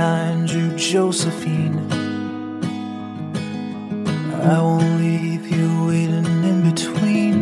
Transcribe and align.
Behind 0.00 0.50
you, 0.50 0.66
Josephine. 0.76 1.78
I 4.54 4.58
won't 4.66 4.92
leave 5.04 5.44
you 5.56 5.68
waiting 5.88 6.30
in 6.50 6.58
between. 6.70 7.36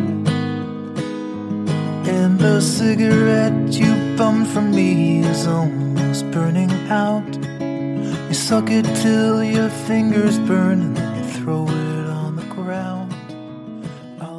And 2.17 2.33
the 2.47 2.61
cigarette 2.61 3.71
you 3.83 3.93
bummed 4.17 4.49
from 4.49 4.67
me 4.73 5.21
is 5.33 5.47
almost 5.47 6.23
burning 6.33 6.73
out. 7.05 7.31
You 8.29 8.35
suck 8.35 8.69
it 8.79 8.87
till 9.05 9.45
your 9.45 9.71
fingers 9.87 10.37
burn 10.51 10.79
and 10.83 10.97
then 10.97 11.11
you 11.19 11.27
throw 11.39 11.63
it 11.69 12.07
on 12.23 12.35
the 12.41 12.49
ground. 12.57 13.15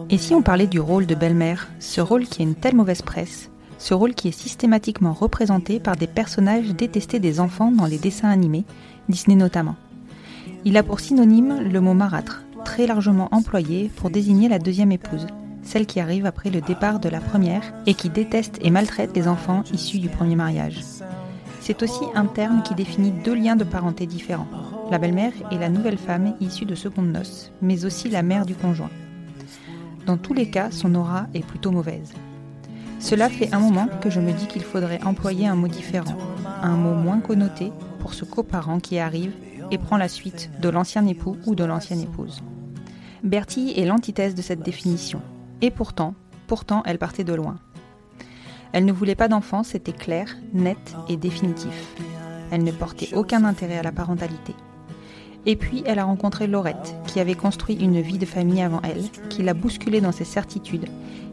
Et 0.09 0.17
si 0.17 0.33
on 0.33 0.41
parlait 0.41 0.67
du 0.67 0.81
rôle 0.81 1.05
de 1.05 1.15
belle-mère, 1.15 1.69
ce 1.79 2.01
rôle 2.01 2.25
qui 2.25 2.41
a 2.41 2.43
une 2.43 2.55
telle 2.55 2.75
mauvaise 2.75 3.01
presse, 3.01 3.49
ce 3.79 3.93
rôle 3.93 4.13
qui 4.13 4.27
est 4.27 4.37
systématiquement 4.37 5.13
représenté 5.13 5.79
par 5.79 5.95
des 5.95 6.05
personnages 6.05 6.75
détestés 6.75 7.19
des 7.19 7.39
enfants 7.39 7.71
dans 7.71 7.85
les 7.85 7.97
dessins 7.97 8.29
animés, 8.29 8.65
Disney 9.07 9.35
notamment. 9.35 9.75
Il 10.65 10.77
a 10.77 10.83
pour 10.83 10.99
synonyme 10.99 11.61
le 11.61 11.79
mot 11.81 11.93
marâtre, 11.93 12.43
très 12.65 12.85
largement 12.85 13.29
employé 13.31 13.89
pour 13.95 14.09
désigner 14.09 14.49
la 14.49 14.59
deuxième 14.59 14.91
épouse, 14.91 15.25
celle 15.63 15.85
qui 15.85 16.01
arrive 16.01 16.25
après 16.25 16.49
le 16.49 16.59
départ 16.59 16.99
de 16.99 17.07
la 17.07 17.21
première 17.21 17.73
et 17.85 17.93
qui 17.93 18.09
déteste 18.09 18.59
et 18.61 18.69
maltraite 18.69 19.15
les 19.15 19.27
enfants 19.27 19.63
issus 19.73 19.99
du 19.99 20.09
premier 20.09 20.35
mariage. 20.35 20.83
C'est 21.61 21.81
aussi 21.81 22.03
un 22.15 22.25
terme 22.25 22.63
qui 22.63 22.75
définit 22.75 23.11
deux 23.23 23.35
liens 23.35 23.55
de 23.55 23.63
parenté 23.63 24.05
différents, 24.05 24.47
la 24.91 24.97
belle-mère 24.97 25.33
et 25.51 25.57
la 25.57 25.69
nouvelle 25.69 25.97
femme 25.97 26.35
issue 26.41 26.65
de 26.65 26.75
secondes 26.75 27.11
noces, 27.11 27.51
mais 27.61 27.85
aussi 27.85 28.09
la 28.09 28.23
mère 28.23 28.45
du 28.45 28.55
conjoint. 28.55 28.89
Dans 30.05 30.17
tous 30.17 30.33
les 30.33 30.49
cas, 30.49 30.69
son 30.71 30.95
aura 30.95 31.27
est 31.33 31.45
plutôt 31.45 31.71
mauvaise. 31.71 32.13
Cela 32.99 33.29
fait 33.29 33.53
un 33.53 33.59
moment 33.59 33.87
que 34.01 34.09
je 34.09 34.19
me 34.19 34.33
dis 34.33 34.47
qu'il 34.47 34.63
faudrait 34.63 35.01
employer 35.03 35.47
un 35.47 35.55
mot 35.55 35.69
différent, 35.69 36.17
un 36.61 36.75
mot 36.75 36.93
moins 36.93 37.21
connoté 37.21 37.71
pour 37.99 38.13
ce 38.13 38.25
coparent 38.25 38.79
qui 38.79 38.99
arrive 38.99 39.33
et 39.71 39.77
prend 39.77 39.97
la 39.97 40.09
suite 40.09 40.51
de 40.61 40.69
l'ancien 40.69 41.05
époux 41.07 41.37
ou 41.45 41.55
de 41.55 41.63
l'ancienne 41.63 42.01
épouse. 42.01 42.41
Bertie 43.23 43.73
est 43.77 43.85
l'antithèse 43.85 44.35
de 44.35 44.41
cette 44.41 44.61
définition. 44.61 45.21
Et 45.61 45.71
pourtant, 45.71 46.13
pourtant, 46.47 46.83
elle 46.85 46.99
partait 46.99 47.23
de 47.23 47.33
loin. 47.33 47.57
Elle 48.73 48.85
ne 48.85 48.91
voulait 48.91 49.15
pas 49.15 49.27
d'enfant, 49.27 49.63
c'était 49.63 49.93
clair, 49.93 50.37
net 50.53 50.95
et 51.07 51.17
définitif. 51.17 51.95
Elle 52.51 52.63
ne 52.63 52.71
portait 52.71 53.15
aucun 53.15 53.43
intérêt 53.43 53.77
à 53.77 53.83
la 53.83 53.91
parentalité. 53.91 54.53
Et 55.45 55.55
puis, 55.55 55.83
elle 55.85 55.99
a 55.99 56.05
rencontré 56.05 56.47
Laurette, 56.47 56.95
qui 57.07 57.19
avait 57.19 57.35
construit 57.35 57.75
une 57.75 58.01
vie 58.01 58.17
de 58.17 58.25
famille 58.25 58.61
avant 58.61 58.81
elle, 58.83 59.03
qui 59.29 59.41
l'a 59.41 59.53
bousculée 59.53 60.01
dans 60.01 60.11
ses 60.11 60.25
certitudes, 60.25 60.87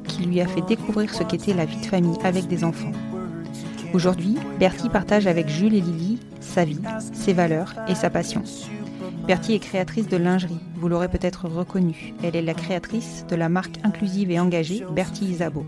qui 0.06 0.22
lui 0.22 0.40
a 0.40 0.46
fait 0.46 0.62
découvrir 0.62 1.12
ce 1.12 1.22
qu'était 1.22 1.54
la 1.54 1.64
vie 1.64 1.80
de 1.80 1.86
famille 1.86 2.18
avec 2.22 2.46
des 2.46 2.64
enfants. 2.64 2.92
Aujourd'hui, 3.92 4.36
Bertie 4.58 4.88
partage 4.88 5.26
avec 5.26 5.48
Jules 5.48 5.74
et 5.74 5.80
Lily 5.80 6.18
sa 6.46 6.64
vie, 6.64 6.80
ses 7.12 7.32
valeurs 7.32 7.74
et 7.88 7.94
sa 7.94 8.08
passion. 8.08 8.42
Bertie 9.26 9.54
est 9.54 9.58
créatrice 9.58 10.08
de 10.08 10.16
lingerie, 10.16 10.60
vous 10.76 10.88
l'aurez 10.88 11.08
peut-être 11.08 11.46
reconnue. 11.46 12.14
Elle 12.22 12.36
est 12.36 12.42
la 12.42 12.54
créatrice 12.54 13.26
de 13.28 13.36
la 13.36 13.48
marque 13.48 13.78
inclusive 13.84 14.30
et 14.30 14.40
engagée 14.40 14.84
Bertie 14.92 15.26
Isabeau. 15.26 15.66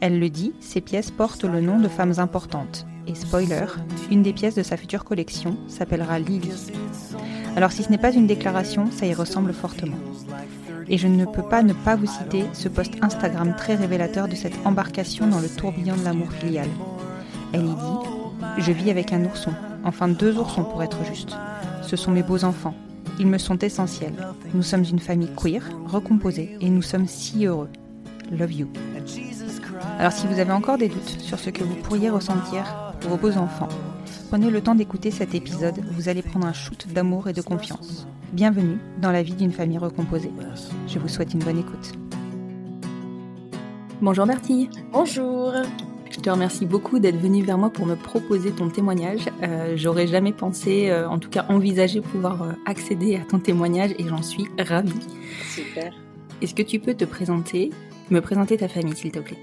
Elle 0.00 0.18
le 0.18 0.28
dit, 0.28 0.52
ses 0.60 0.80
pièces 0.80 1.10
portent 1.10 1.44
le 1.44 1.60
nom 1.60 1.78
de 1.78 1.88
femmes 1.88 2.14
importantes. 2.18 2.86
Et 3.06 3.14
spoiler, 3.14 3.66
une 4.10 4.22
des 4.22 4.32
pièces 4.32 4.54
de 4.54 4.62
sa 4.62 4.76
future 4.76 5.04
collection 5.04 5.56
s'appellera 5.66 6.18
Lily. 6.18 6.50
Alors 7.56 7.72
si 7.72 7.82
ce 7.82 7.90
n'est 7.90 7.98
pas 7.98 8.12
une 8.12 8.26
déclaration, 8.26 8.90
ça 8.90 9.06
y 9.06 9.14
ressemble 9.14 9.52
fortement. 9.52 9.98
Et 10.88 10.98
je 10.98 11.08
ne 11.08 11.24
peux 11.24 11.42
pas 11.42 11.62
ne 11.62 11.72
pas 11.72 11.96
vous 11.96 12.06
citer 12.06 12.44
ce 12.52 12.68
post 12.68 12.94
Instagram 13.02 13.54
très 13.56 13.74
révélateur 13.74 14.28
de 14.28 14.34
cette 14.34 14.56
embarcation 14.64 15.26
dans 15.26 15.40
le 15.40 15.48
tourbillon 15.48 15.96
de 15.96 16.04
l'amour 16.04 16.32
filial. 16.32 16.68
Elle 17.52 17.64
y 17.64 17.74
dit 17.74 18.58
Je 18.58 18.72
vis 18.72 18.90
avec 18.90 19.12
un 19.12 19.24
ourson, 19.24 19.52
enfin 19.84 20.08
deux 20.08 20.38
oursons 20.38 20.64
pour 20.64 20.82
être 20.82 21.04
juste. 21.04 21.36
Ce 21.82 21.96
sont 21.96 22.12
mes 22.12 22.22
beaux 22.22 22.44
enfants. 22.44 22.74
Ils 23.18 23.26
me 23.26 23.38
sont 23.38 23.58
essentiels. 23.58 24.14
Nous 24.54 24.62
sommes 24.62 24.84
une 24.84 24.98
famille 24.98 25.30
queer, 25.36 25.62
recomposée, 25.86 26.56
et 26.60 26.70
nous 26.70 26.82
sommes 26.82 27.06
si 27.06 27.46
heureux. 27.46 27.68
Love 28.30 28.52
you. 28.52 28.68
Alors 29.98 30.12
si 30.12 30.26
vous 30.26 30.38
avez 30.38 30.52
encore 30.52 30.78
des 30.78 30.88
doutes 30.88 31.20
sur 31.20 31.38
ce 31.38 31.50
que 31.50 31.62
vous 31.62 31.74
pourriez 31.74 32.08
ressentir 32.08 32.91
pour 33.02 33.10
vos 33.10 33.16
beaux 33.16 33.36
enfants, 33.36 33.68
prenez 34.28 34.50
le 34.50 34.60
temps 34.60 34.74
d'écouter 34.74 35.10
cet 35.10 35.34
épisode, 35.34 35.74
vous 35.92 36.08
allez 36.08 36.22
prendre 36.22 36.46
un 36.46 36.52
shoot 36.52 36.86
d'amour 36.92 37.28
et 37.28 37.32
de 37.32 37.42
confiance. 37.42 38.06
Bienvenue 38.32 38.78
dans 39.00 39.10
la 39.10 39.22
vie 39.22 39.34
d'une 39.34 39.52
famille 39.52 39.78
recomposée. 39.78 40.30
Je 40.86 40.98
vous 40.98 41.08
souhaite 41.08 41.34
une 41.34 41.40
bonne 41.40 41.58
écoute. 41.58 41.92
Bonjour 44.00 44.26
Bertie. 44.26 44.70
Bonjour. 44.92 45.52
Je 46.10 46.20
te 46.20 46.30
remercie 46.30 46.66
beaucoup 46.66 46.98
d'être 46.98 47.18
venue 47.18 47.42
vers 47.42 47.58
moi 47.58 47.70
pour 47.70 47.86
me 47.86 47.96
proposer 47.96 48.52
ton 48.52 48.68
témoignage. 48.68 49.26
Euh, 49.42 49.74
J'aurais 49.76 50.06
jamais 50.06 50.32
pensé, 50.32 50.90
euh, 50.90 51.08
en 51.08 51.18
tout 51.18 51.30
cas 51.30 51.46
envisagé 51.48 52.00
pouvoir 52.00 52.42
euh, 52.42 52.52
accéder 52.66 53.16
à 53.16 53.24
ton 53.24 53.38
témoignage 53.40 53.92
et 53.98 54.06
j'en 54.06 54.22
suis 54.22 54.46
ravie. 54.58 54.92
Super. 55.48 55.92
Est-ce 56.40 56.54
que 56.54 56.62
tu 56.62 56.78
peux 56.78 56.94
te 56.94 57.04
présenter, 57.04 57.70
me 58.10 58.20
présenter 58.20 58.58
ta 58.58 58.68
famille 58.68 58.94
s'il 58.94 59.10
te 59.10 59.18
plaît? 59.18 59.38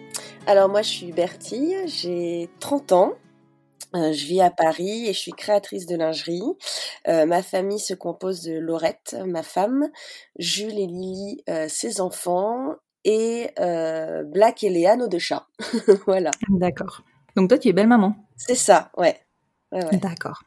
Alors 0.47 0.69
moi 0.69 0.81
je 0.81 0.89
suis 0.89 1.11
Bertie, 1.11 1.73
j'ai 1.87 2.49
30 2.59 2.91
ans. 2.93 3.13
Euh, 3.95 4.13
je 4.13 4.25
vis 4.25 4.41
à 4.41 4.51
Paris 4.51 5.07
et 5.07 5.13
je 5.13 5.19
suis 5.19 5.31
créatrice 5.31 5.85
de 5.85 5.95
lingerie. 5.95 6.43
Euh, 7.07 7.25
ma 7.25 7.41
famille 7.41 7.79
se 7.79 7.93
compose 7.93 8.43
de 8.43 8.57
Laurette, 8.57 9.15
ma 9.25 9.43
femme, 9.43 9.89
Jules 10.37 10.77
et 10.77 10.87
Lily, 10.87 11.43
euh, 11.49 11.67
ses 11.67 12.01
enfants, 12.01 12.75
et 13.05 13.49
Black 14.25 14.63
et 14.63 14.69
Léa, 14.69 14.95
nos 14.95 15.07
deux 15.07 15.19
chats. 15.19 15.47
voilà. 16.05 16.31
D'accord. 16.49 17.01
Donc 17.35 17.49
toi 17.49 17.57
tu 17.57 17.69
es 17.69 17.73
belle 17.73 17.87
maman 17.87 18.15
C'est 18.35 18.55
ça, 18.55 18.91
ouais. 18.97 19.19
ouais, 19.71 19.85
ouais. 19.85 19.97
D'accord. 19.97 20.43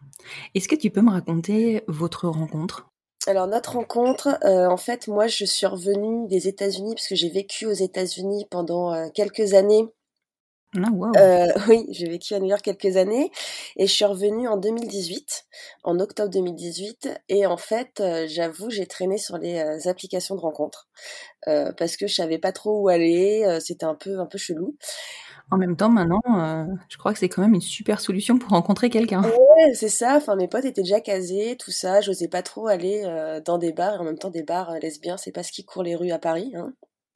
Est-ce 0.55 0.69
que 0.69 0.77
tu 0.77 0.91
peux 0.91 1.01
me 1.01 1.11
raconter 1.11 1.83
votre 1.89 2.29
rencontre? 2.29 2.93
Alors 3.27 3.47
notre 3.47 3.75
rencontre, 3.75 4.39
euh, 4.45 4.67
en 4.69 4.77
fait, 4.77 5.07
moi 5.07 5.29
je 5.29 5.45
suis 5.45 5.67
revenue 5.67 6.27
des 6.27 6.49
États-Unis 6.49 6.95
parce 6.95 7.07
que 7.07 7.15
j'ai 7.15 7.29
vécu 7.29 7.67
aux 7.67 7.73
États-Unis 7.73 8.47
pendant 8.51 8.93
euh, 8.93 9.09
quelques 9.15 9.55
années. 9.55 9.87
Ah 10.75 10.91
wow. 10.91 11.13
Euh, 11.17 11.49
oui, 11.69 11.87
j'ai 11.91 12.09
vécu 12.09 12.35
à 12.35 12.41
New 12.41 12.49
York 12.49 12.63
quelques 12.63 12.97
années 12.97 13.31
et 13.77 13.87
je 13.87 13.93
suis 13.93 14.05
revenue 14.05 14.49
en 14.49 14.57
2018, 14.57 15.45
en 15.85 15.99
octobre 16.01 16.31
2018. 16.31 17.21
Et 17.29 17.47
en 17.47 17.59
fait, 17.59 18.01
euh, 18.01 18.27
j'avoue, 18.27 18.71
j'ai 18.71 18.87
traîné 18.87 19.19
sur 19.19 19.37
les 19.37 19.59
euh, 19.59 19.91
applications 19.91 20.35
de 20.35 20.41
rencontres 20.41 20.89
parce 21.45 21.97
que 21.97 22.07
je 22.07 22.15
savais 22.15 22.39
pas 22.39 22.53
trop 22.53 22.83
où 22.83 22.89
aller. 22.89 23.59
C'était 23.61 23.85
un 23.85 23.97
peu, 23.97 24.21
un 24.21 24.27
peu 24.27 24.39
chelou. 24.39 24.77
En 25.51 25.57
même 25.57 25.77
temps, 25.77 25.91
maintenant, 25.91 26.21
je 26.89 26.97
crois 26.97 27.13
que 27.13 27.19
c'est 27.19 27.29
quand 27.29 27.43
même 27.43 27.55
une 27.55 27.61
super 27.61 27.99
solution 28.01 28.39
pour 28.39 28.51
rencontrer 28.51 28.91
quelqu'un. 28.91 29.23
Ouais, 29.23 29.75
c'est 29.75 29.89
ça. 29.89 30.15
Enfin, 30.17 30.37
mes 30.37 30.47
potes 30.47 30.65
étaient 30.65 30.83
déjà 30.83 31.01
casés, 31.01 31.57
tout 31.59 31.73
ça. 31.73 32.01
J'osais 32.01 32.29
pas 32.29 32.43
trop 32.43 32.69
aller 32.69 33.03
dans 33.45 33.59
des 33.59 33.73
bars 33.73 33.97
et 33.97 33.99
en 33.99 34.05
même 34.05 34.19
temps 34.19 34.31
des 34.31 34.45
bars 34.45 34.73
lesbiens. 34.81 35.17
C'est 35.17 35.33
pas 35.33 35.43
ce 35.43 35.51
qui 35.51 35.65
court 35.65 35.83
les 35.83 35.97
rues 35.97 36.13
à 36.13 36.21
Paris. 36.21 36.53
Hein. 36.55 36.73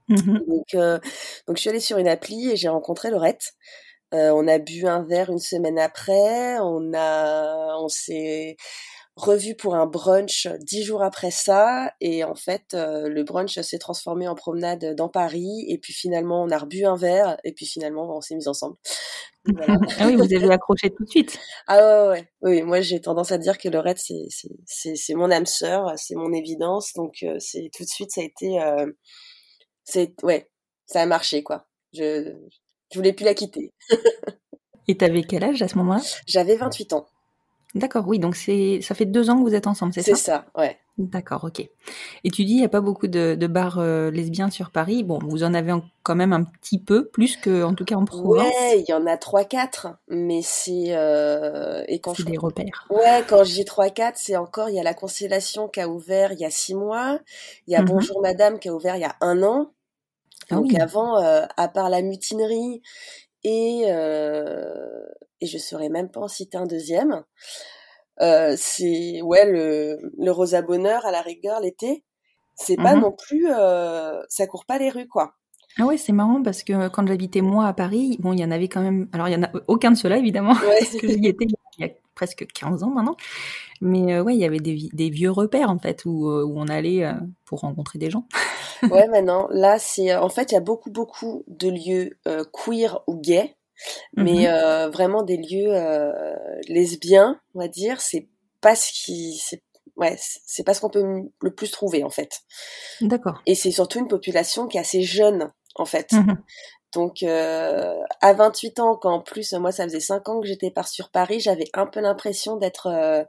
Donc, 0.09 0.75
euh, 0.75 0.99
donc 1.47 1.57
je 1.57 1.61
suis 1.61 1.71
allée 1.71 1.81
sur 1.81 1.99
une 1.99 2.09
appli 2.09 2.51
et 2.51 2.57
j'ai 2.57 2.69
rencontré 2.69 3.11
Laurette. 3.11 3.55
Euh, 4.15 4.31
on 4.31 4.47
a 4.47 4.59
bu 4.59 4.87
un 4.87 5.03
verre 5.03 5.31
une 5.31 5.39
semaine 5.39 5.79
après. 5.79 6.59
On 6.61 6.93
a, 6.95 7.77
on 7.79 7.89
s'est 7.89 8.57
revu 9.17 9.57
pour 9.57 9.75
un 9.75 9.87
brunch 9.87 10.47
dix 10.61 10.85
jours 10.85 11.03
après 11.03 11.31
ça. 11.31 11.93
Et 12.01 12.23
en 12.23 12.35
fait, 12.35 12.75
euh, 12.75 13.09
le 13.09 13.25
brunch 13.25 13.59
s'est 13.61 13.79
transformé 13.79 14.29
en 14.29 14.35
promenade 14.35 14.95
dans 14.95 15.09
Paris. 15.09 15.65
Et 15.69 15.79
puis 15.79 15.93
finalement, 15.93 16.43
on 16.43 16.51
a 16.51 16.59
rebu 16.59 16.85
un 16.85 16.97
verre. 16.97 17.37
Et 17.43 17.53
puis 17.53 17.67
finalement, 17.67 18.17
on 18.17 18.21
s'est 18.21 18.37
mis 18.37 18.47
ensemble. 18.47 18.77
ah 19.99 20.07
oui, 20.07 20.17
vous 20.17 20.35
avez 20.35 20.51
accroché 20.51 20.91
tout 20.91 21.05
de 21.05 21.11
suite. 21.11 21.39
Ah 21.67 21.79
ouais, 21.79 22.09
ouais. 22.09 22.29
Oui, 22.43 22.63
moi 22.63 22.81
j'ai 22.81 23.01
tendance 23.01 23.31
à 23.31 23.39
dire 23.39 23.59
que 23.59 23.69
raid 23.77 23.97
c'est 23.97 24.27
c'est 24.65 24.97
c'est 24.97 25.15
mon 25.15 25.31
âme 25.31 25.47
sœur, 25.47 25.93
c'est 25.97 26.17
mon 26.17 26.33
évidence, 26.33 26.93
donc 26.95 27.25
c'est 27.39 27.71
tout 27.73 27.85
de 27.85 27.89
suite 27.89 28.11
ça 28.11 28.23
a 28.23 28.25
été 28.25 28.61
euh, 28.61 28.87
c'est 29.87 30.15
ouais, 30.23 30.51
ça 30.85 31.01
a 31.01 31.07
marché 31.07 31.43
quoi. 31.43 31.67
Je 31.95 32.35
je 32.93 32.99
voulais 32.99 33.13
plus 33.13 33.25
la 33.25 33.35
quitter. 33.35 33.73
Et 34.89 34.97
t'avais 34.97 35.23
quel 35.23 35.43
âge 35.43 35.63
à 35.63 35.69
ce 35.69 35.77
moment-là? 35.79 36.03
J'avais 36.27 36.57
28 36.57 36.93
ans. 36.93 37.07
D'accord, 37.75 38.07
oui, 38.07 38.19
donc 38.19 38.37
c'est 38.37 38.81
ça 38.83 38.95
fait 38.95 39.05
deux 39.05 39.29
ans 39.29 39.37
que 39.37 39.43
vous 39.43 39.55
êtes 39.55 39.67
ensemble, 39.67 39.93
c'est 39.93 40.03
ça? 40.03 40.15
C'est 40.15 40.25
ça, 40.25 40.47
ouais. 40.57 40.79
D'accord, 40.99 41.45
ok. 41.45 41.61
Et 41.61 42.31
tu 42.31 42.47
dis, 42.47 42.55
il 42.55 42.59
n'y 42.59 42.65
a 42.65 42.71
pas 42.71 42.81
beaucoup 42.81 43.07
de, 43.07 43.35
de 43.35 43.47
bars 43.47 43.79
euh, 43.79 44.11
lesbiens 44.11 44.49
sur 44.49 44.71
Paris. 44.71 45.05
Bon, 45.05 45.19
vous 45.23 45.45
en 45.45 45.53
avez 45.53 45.75
quand 46.03 46.15
même 46.15 46.33
un 46.33 46.45
petit 46.45 46.79
peu, 46.79 47.09
plus 47.09 47.37
que, 47.37 47.65
en 47.65 47.75
tout 47.75 47.85
cas 47.85 47.97
en 47.97 48.07
Provence. 48.07 48.47
Ouais, 48.47 48.81
il 48.81 48.87
y 48.89 48.95
en 48.95 49.07
a 49.07 49.19
trois, 49.19 49.45
quatre, 49.45 49.89
mais 50.09 50.41
c'est 50.43 50.97
euh, 50.97 51.85
et 51.87 52.01
quand 52.01 52.15
je... 52.15 52.23
des 52.23 52.39
repères. 52.39 52.87
Ouais, 52.89 53.23
quand 53.29 53.43
trois, 53.67 53.91
quatre, 53.91 54.17
c'est 54.17 54.37
encore 54.37 54.71
il 54.71 54.77
y 54.77 54.81
a 54.81 54.83
la 54.83 54.95
Constellation 54.95 55.69
qui 55.69 55.81
a 55.81 55.89
ouvert 55.89 56.33
il 56.33 56.39
y 56.39 56.47
a 56.47 56.51
six 56.51 56.75
mois, 56.75 57.19
il 57.67 57.75
y 57.75 57.77
a 57.77 57.83
mhm. 57.83 57.89
Bonjour 57.89 58.23
Madame 58.23 58.59
qui 58.59 58.71
a 58.71 58.75
ouvert 58.75 58.97
il 58.97 59.03
y 59.03 59.05
a 59.05 59.17
un 59.21 59.43
an. 59.43 59.73
Ah 60.51 60.57
Donc 60.57 60.75
avant, 60.75 61.19
euh, 61.19 61.45
à 61.57 61.69
part 61.69 61.91
la 61.91 62.03
mutinerie 62.03 62.83
et 63.43 63.85
euh, 63.87 65.05
et 65.41 65.47
je 65.47 65.59
saurais 65.59 65.89
même 65.89 66.11
pas 66.11 66.21
en 66.21 66.29
citer 66.29 66.57
un 66.57 66.67
deuxième. 66.67 67.25
Euh, 68.21 68.55
c'est 68.57 69.21
ouais 69.23 69.45
le 69.51 69.99
le 70.19 70.31
Rosa 70.31 70.63
Bonheur 70.63 71.05
à 71.07 71.11
la 71.11 71.21
rigueur 71.21 71.61
l'été. 71.61 72.05
C'est 72.55 72.77
pas 72.77 72.97
mmh 72.97 73.01
non 73.01 73.13
plus 73.13 73.47
euh, 73.51 74.23
ça 74.29 74.47
court 74.47 74.65
pas 74.65 74.79
les 74.79 74.91
rues 74.91 75.09
quoi. 75.09 75.35
Ah 75.79 75.85
ouais, 75.85 75.99
c'est 75.99 76.13
marrant 76.13 76.43
parce 76.43 76.63
que 76.63 76.89
quand 76.89 77.07
j'habitais 77.07 77.43
moi 77.43 77.67
à 77.67 77.75
Paris, 77.75 78.17
bon, 78.21 78.33
il 78.33 78.41
y 78.41 78.45
en 78.45 78.51
avait 78.51 78.69
quand 78.69 78.81
même. 78.81 79.09
Alors, 79.13 79.29
il 79.29 79.33
y 79.33 79.37
en 79.37 79.43
a 79.43 79.51
aucun 79.69 79.91
de 79.91 79.97
ceux-là, 79.97 80.17
évidemment, 80.17 80.53
ouais. 80.55 80.79
parce 80.81 80.97
que 80.97 81.07
j'y 81.07 81.27
étais 81.27 81.45
il 81.79 81.83
y 81.83 81.85
a 81.85 81.93
presque 82.17 82.47
15 82.53 82.83
ans 82.83 82.91
maintenant. 82.91 83.17
Mais 83.81 84.15
euh, 84.15 84.23
ouais, 84.23 84.35
il 84.35 84.41
y 84.41 84.45
avait 84.45 84.59
des, 84.59 84.89
des, 84.93 85.11
vieux 85.11 85.31
repères, 85.31 85.71
en 85.71 85.79
fait, 85.79 86.05
où, 86.05 86.29
où 86.29 86.59
on 86.59 86.67
allait 86.67 87.09
pour 87.45 87.61
rencontrer 87.61 88.01
des 88.01 88.11
gens. 88.11 88.27
ouais, 88.91 89.07
maintenant, 89.07 89.47
là, 89.51 89.79
c'est. 89.79 90.17
En 90.17 90.29
fait, 90.29 90.51
il 90.51 90.55
y 90.55 90.59
a 90.59 90.61
beaucoup, 90.61 90.91
beaucoup 90.91 91.45
de 91.47 91.69
lieux 91.69 92.19
queer 92.53 93.01
ou 93.07 93.21
gays 93.21 93.57
mais 94.17 94.49
euh, 94.49 94.89
vraiment 94.89 95.23
des 95.23 95.37
lieux 95.37 95.69
euh, 95.75 96.35
lesbiens, 96.69 97.41
on 97.55 97.61
va 97.61 97.69
dire, 97.69 98.01
c'est 98.01 98.29
pas 98.61 98.75
ce 98.75 98.93
qui, 98.93 99.41
c'est 99.43 99.63
ouais, 99.97 100.17
c'est 100.19 100.65
pas 100.65 100.75
ce 100.75 100.81
qu'on 100.81 100.91
peut 100.91 101.05
le 101.41 101.55
plus 101.55 101.71
trouver 101.71 102.05
en 102.05 102.11
fait. 102.11 102.43
D'accord. 103.01 103.43
Et 103.47 103.55
c'est 103.55 103.71
surtout 103.71 103.99
une 103.99 104.09
population 104.09 104.67
qui 104.67 104.77
est 104.77 104.81
assez 104.81 105.03
jeune 105.03 105.51
en 105.75 105.85
fait. 105.85 106.13
Mmh 106.13 106.37
Donc 106.95 107.23
euh, 107.23 107.95
à 108.21 108.33
28 108.33 108.81
ans, 108.81 108.97
quand 108.97 109.13
en 109.13 109.21
plus 109.21 109.53
moi 109.55 109.73
ça 109.73 109.85
faisait 109.85 110.01
5 110.01 110.29
ans 110.29 110.41
que 110.41 110.47
j'étais 110.47 110.71
par 110.71 110.89
sur 110.89 111.11
Paris, 111.11 111.41
j'avais 111.41 111.69
un 111.75 111.87
peu 111.87 112.01
l'impression 112.01 112.57
d'être 112.57 112.87
euh, 112.87 113.23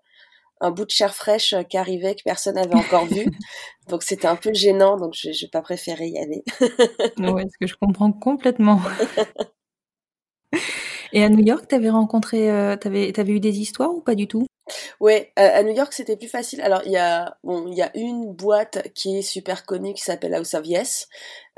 un 0.61 0.71
bout 0.71 0.85
de 0.85 0.91
chair 0.91 1.13
fraîche 1.13 1.53
euh, 1.53 1.63
qui 1.63 1.77
arrivait 1.77 2.15
que 2.15 2.23
personne 2.23 2.55
n'avait 2.55 2.75
encore 2.75 3.05
vu. 3.05 3.25
donc 3.89 4.03
c'était 4.03 4.27
un 4.27 4.35
peu 4.35 4.53
gênant, 4.53 4.97
donc 4.97 5.13
je 5.13 5.29
n'ai 5.29 5.49
pas 5.51 5.61
préféré 5.61 6.07
y 6.07 6.17
aller. 6.17 6.43
ouais, 7.33 7.45
ce 7.51 7.57
que 7.59 7.67
je 7.67 7.75
comprends 7.75 8.11
complètement. 8.11 8.81
Et 11.13 11.23
à 11.23 11.29
New 11.29 11.43
York, 11.43 11.67
t'avais 11.67 11.89
rencontré, 11.89 12.49
euh, 12.51 12.75
t'avais, 12.75 13.11
t'avais 13.11 13.31
eu 13.33 13.39
des 13.39 13.59
histoires 13.59 13.93
ou 13.93 14.01
pas 14.01 14.15
du 14.15 14.27
tout? 14.27 14.45
Ouais, 14.99 15.31
à 15.35 15.63
New 15.63 15.73
York 15.73 15.93
c'était 15.93 16.17
plus 16.17 16.27
facile. 16.27 16.61
Alors 16.61 16.81
il 16.85 16.91
y 16.91 16.97
a, 16.97 17.37
bon, 17.43 17.67
il 17.67 17.77
y 17.77 17.81
a 17.81 17.91
une 17.95 18.33
boîte 18.33 18.91
qui 18.93 19.17
est 19.17 19.21
super 19.21 19.65
connue 19.65 19.93
qui 19.93 20.01
s'appelle 20.01 20.33
House 20.33 20.53
of 20.53 20.65
Yes, 20.65 21.07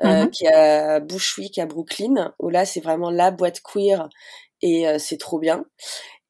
euh, 0.04 0.26
mm-hmm. 0.26 0.30
qui 0.30 0.46
est 0.46 0.54
à 0.54 1.00
Bushwick 1.00 1.58
à 1.58 1.66
Brooklyn, 1.66 2.34
où 2.40 2.50
là 2.50 2.66
c'est 2.66 2.82
vraiment 2.82 3.12
la 3.12 3.32
boîte 3.32 3.62
queer 3.62 4.10
et 4.62 4.88
euh, 4.88 4.98
c'est 5.00 5.18
trop 5.18 5.40
bien. 5.40 5.66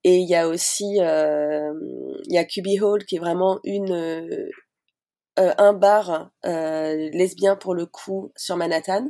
Et 0.04 0.18
il 0.18 0.30
y 0.30 0.36
a 0.36 0.48
aussi, 0.48 1.00
euh, 1.02 1.74
il 2.26 2.34
y 2.34 2.38
a 2.38 2.46
Cubby 2.46 2.80
Hall 2.80 3.06
qui 3.06 3.18
est 3.18 3.20
vraiment 3.20 3.60
une 3.64 4.50
un 5.38 5.72
bar 5.72 6.31
lesbien 6.44 7.56
pour 7.56 7.74
le 7.74 7.86
coup 7.86 8.31
sur 8.36 8.58
Manhattan 8.58 9.10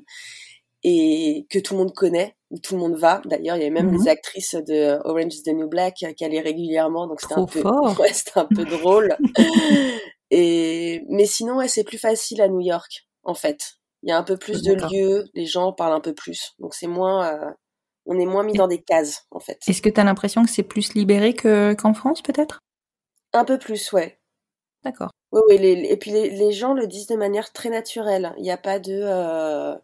et 0.83 1.45
que 1.49 1.59
tout 1.59 1.73
le 1.73 1.79
monde 1.79 1.93
connaît, 1.93 2.35
où 2.51 2.59
tout 2.59 2.75
le 2.75 2.79
monde 2.79 2.95
va. 2.95 3.21
D'ailleurs, 3.25 3.57
il 3.57 3.63
y 3.63 3.65
a 3.65 3.69
même 3.69 3.91
des 3.91 4.05
mmh 4.05 4.07
actrices 4.07 4.55
de 4.55 4.99
Orange 5.05 5.35
is 5.35 5.43
the 5.43 5.53
New 5.53 5.67
Black 5.67 5.95
qui 6.15 6.25
allaient 6.25 6.39
régulièrement, 6.39 7.07
donc 7.07 7.21
c'était 7.21 7.35
un 7.35 7.45
peu, 7.45 7.61
ouais, 7.99 8.11
un 8.35 8.45
peu 8.45 8.65
drôle. 8.65 9.17
et 10.31 11.03
mais 11.09 11.25
sinon, 11.25 11.57
ouais, 11.57 11.67
c'est 11.67 11.83
plus 11.83 11.97
facile 11.97 12.41
à 12.41 12.47
New 12.47 12.61
York, 12.61 13.07
en 13.23 13.33
fait. 13.33 13.73
Il 14.03 14.09
y 14.09 14.13
a 14.13 14.17
un 14.17 14.23
peu 14.23 14.37
plus 14.37 14.61
de 14.63 14.73
lieux, 14.73 15.25
les 15.33 15.45
gens 15.45 15.73
parlent 15.73 15.93
un 15.93 15.99
peu 15.99 16.13
plus, 16.13 16.53
donc 16.59 16.73
c'est 16.73 16.87
moins, 16.87 17.33
euh, 17.33 17.51
on 18.05 18.17
est 18.17 18.25
moins 18.25 18.43
mis 18.43 18.53
dans 18.53 18.67
des 18.67 18.81
cases, 18.81 19.25
en 19.31 19.39
fait. 19.39 19.59
Est-ce 19.67 19.81
que 19.81 19.89
tu 19.89 19.99
as 19.99 20.05
l'impression 20.05 20.45
que 20.45 20.49
c'est 20.49 20.63
plus 20.63 20.93
libéré 20.93 21.33
que 21.33 21.73
qu'en 21.73 21.93
France, 21.93 22.21
peut-être? 22.21 22.59
Un 23.33 23.43
peu 23.43 23.59
plus, 23.59 23.91
ouais. 23.91 24.19
D'accord. 24.83 25.11
Oui, 25.33 25.41
oui, 25.49 25.55
et 25.57 25.97
puis 25.97 26.11
les, 26.11 26.29
les, 26.29 26.51
gens 26.53 26.73
le 26.73 26.87
disent 26.87 27.07
de 27.07 27.15
manière 27.15 27.51
très 27.51 27.69
naturelle. 27.69 28.33
Il 28.37 28.43
n'y 28.43 28.51
a 28.51 28.57
pas 28.57 28.79
de 28.79 28.97
euh, 29.03 29.75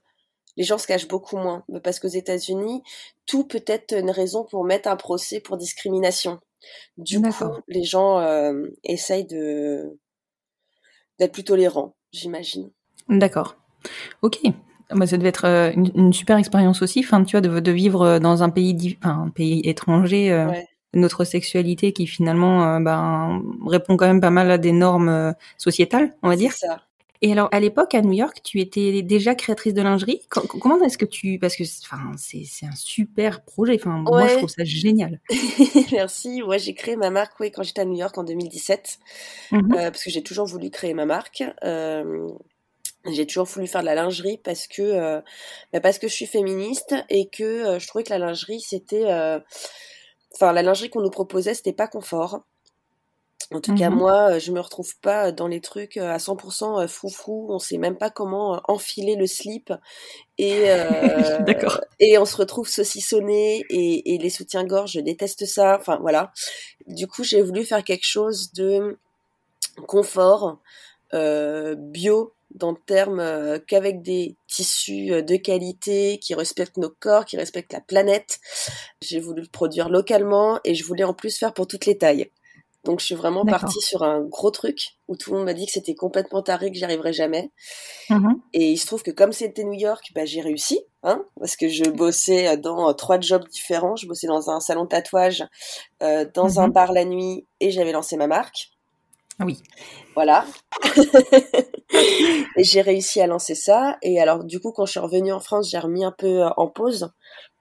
les 0.58 0.64
gens 0.64 0.78
se 0.78 0.88
cachent 0.88 1.08
beaucoup 1.08 1.38
moins. 1.38 1.64
Parce 1.84 2.00
qu'aux 2.00 2.08
États-Unis, 2.08 2.84
tout 3.26 3.46
peut 3.46 3.64
être 3.68 3.98
une 3.98 4.12
raison 4.12 4.44
pour 4.44 4.64
mettre 4.64 4.90
un 4.90 4.96
procès 4.96 5.40
pour 5.40 5.58
discrimination. 5.58 6.40
Du 6.98 7.22
coup, 7.22 7.46
les 7.68 7.84
gens 7.84 8.20
euh, 8.20 8.68
essayent 8.84 9.26
de 9.26 10.00
d'être 11.20 11.32
plus 11.32 11.44
tolérants, 11.44 11.96
j'imagine. 12.12 12.72
D'accord. 13.08 13.56
Ok. 14.22 14.42
Bah, 14.94 15.08
ça 15.08 15.18
devait 15.18 15.30
être 15.30 15.46
euh, 15.46 15.72
une, 15.74 16.14
super 16.14 16.38
expérience 16.38 16.82
aussi, 16.82 17.00
enfin, 17.00 17.24
tu 17.24 17.32
vois, 17.32 17.42
de, 17.42 17.60
de 17.60 17.72
vivre 17.72 18.02
euh, 18.04 18.20
dans 18.20 18.44
un 18.44 18.50
pays, 18.50 18.98
un 19.02 19.30
pays 19.30 19.62
étranger, 19.64 20.32
euh, 20.32 20.48
notre 20.94 21.24
sexualité 21.24 21.92
qui 21.92 22.08
finalement 22.08 22.80
ben, 22.80 23.42
répond 23.66 23.98
quand 23.98 24.06
même 24.06 24.22
pas 24.22 24.30
mal 24.30 24.50
à 24.50 24.58
des 24.58 24.72
normes 24.72 25.34
sociétales, 25.58 26.16
on 26.24 26.30
va 26.30 26.38
dire. 26.38 26.54
Ça. 26.54 26.80
Et 27.22 27.32
alors, 27.32 27.50
à 27.52 27.60
l'époque, 27.60 27.96
à 27.96 28.02
New 28.02 28.14
York, 28.14 28.42
tu 28.44 28.60
étais 28.60 29.02
déjà 29.02 29.36
créatrice 29.36 29.74
de 29.74 29.82
lingerie. 29.82 30.22
Comment 30.30 30.82
est-ce 30.84 30.98
que 30.98 31.06
tu... 31.06 31.40
Parce 31.40 31.56
que 31.56 31.64
enfin, 31.84 32.12
c'est 32.18 32.66
un 32.66 32.76
super 32.76 33.44
projet. 33.44 33.76
Enfin, 33.80 34.04
Moi, 34.06 34.28
je 34.28 34.36
trouve 34.38 34.50
ça 34.50 34.64
génial. 34.64 35.22
Merci. 35.92 36.42
Moi, 36.42 36.58
j'ai 36.58 36.74
créé 36.74 36.96
ma 36.96 37.10
marque 37.10 37.40
oui, 37.40 37.52
quand 37.52 37.64
j'étais 37.64 37.82
à 37.82 37.86
New 37.86 37.98
York 37.98 38.18
en 38.18 38.24
2017. 38.24 39.00
Mmh 39.52 39.58
euh, 39.58 39.92
parce 39.92 40.04
que 40.04 40.10
j'ai 40.10 40.24
toujours 40.24 40.46
voulu 40.46 40.70
créer 40.70 40.94
ma 40.94 41.06
marque. 41.06 41.44
Euh, 41.64 42.28
j'ai 43.06 43.26
toujours 43.26 43.46
voulu 43.46 43.68
faire 43.68 43.82
de 43.82 43.86
la 43.86 43.96
lingerie 43.96 44.40
parce 44.44 44.68
que, 44.68 44.82
euh, 44.82 45.22
bah, 45.72 45.80
parce 45.80 46.00
que 46.00 46.08
je 46.08 46.14
suis 46.14 46.26
féministe 46.26 46.96
et 47.10 47.30
que 47.30 47.80
je 47.80 47.88
trouvais 47.88 48.04
que 48.04 48.10
la 48.10 48.20
lingerie, 48.20 48.62
c'était... 48.62 49.06
Enfin, 50.34 50.52
la 50.52 50.64
lingerie 50.64 50.90
qu'on 50.90 51.02
nous 51.02 51.10
proposait, 51.10 51.54
c'était 51.54 51.72
pas 51.72 51.88
confort. 51.88 52.42
En 53.52 53.62
tout 53.62 53.76
cas, 53.76 53.90
mmh 53.90 53.96
moi, 53.96 54.32
euh, 54.32 54.40
je 54.40 54.52
me 54.52 54.60
retrouve 54.60 54.98
pas 55.02 55.32
dans 55.32 55.48
les 55.48 55.62
trucs 55.62 55.98
euh, 55.98 56.12
à 56.12 56.18
100% 56.18 56.82
euh, 56.84 56.88
froufrou. 56.88 57.48
On 57.50 57.60
sait 57.60 57.78
même 57.78 57.98
pas 57.98 58.10
comment 58.10 58.60
enfiler 58.68 59.16
le 59.16 59.28
slip 59.28 59.72
et 60.38 60.66
et 62.00 62.18
on 62.18 62.26
se 62.26 62.38
retrouve 62.38 62.68
saucissonné 62.68 63.64
et, 63.70 64.16
et 64.16 64.18
les 64.18 64.30
soutiens-gorge, 64.30 64.94
je 64.94 65.00
déteste 65.00 65.46
ça. 65.46 65.78
Enfin 65.80 65.98
voilà. 66.02 66.32
Du 66.88 67.08
coup, 67.08 67.24
j'ai 67.24 67.42
voulu 67.42 67.66
faire 67.66 67.84
quelque 67.84 68.06
chose 68.06 68.52
de 68.54 68.98
confort, 69.88 70.60
bio 71.14 72.34
dans 72.52 72.72
le 72.72 72.78
terme 72.86 73.60
qu'avec 73.68 74.02
des 74.02 74.38
tissus 74.48 75.24
de 75.24 75.36
qualité 75.36 76.20
qui 76.20 76.34
respectent 76.34 76.78
nos 76.78 76.90
corps, 76.90 77.26
qui 77.26 77.38
respectent 77.38 77.74
la 77.74 77.82
planète. 77.82 78.40
J'ai 79.02 79.20
voulu 79.20 79.42
le 79.42 79.48
produire 79.48 79.90
localement 79.90 80.60
et 80.64 80.74
je 80.74 80.84
voulais 80.84 81.04
en 81.04 81.14
plus 81.14 81.38
faire 81.38 81.54
pour 81.54 81.68
toutes 81.68 81.86
les 81.86 81.98
tailles. 81.98 82.30
Donc 82.86 83.00
je 83.00 83.06
suis 83.06 83.16
vraiment 83.16 83.44
partie 83.46 83.82
sur 83.82 84.04
un 84.04 84.22
gros 84.22 84.52
truc 84.52 84.98
où 85.08 85.18
tout 85.18 85.32
le 85.32 85.38
monde 85.38 85.46
m'a 85.46 85.54
dit 85.54 85.66
que 85.66 85.72
c'était 85.72 85.96
complètement 85.96 86.44
taré, 86.44 86.72
que 86.72 86.78
j'y 86.78 86.84
arriverais 86.84 87.14
jamais. 87.14 87.52
Mmh 88.10 88.36
et 88.54 88.72
il 88.72 88.78
se 88.78 88.86
trouve 88.86 89.04
que 89.04 89.12
comme 89.12 89.34
c'était 89.34 89.64
New 89.64 89.74
York, 89.74 90.12
bah, 90.14 90.24
j'ai 90.26 90.40
réussi, 90.40 90.80
hein, 91.04 91.26
parce 91.40 91.56
que 91.56 91.68
je 91.68 91.84
bossais 91.90 92.56
dans 92.58 92.94
trois 92.94 93.20
jobs 93.20 93.48
différents. 93.50 93.96
Je 93.96 94.08
bossais 94.08 94.28
dans 94.28 94.50
un 94.50 94.60
salon 94.60 94.84
de 94.84 94.90
tatouage, 94.90 95.44
euh, 96.04 96.26
dans 96.34 96.48
mmh 96.48 96.60
un 96.60 96.68
bar 96.68 96.94
la 96.94 97.06
nuit, 97.06 97.48
et 97.60 97.72
j'avais 97.72 97.92
lancé 97.92 98.16
ma 98.18 98.28
marque. 98.28 98.70
Oui. 99.40 99.62
Voilà. 100.14 100.46
et 102.56 102.64
j'ai 102.64 102.82
réussi 102.82 103.20
à 103.20 103.28
lancer 103.28 103.56
ça. 103.56 103.98
Et 104.02 104.22
alors 104.22 104.44
du 104.44 104.60
coup, 104.60 104.72
quand 104.72 104.86
je 104.86 104.92
suis 104.92 105.00
revenue 105.00 105.34
en 105.34 105.40
France, 105.40 105.70
j'ai 105.70 105.80
remis 105.80 106.06
un 106.06 106.14
peu 106.18 106.44
euh, 106.44 106.50
en 106.56 106.68
pause 106.68 107.10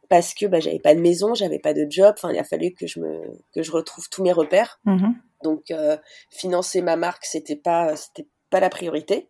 parce 0.09 0.35
que 0.35 0.47
bah, 0.47 0.61
j'avais 0.61 0.79
pas 0.79 0.95
de 0.95 1.01
maison, 1.01 1.35
j'avais 1.35 1.59
pas 1.59 1.75
de 1.75 1.87
job. 1.89 2.15
Enfin, 2.17 2.33
il 2.33 2.39
a 2.39 2.45
fallu 2.45 2.73
que 2.73 2.87
je 2.87 3.01
me 3.01 3.21
que 3.55 3.63
je 3.63 3.73
retrouve 3.73 4.09
tous 4.09 4.23
mes 4.23 4.33
repères. 4.33 4.81
Mmh 4.85 5.13
Donc, 5.43 5.71
euh, 5.71 5.97
financer 6.31 6.83
ma 6.83 6.97
marque, 6.97 7.25
c'était 7.25 7.57
pas 7.57 7.97
c'était 7.97 8.29
pas 8.51 8.61
la 8.61 8.71
priorité. 8.71 9.29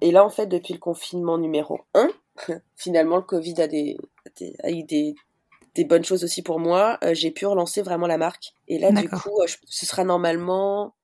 Et 0.00 0.10
là, 0.10 0.24
en 0.24 0.30
fait, 0.30 0.46
depuis 0.46 0.74
le 0.74 0.80
confinement 0.80 1.38
numéro 1.38 1.80
1, 1.94 2.08
finalement, 2.76 3.16
le 3.16 3.22
Covid 3.22 3.60
a 3.60 3.68
des, 3.68 3.96
a 4.64 4.70
eu 4.70 4.82
des, 4.82 5.14
des 5.76 5.84
bonnes 5.84 6.04
choses 6.04 6.24
aussi 6.24 6.42
pour 6.42 6.58
moi. 6.58 6.98
Euh, 7.04 7.14
j'ai 7.14 7.30
pu 7.30 7.46
relancer 7.46 7.82
vraiment 7.82 8.08
la 8.08 8.18
marque. 8.18 8.52
Et 8.66 8.78
là, 8.78 8.90
du 8.90 9.08
coup, 9.08 9.40
euh, 9.40 9.46
ce 9.66 9.86
sera 9.86 10.04
normalement 10.04 10.94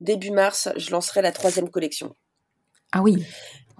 début 0.00 0.30
mars, 0.30 0.68
je 0.76 0.90
lancerai 0.90 1.22
la 1.22 1.32
troisième 1.32 1.70
collection. 1.70 2.14
Ah 2.92 3.02
oui. 3.02 3.24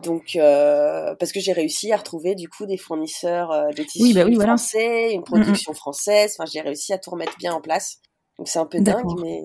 Donc, 0.05 0.37
euh, 0.37 1.15
parce 1.17 1.33
que 1.33 1.41
j'ai 1.41 1.53
réussi 1.53 1.93
à 1.93 1.97
retrouver 1.97 2.35
du 2.35 2.49
coup 2.49 2.67
des 2.67 2.77
fournisseurs 2.77 3.51
euh, 3.51 3.69
de 3.71 3.83
tissus 3.83 4.05
Oui, 4.05 4.15
bah 4.15 4.25
oui, 4.25 4.35
voilà. 4.35 4.57
français, 4.57 5.13
une 5.13 5.25
production 5.25 5.75
française. 5.75 6.35
Enfin, 6.39 6.49
j'ai 6.53 6.61
réussi 6.61 6.93
à 6.93 6.99
tout 6.99 7.11
remettre 7.11 7.37
bien 7.39 7.53
en 7.53 7.61
place. 7.61 7.97
Donc 8.39 8.49
c'est 8.49 8.61
un 8.61 8.67
peu 8.67 8.81
dingue, 8.81 9.19
mais 9.21 9.41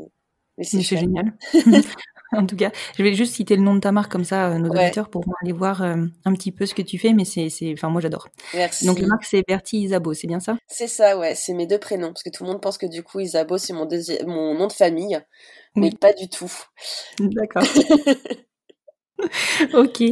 mais 0.60 0.64
c'est 0.64 0.82
génial. 0.82 1.34
en 2.34 2.46
tout 2.46 2.56
cas, 2.56 2.72
je 2.96 3.02
vais 3.04 3.16
juste 3.16 3.34
citer 3.34 3.56
le 3.56 3.64
nom 3.64 3.74
de 3.74 3.80
ta 3.80 3.92
marque 3.92 4.12
comme 4.12 4.24
ça, 4.24 4.52
euh, 4.52 4.60
nos 4.60 4.70
Ouais. 4.70 4.84
auditeurs 4.84 5.10
pourront 5.10 5.32
aller 5.42 5.52
voir 5.54 5.82
un 5.82 6.34
petit 6.34 6.52
peu 6.52 6.68
ce 6.68 6.76
que 6.76 6.84
tu 6.84 7.00
fais, 7.00 7.14
mais 7.14 7.26
c'est, 7.26 7.50
c'est, 7.50 7.74
enfin 7.74 7.90
moi 7.90 8.02
j'adore. 8.02 8.28
Merci. 8.54 8.86
Donc 8.86 9.00
la 9.00 9.08
marque 9.08 9.24
c'est 9.26 9.42
Bertie 9.48 9.82
Isabeau, 9.82 10.14
c'est 10.14 10.28
bien 10.28 10.40
ça? 10.40 10.56
C'est 10.68 10.88
ça, 10.88 11.18
ouais. 11.18 11.34
C'est 11.34 11.54
mes 11.54 11.66
deux 11.66 11.80
prénoms, 11.80 12.10
parce 12.14 12.22
que 12.22 12.30
tout 12.30 12.44
le 12.44 12.52
monde 12.52 12.62
pense 12.62 12.78
que 12.78 12.86
du 12.86 13.02
coup 13.02 13.20
Isabeau 13.20 13.58
c'est 13.58 13.74
mon 13.74 13.86
deuxième, 13.88 14.28
mon 14.28 14.54
nom 14.54 14.68
de 14.68 14.74
famille, 14.74 15.20
mais 15.76 15.88
Oui. 15.88 15.96
pas 16.00 16.14
du 16.14 16.30
tout. 16.30 16.52
D'accord. 17.20 17.64
ok. 19.74 20.04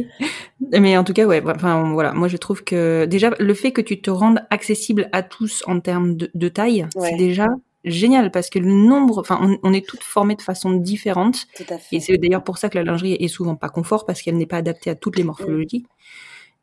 Mais 0.70 0.96
en 0.96 1.04
tout 1.04 1.12
cas, 1.12 1.26
ouais. 1.26 1.42
Enfin 1.46 1.92
voilà, 1.92 2.12
moi 2.12 2.28
je 2.28 2.36
trouve 2.36 2.64
que 2.64 3.04
déjà 3.06 3.30
le 3.38 3.54
fait 3.54 3.72
que 3.72 3.80
tu 3.80 4.00
te 4.00 4.10
rendes 4.10 4.40
accessible 4.50 5.08
à 5.12 5.22
tous 5.22 5.62
en 5.66 5.80
termes 5.80 6.16
de, 6.16 6.30
de 6.34 6.48
taille, 6.48 6.86
Ouais. 6.94 7.10
c'est 7.10 7.16
déjà 7.16 7.46
génial 7.84 8.30
parce 8.30 8.48
que 8.48 8.58
le 8.60 8.70
nombre, 8.72 9.18
enfin 9.18 9.38
on, 9.42 9.58
on 9.64 9.72
est 9.72 9.86
toutes 9.86 10.04
formées 10.04 10.36
de 10.36 10.42
façon 10.42 10.70
différente 10.70 11.46
Tout 11.56 11.64
à 11.68 11.78
fait. 11.78 11.96
et 11.96 12.00
c'est 12.00 12.16
d'ailleurs 12.16 12.44
pour 12.44 12.58
ça 12.58 12.68
que 12.68 12.78
la 12.78 12.84
lingerie 12.84 13.14
est 13.14 13.28
souvent 13.28 13.56
pas 13.56 13.68
confort 13.68 14.06
parce 14.06 14.22
qu'elle 14.22 14.36
n'est 14.36 14.46
pas 14.46 14.58
adaptée 14.58 14.90
à 14.90 14.94
toutes 14.94 15.16
les 15.16 15.24
morphologies. 15.24 15.84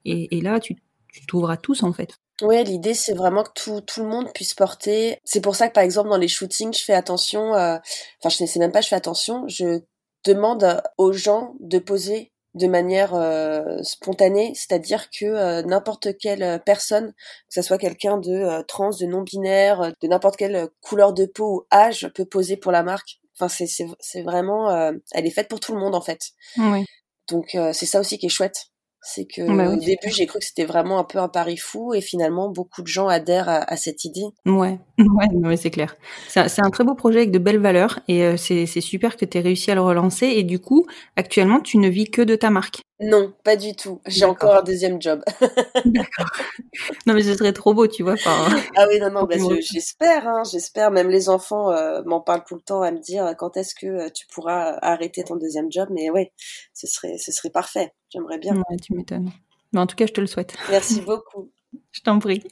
Et, 0.05 0.37
et 0.37 0.41
là, 0.41 0.59
tu 0.59 0.75
tu 1.11 1.25
t'ouvres 1.25 1.49
à 1.49 1.57
tous 1.57 1.83
en 1.83 1.91
fait. 1.91 2.19
Ouais, 2.41 2.63
l'idée 2.63 2.93
c'est 2.93 3.13
vraiment 3.15 3.43
que 3.43 3.49
tout, 3.53 3.81
tout 3.81 4.01
le 4.03 4.07
monde 4.09 4.29
puisse 4.33 4.53
porter. 4.53 5.17
C'est 5.25 5.41
pour 5.41 5.55
ça 5.55 5.67
que 5.67 5.73
par 5.73 5.83
exemple 5.83 6.07
dans 6.09 6.17
les 6.17 6.27
shootings, 6.29 6.73
je 6.73 6.83
fais 6.85 6.93
attention. 6.93 7.53
euh, 7.55 7.77
Enfin, 8.23 8.33
je 8.37 8.43
ne 8.43 8.47
sais 8.47 8.59
même 8.59 8.71
pas, 8.71 8.79
je 8.81 8.87
fais 8.87 8.95
attention. 8.95 9.45
Je 9.47 9.81
demande 10.25 10.81
aux 10.97 11.13
gens 11.13 11.55
de 11.59 11.79
poser 11.79 12.31
de 12.55 12.67
manière 12.67 13.13
euh, 13.13 13.77
spontanée, 13.83 14.53
c'est-à-dire 14.55 15.09
que 15.11 15.25
euh, 15.25 15.61
n'importe 15.61 16.17
quelle 16.17 16.41
euh, 16.41 16.57
personne, 16.57 17.13
que 17.13 17.53
ce 17.53 17.61
soit 17.61 17.77
quelqu'un 17.77 18.17
de 18.17 18.31
euh, 18.31 18.63
trans, 18.63 18.89
de 18.89 19.05
non-binaire, 19.05 19.81
euh, 19.81 19.91
de 20.01 20.07
n'importe 20.07 20.35
quelle 20.35 20.67
couleur 20.81 21.13
de 21.13 21.25
peau 21.25 21.57
ou 21.57 21.65
âge, 21.71 22.09
peut 22.15 22.25
poser 22.25 22.57
pour 22.57 22.71
la 22.71 22.81
marque. 22.81 23.19
Enfin, 23.35 23.47
c'est 23.49 23.67
c'est 23.67 23.85
c'est 23.99 24.23
vraiment, 24.23 24.71
euh, 24.71 24.91
elle 25.11 25.27
est 25.27 25.31
faite 25.31 25.47
pour 25.47 25.59
tout 25.59 25.73
le 25.73 25.79
monde 25.79 25.95
en 25.95 26.01
fait. 26.01 26.31
Oui. 26.57 26.85
Donc 27.29 27.53
euh, 27.53 27.71
c'est 27.71 27.85
ça 27.85 27.99
aussi 27.99 28.17
qui 28.17 28.25
est 28.25 28.29
chouette. 28.29 28.68
C'est 29.01 29.25
que 29.25 29.41
Bah 29.41 29.67
oui, 29.69 29.75
au 29.75 29.79
début 29.79 30.09
j'ai 30.09 30.25
cru 30.25 30.39
que 30.39 30.45
c'était 30.45 30.65
vraiment 30.65 30.99
un 30.99 31.03
peu 31.03 31.19
un 31.19 31.29
pari 31.29 31.57
fou 31.57 31.93
et 31.93 32.01
finalement 32.01 32.49
beaucoup 32.49 32.81
de 32.81 32.87
gens 32.87 33.07
adhèrent 33.07 33.47
à, 33.47 33.59
à 33.71 33.77
cette 33.77 34.03
idée. 34.03 34.25
Ouais, 34.45 34.77
ouais, 34.97 35.27
non, 35.33 35.49
mais 35.49 35.57
c'est 35.57 35.69
clair. 35.69 35.95
C'est 36.27 36.41
un, 36.41 36.47
c'est 36.47 36.61
un 36.61 36.69
très 36.69 36.83
beau 36.83 36.95
projet 36.95 37.19
avec 37.19 37.31
de 37.31 37.39
belles 37.39 37.59
valeurs 37.59 37.99
et 38.07 38.23
euh, 38.25 38.37
c'est 38.37 38.65
super 38.81 39.15
que 39.15 39.25
tu 39.25 39.37
aies 39.37 39.41
réussi 39.41 39.71
à 39.71 39.75
le 39.75 39.81
relancer. 39.81 40.27
Et 40.27 40.43
du 40.43 40.59
coup, 40.59 40.85
actuellement, 41.15 41.61
tu 41.61 41.77
ne 41.77 41.87
vis 41.87 42.09
que 42.11 42.21
de 42.21 42.35
ta 42.35 42.49
marque. 42.49 42.81
Non, 42.99 43.33
pas 43.45 43.55
du 43.55 43.73
tout. 43.75 44.01
J'ai 44.05 44.25
encore 44.25 44.55
un 44.55 44.61
deuxième 44.61 45.01
job. 45.01 45.21
D'accord. 45.85 46.29
non, 47.05 47.13
mais 47.13 47.23
ce 47.23 47.33
serait 47.35 47.53
trop 47.53 47.73
beau, 47.73 47.87
tu 47.87 48.03
vois. 48.03 48.15
Ah 48.25 48.85
oui, 48.89 48.99
non, 48.99 49.09
non, 49.09 49.23
bah, 49.23 49.35
j'espère, 49.61 50.27
hein, 50.27 50.43
j'espère. 50.49 50.91
Même 50.91 51.09
les 51.09 51.29
enfants 51.29 51.71
euh, 51.71 52.01
m'en 52.05 52.19
parlent 52.19 52.43
tout 52.45 52.55
le 52.55 52.61
temps 52.61 52.81
à 52.81 52.91
me 52.91 52.99
dire 52.99 53.33
quand 53.37 53.55
est-ce 53.55 53.73
que 53.73 53.87
euh, 53.87 54.09
tu 54.09 54.27
pourras 54.27 54.77
arrêter 54.81 55.23
ton 55.23 55.37
deuxième 55.37 55.71
job? 55.71 55.87
Mais 55.91 56.09
ouais, 56.09 56.33
ce 56.73 56.87
serait, 56.87 57.17
ce 57.17 57.31
serait 57.31 57.51
parfait. 57.51 57.93
J'aimerais 58.09 58.37
bien. 58.39 58.55
ouais, 58.55 58.77
tu 58.81 58.93
m'étonnes. 58.93 59.31
Mais 59.73 59.79
en 59.79 59.87
tout 59.87 59.95
cas, 59.95 60.05
je 60.07 60.13
te 60.13 60.21
le 60.21 60.27
souhaite. 60.27 60.55
Merci 60.69 61.01
beaucoup. 61.05 61.51
Je 61.91 62.01
t'en 62.01 62.17
prie. 62.19 62.43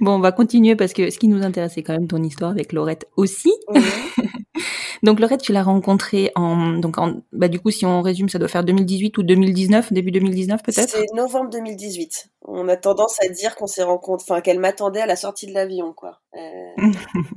Bon, 0.00 0.12
on 0.12 0.20
va 0.20 0.30
continuer 0.30 0.76
parce 0.76 0.92
que 0.92 1.10
ce 1.10 1.18
qui 1.18 1.26
nous 1.28 1.42
intéresse, 1.42 1.72
c'est 1.74 1.82
quand 1.82 1.92
même 1.92 2.06
ton 2.06 2.22
histoire 2.22 2.52
avec 2.52 2.72
Laurette 2.72 3.08
aussi. 3.16 3.52
Donc 5.02 5.20
Laurette, 5.20 5.42
tu 5.42 5.52
l'as 5.52 5.62
rencontrée 5.62 6.32
en 6.34 6.78
donc 6.78 6.96
en 6.96 7.20
bah 7.32 7.48
du 7.48 7.60
coup 7.60 7.70
si 7.70 7.84
on 7.84 8.00
résume, 8.00 8.30
ça 8.30 8.38
doit 8.38 8.48
faire 8.48 8.64
2018 8.64 9.18
ou 9.18 9.22
2019, 9.22 9.92
début 9.92 10.10
2019 10.12 10.62
peut-être? 10.62 10.88
C'est 10.88 11.12
novembre 11.14 11.50
2018. 11.50 12.30
On 12.42 12.68
a 12.68 12.76
tendance 12.78 13.18
à 13.22 13.28
dire 13.28 13.54
qu'on 13.54 13.66
s'est 13.66 13.82
rencontrés, 13.82 14.24
enfin 14.30 14.40
qu'elle 14.40 14.60
m'attendait 14.60 15.02
à 15.02 15.06
la 15.06 15.16
sortie 15.16 15.46
de 15.46 15.52
l'avion, 15.52 15.92
quoi. 15.92 16.20
Euh, 16.34 16.92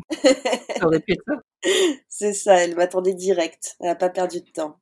Ça 0.80 0.86
aurait 0.88 1.02
pu 1.02 1.12
être 1.14 1.24
ça. 1.28 1.34
c'est 2.08 2.34
ça, 2.34 2.64
elle 2.64 2.76
m'attendait 2.76 3.14
direct. 3.16 3.76
Elle 3.82 3.90
a 3.90 3.96
pas 3.96 4.10
perdu 4.10 4.40
de 4.40 4.50
temps. 4.50 4.78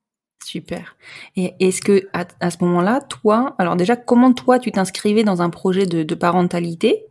Super. 0.46 0.96
Et 1.34 1.54
est-ce 1.58 1.80
que 1.80 2.08
à, 2.12 2.24
à 2.38 2.52
ce 2.52 2.58
moment-là, 2.60 3.00
toi, 3.00 3.56
alors 3.58 3.74
déjà, 3.74 3.96
comment 3.96 4.32
toi 4.32 4.60
tu 4.60 4.70
t'inscrivais 4.70 5.24
dans 5.24 5.42
un 5.42 5.50
projet 5.50 5.86
de, 5.86 6.04
de 6.04 6.14
parentalité? 6.14 7.04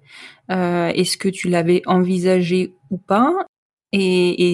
Euh, 0.51 0.87
Est-ce 0.95 1.17
que 1.17 1.27
tu 1.27 1.49
l'avais 1.49 1.81
envisagé 1.85 2.75
ou 2.91 2.97
pas? 2.97 3.33
Et, 3.91 3.99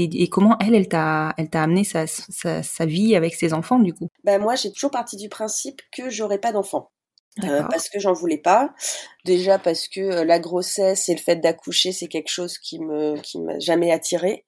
et, 0.04 0.24
et 0.24 0.30
comment 0.30 0.58
elle, 0.60 0.74
elle 0.74 0.88
t'a, 0.88 1.36
elle 1.38 1.50
t'a 1.52 1.62
amené 1.62 1.84
sa, 1.84 2.08
sa, 2.08 2.64
sa 2.64 2.86
vie 2.88 3.16
avec 3.16 3.36
ses 3.36 3.54
enfants 3.54 3.78
du 3.78 3.94
coup? 3.94 4.08
Ben 4.24 4.42
moi, 4.42 4.56
j'ai 4.56 4.72
toujours 4.72 4.92
parti 4.92 5.16
du 5.16 5.30
principe 5.30 5.82
que 5.96 6.10
j'aurais 6.10 6.40
pas 6.40 6.52
d'enfant. 6.52 6.90
Euh, 7.46 7.64
parce 7.70 7.88
que 7.88 7.98
j'en 7.98 8.12
voulais 8.12 8.42
pas. 8.42 8.74
Déjà 9.26 9.58
parce 9.58 9.88
que 9.88 10.02
euh, 10.02 10.26
la 10.26 10.40
grossesse 10.40 11.08
et 11.08 11.16
le 11.16 11.22
fait 11.22 11.38
d'accoucher, 11.38 11.94
c'est 11.94 12.10
quelque 12.10 12.30
chose 12.30 12.58
qui 12.58 12.80
me 12.80 13.16
qui 13.22 13.40
m'a 13.40 13.58
jamais 13.58 13.90
attiré, 13.92 14.44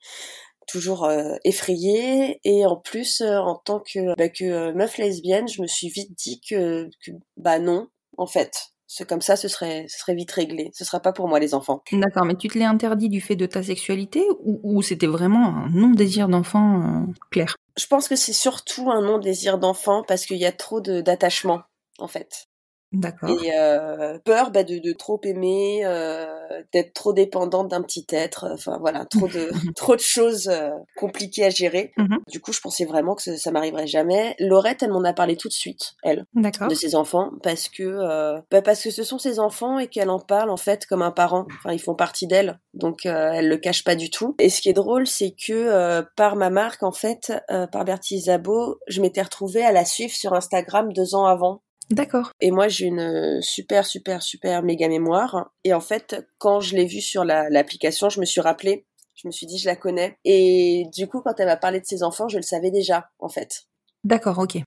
toujours 0.68 1.06
euh, 1.06 1.36
effrayée. 1.44 2.40
Et 2.44 2.66
en 2.66 2.76
plus, 2.76 3.22
euh, 3.22 3.38
en 3.38 3.56
tant 3.56 3.80
que 3.80 4.16
bah, 4.18 4.30
que 4.30 4.44
euh, 4.46 4.74
meuf 4.74 4.98
lesbienne, 4.98 5.48
je 5.48 5.62
me 5.62 5.68
suis 5.68 5.90
vite 5.90 6.12
dit 6.18 6.42
que, 6.42 6.90
que 7.06 7.12
bah 7.38 7.60
non, 7.60 7.88
en 8.18 8.28
fait, 8.28 8.74
c'est 8.88 9.08
comme 9.08 9.22
ça, 9.22 9.36
ce 9.36 9.48
serait 9.48 9.86
ce 9.88 10.00
serait 10.00 10.14
vite 10.14 10.32
réglé. 10.32 10.70
Ce 10.74 10.86
sera 10.86 11.00
pas 11.00 11.14
pour 11.14 11.28
moi 11.28 11.40
les 11.40 11.54
enfants. 11.54 11.82
D'accord, 11.92 12.26
mais 12.26 12.36
tu 12.36 12.48
te 12.48 12.58
l'es 12.58 12.66
interdit 12.66 13.10
du 13.10 13.22
fait 13.22 13.36
de 13.36 13.46
ta 13.46 13.64
sexualité 13.64 14.24
ou, 14.44 14.60
ou 14.64 14.82
c'était 14.82 15.08
vraiment 15.08 15.48
un 15.48 15.70
non-désir 15.70 16.28
d'enfant 16.28 16.82
euh, 16.82 17.12
clair? 17.32 17.56
Je 17.76 17.88
pense 17.88 18.08
que 18.08 18.16
c'est 18.16 18.34
surtout 18.34 18.92
un 18.92 19.02
non 19.02 19.18
désir 19.18 19.58
d'enfant 19.58 20.04
parce 20.08 20.26
qu'il 20.26 20.38
y 20.38 20.46
a 20.46 20.52
trop 20.52 20.80
d'attachement 20.80 21.62
en 21.98 22.08
fait. 22.08 22.48
D'accord. 22.94 23.30
Et 23.30 23.52
euh, 23.58 24.20
peur 24.24 24.52
bah, 24.52 24.64
de, 24.64 24.78
de 24.78 24.94
trop 24.94 25.20
aimer, 25.24 25.82
euh, 25.84 26.26
d'être 26.72 26.94
trop 26.94 27.12
dépendante 27.12 27.70
d'un 27.70 27.82
petit 27.82 28.06
être. 28.12 28.48
Enfin 28.54 28.78
voilà, 28.80 29.06
trop 29.06 29.28
de 29.28 29.50
trop 29.76 29.96
de 29.96 30.02
choses 30.02 30.48
euh, 30.48 30.70
compliquées 30.96 31.46
à 31.46 31.50
gérer. 31.50 31.92
Mhm. 31.98 32.20
Du 32.30 32.40
coup, 32.40 32.54
je 32.54 32.62
pensais 32.62 32.86
vraiment 32.86 33.16
que 33.16 33.24
ça, 33.24 33.38
ça 33.38 33.52
m'arriverait 33.52 33.88
jamais. 33.88 34.36
Laurette, 34.40 34.84
elle 34.84 34.92
m'en 34.92 35.04
a 35.04 35.14
parlé 35.14 35.36
tout 35.36 35.48
de 35.48 35.54
suite, 35.54 35.96
elle, 36.04 36.26
de 36.36 36.76
ses 36.76 36.96
enfants, 36.96 37.32
parce 37.42 37.68
que 37.68 37.84
euh, 37.84 38.40
bah, 38.52 38.62
parce 38.62 38.84
que 38.84 38.92
ce 38.92 39.04
sont 39.04 39.18
ses 39.18 39.40
enfants 39.40 39.80
et 39.80 39.88
qu'elle 39.88 40.10
en 40.10 40.20
parle 40.20 40.50
en 40.50 40.58
fait 40.58 40.86
comme 40.86 41.02
un 41.02 41.12
parent. 41.12 41.48
Enfin, 41.60 41.74
ils 41.74 41.82
font 41.82 41.96
partie 41.96 42.28
d'elle, 42.28 42.60
donc 42.74 43.06
euh, 43.06 43.32
elle 43.34 43.50
le 43.50 43.58
cache 43.58 43.84
pas 43.84 43.96
du 43.96 44.10
tout. 44.12 44.36
Et 44.40 44.50
ce 44.50 44.62
qui 44.62 44.70
est 44.70 44.74
drôle, 44.74 45.08
c'est 45.08 45.32
que 45.32 45.54
euh, 45.54 46.04
par 46.16 46.36
ma 46.36 46.50
marque 46.50 46.84
en 46.84 46.92
fait, 46.92 47.34
euh, 47.50 47.66
par 47.68 47.86
Bertie 47.86 48.16
Isabeau, 48.16 48.80
je 48.88 49.02
m'étais 49.02 49.22
retrouvée 49.22 49.64
à 49.64 49.72
la 49.72 49.86
suivre 49.86 50.14
sur 50.14 50.34
Instagram 50.34 50.94
deux 50.94 51.16
ans 51.16 51.26
avant. 51.26 51.63
D'accord. 51.90 52.32
Et 52.40 52.52
moi, 52.52 52.68
j'ai 52.68 52.86
une 52.86 53.00
euh, 53.00 53.42
super, 53.42 53.86
super, 53.86 54.24
super 54.24 54.64
méga 54.64 54.88
mémoire. 54.88 55.52
Et 55.64 55.74
en 55.74 55.82
fait, 55.82 56.26
quand 56.40 56.60
je 56.62 56.76
l'ai 56.76 56.86
vue 56.86 57.02
sur 57.02 57.24
la- 57.26 57.50
l'application, 57.50 58.10
je 58.10 58.20
me 58.20 58.26
suis 58.26 58.42
rappelée. 58.42 58.86
Je 59.16 59.28
me 59.28 59.32
suis 59.32 59.46
dit, 59.46 59.58
je 59.60 59.66
la 59.68 59.76
connais. 59.76 60.18
Et 60.26 60.86
du 60.96 61.08
coup, 61.08 61.22
quand 61.22 61.40
elle 61.40 61.46
m'a 61.48 61.58
parlé 61.58 61.80
de 61.80 61.86
ses 61.86 62.02
enfants, 62.04 62.28
je 62.28 62.38
le 62.38 62.42
savais 62.44 62.72
déjà, 62.72 63.10
en 63.20 63.30
fait. 63.30 63.64
D'accord, 64.04 64.40
ok. 64.40 64.58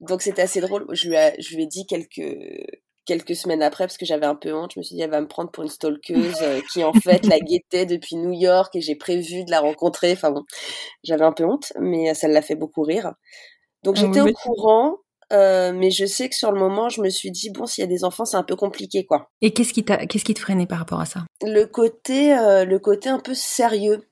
Donc, 0.00 0.22
c'était 0.22 0.42
assez 0.42 0.60
drôle. 0.60 0.86
Je 0.92 1.08
lui, 1.08 1.14
ai, 1.14 1.34
je 1.40 1.54
lui 1.54 1.62
ai 1.64 1.66
dit 1.66 1.86
quelques, 1.86 2.36
quelques 3.04 3.36
semaines 3.36 3.62
après, 3.62 3.84
parce 3.86 3.96
que 3.96 4.04
j'avais 4.06 4.26
un 4.26 4.34
peu 4.34 4.52
honte. 4.52 4.72
Je 4.74 4.80
me 4.80 4.82
suis 4.82 4.96
dit, 4.96 5.02
elle 5.02 5.10
va 5.10 5.20
me 5.20 5.28
prendre 5.28 5.50
pour 5.52 5.62
une 5.62 5.70
stalkeuse 5.70 6.42
euh, 6.42 6.60
qui, 6.72 6.82
en 6.82 6.92
fait, 7.20 7.24
la 7.26 7.38
guettait 7.38 7.86
depuis 7.86 8.16
New 8.16 8.32
York 8.32 8.74
et 8.74 8.80
j'ai 8.80 8.96
prévu 8.96 9.44
de 9.44 9.50
la 9.52 9.60
rencontrer. 9.60 10.12
Enfin 10.12 10.32
bon, 10.32 10.42
j'avais 11.04 11.24
un 11.24 11.32
peu 11.32 11.44
honte, 11.44 11.72
mais 11.78 12.12
ça 12.14 12.26
l'a 12.28 12.42
fait 12.42 12.56
beaucoup 12.56 12.82
rire. 12.82 13.12
Donc, 13.84 13.94
Ah 13.98 14.00
j'étais 14.00 14.20
oui, 14.20 14.20
au 14.20 14.24
mais- 14.24 14.32
courant. 14.32 14.96
Euh, 15.32 15.72
mais 15.72 15.90
je 15.90 16.04
sais 16.04 16.28
que 16.28 16.34
sur 16.34 16.52
le 16.52 16.58
moment, 16.58 16.88
je 16.88 17.00
me 17.00 17.08
suis 17.08 17.30
dit 17.30 17.50
bon, 17.50 17.66
s'il 17.66 17.82
y 17.82 17.84
a 17.86 17.88
des 17.88 18.04
enfants, 18.04 18.24
c'est 18.24 18.36
un 18.36 18.42
peu 18.42 18.56
compliqué, 18.56 19.06
quoi. 19.06 19.30
Et 19.40 19.52
qu'est-ce 19.52 19.72
qui 19.72 19.84
t'a, 19.84 20.06
qu'est-ce 20.06 20.24
qui 20.24 20.34
te 20.34 20.40
freinait 20.40 20.66
par 20.66 20.78
rapport 20.78 21.00
à 21.00 21.06
ça? 21.06 21.20
Le 21.42 21.64
côté, 21.64 22.36
euh, 22.36 22.64
le 22.64 22.78
côté 22.78 23.08
un 23.08 23.18
peu 23.20 23.34
sérieux, 23.34 24.08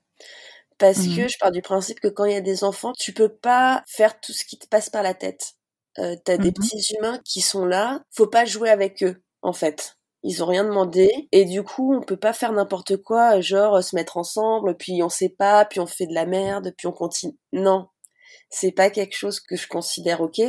parce 0.77 1.05
Mhm. 1.07 1.15
que 1.15 1.27
je 1.27 1.37
pars 1.39 1.51
du 1.51 1.61
principe 1.61 1.99
que 1.99 2.07
quand 2.07 2.25
il 2.25 2.33
y 2.33 2.35
a 2.35 2.41
des 2.41 2.63
enfants, 2.63 2.93
tu 2.97 3.13
peux 3.13 3.29
pas 3.29 3.83
faire 3.87 4.19
tout 4.19 4.33
ce 4.33 4.43
qui 4.45 4.57
te 4.57 4.67
passe 4.67 4.89
par 4.89 5.03
la 5.03 5.13
tête. 5.13 5.53
Euh, 5.99 6.15
T'as 6.25 6.37
des 6.37 6.49
Mhm. 6.49 6.53
petits 6.53 6.93
humains 6.97 7.19
qui 7.25 7.41
sont 7.41 7.65
là, 7.65 8.01
faut 8.11 8.27
pas 8.27 8.45
jouer 8.45 8.69
avec 8.69 9.03
eux, 9.03 9.21
en 9.41 9.53
fait. 9.53 9.95
Ils 10.23 10.43
ont 10.43 10.47
rien 10.47 10.63
demandé 10.63 11.27
et 11.31 11.45
du 11.45 11.63
coup 11.63 11.95
on 11.95 12.01
peut 12.01 12.15
pas 12.17 12.31
faire 12.33 12.51
n'importe 12.53 12.97
quoi, 12.97 13.41
genre 13.41 13.77
euh, 13.77 13.81
se 13.81 13.95
mettre 13.95 14.17
ensemble, 14.17 14.77
puis 14.77 15.01
on 15.03 15.09
sait 15.09 15.29
pas, 15.37 15.65
puis 15.65 15.79
on 15.79 15.87
fait 15.87 16.05
de 16.05 16.13
la 16.13 16.25
merde, 16.27 16.73
puis 16.77 16.87
on 16.87 16.91
continue. 16.91 17.33
Non, 17.53 17.87
c'est 18.49 18.71
pas 18.71 18.89
quelque 18.91 19.15
chose 19.17 19.39
que 19.39 19.55
je 19.55 19.67
considère 19.67 20.21
ok. 20.21 20.39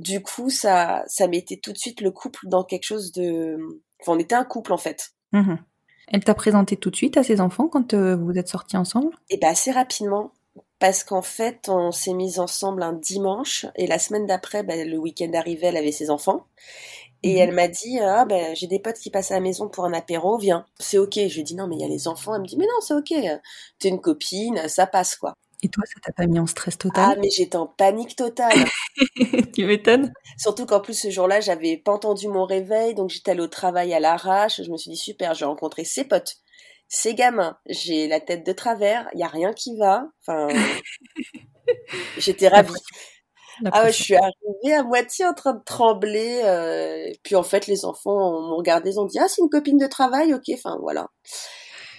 Du 0.00 0.22
coup, 0.22 0.50
ça, 0.50 1.04
ça 1.06 1.28
mettait 1.28 1.58
tout 1.58 1.72
de 1.72 1.78
suite 1.78 2.00
le 2.00 2.10
couple 2.10 2.40
dans 2.48 2.64
quelque 2.64 2.84
chose 2.84 3.12
de. 3.12 3.58
Enfin, 4.00 4.12
on 4.14 4.18
était 4.18 4.34
un 4.34 4.44
couple 4.44 4.72
en 4.72 4.78
fait. 4.78 5.10
Mhm. 5.32 5.58
Elle 6.08 6.24
t'a 6.24 6.34
présenté 6.34 6.76
tout 6.76 6.90
de 6.90 6.96
suite 6.96 7.16
à 7.16 7.22
ses 7.22 7.40
enfants 7.40 7.68
quand 7.68 7.94
euh, 7.94 8.16
vous 8.16 8.32
êtes 8.38 8.48
sortis 8.48 8.76
ensemble? 8.76 9.14
Et 9.28 9.36
ben 9.36 9.50
assez 9.50 9.70
rapidement, 9.70 10.32
parce 10.78 11.04
qu'en 11.04 11.22
fait, 11.22 11.68
on 11.68 11.92
s'est 11.92 12.14
mis 12.14 12.38
ensemble 12.40 12.82
un 12.82 12.94
dimanche 12.94 13.66
et 13.76 13.86
la 13.86 13.98
semaine 13.98 14.26
d'après, 14.26 14.62
ben, 14.64 14.88
le 14.88 14.98
week-end 14.98 15.30
arrivait, 15.34 15.68
elle 15.68 15.76
avait 15.76 15.92
ses 15.92 16.10
enfants. 16.10 16.46
Et 17.22 17.34
Mhm. 17.34 17.40
elle 17.40 17.52
m'a 17.54 17.68
dit 17.68 17.98
ah 18.00 18.24
ben 18.24 18.54
j'ai 18.56 18.66
des 18.66 18.78
potes 18.80 18.96
qui 18.98 19.10
passent 19.10 19.30
à 19.30 19.34
la 19.34 19.40
maison 19.40 19.68
pour 19.68 19.84
un 19.84 19.92
apéro, 19.92 20.38
viens. 20.38 20.64
C'est 20.78 20.98
ok. 20.98 21.14
Je 21.14 21.34
lui 21.34 21.40
ai 21.40 21.44
dit 21.44 21.54
non 21.54 21.66
mais 21.68 21.76
il 21.76 21.82
y 21.82 21.84
a 21.84 21.88
les 21.88 22.08
enfants. 22.08 22.34
Elle 22.34 22.40
me 22.42 22.46
dit 22.46 22.56
mais 22.56 22.66
non 22.66 22.80
c'est 22.80 22.94
ok. 22.94 23.12
T'es 23.78 23.88
une 23.90 24.00
copine, 24.00 24.66
ça 24.68 24.86
passe 24.86 25.16
quoi. 25.16 25.34
Et 25.62 25.68
toi, 25.68 25.84
ça 25.86 26.00
t'a 26.02 26.12
pas 26.12 26.26
mis 26.26 26.38
en 26.38 26.46
stress 26.46 26.78
total 26.78 27.04
Ah, 27.12 27.20
mais 27.20 27.28
j'étais 27.30 27.56
en 27.56 27.66
panique 27.66 28.16
totale. 28.16 28.64
tu 29.54 29.66
m'étonnes. 29.66 30.12
Surtout 30.38 30.64
qu'en 30.64 30.80
plus, 30.80 30.94
ce 30.94 31.10
jour-là, 31.10 31.40
j'avais 31.40 31.76
pas 31.76 31.92
entendu 31.92 32.28
mon 32.28 32.44
réveil, 32.44 32.94
donc 32.94 33.10
j'étais 33.10 33.32
allée 33.32 33.42
au 33.42 33.48
travail 33.48 33.92
à 33.92 34.00
l'arrache. 34.00 34.62
Je 34.62 34.70
me 34.70 34.76
suis 34.76 34.90
dit, 34.90 34.96
super, 34.96 35.34
je 35.34 35.40
vais 35.40 35.46
rencontrer 35.46 35.84
ses 35.84 36.04
potes, 36.04 36.36
ses 36.88 37.14
gamins. 37.14 37.58
J'ai 37.66 38.08
la 38.08 38.20
tête 38.20 38.46
de 38.46 38.52
travers, 38.52 39.08
il 39.12 39.20
y 39.20 39.22
a 39.22 39.28
rien 39.28 39.52
qui 39.52 39.76
va. 39.76 40.04
Enfin, 40.22 40.48
j'étais 42.18 42.48
ravie. 42.48 42.72
Ah 43.72 43.84
ouais, 43.84 43.92
je 43.92 44.02
suis 44.02 44.14
arrivée 44.14 44.74
à 44.74 44.82
moitié 44.82 45.26
en 45.26 45.34
train 45.34 45.52
de 45.52 45.62
trembler. 45.62 46.40
Euh, 46.44 47.12
puis 47.22 47.36
en 47.36 47.42
fait, 47.42 47.66
les 47.66 47.84
enfants 47.84 48.40
m'ont 48.40 48.56
regardé, 48.56 48.92
ils 48.92 49.00
ont 49.00 49.04
dit 49.04 49.18
ah 49.18 49.28
c'est 49.28 49.42
une 49.42 49.50
copine 49.50 49.76
de 49.76 49.86
travail, 49.86 50.32
ok. 50.32 50.44
Enfin 50.54 50.78
voilà. 50.80 51.08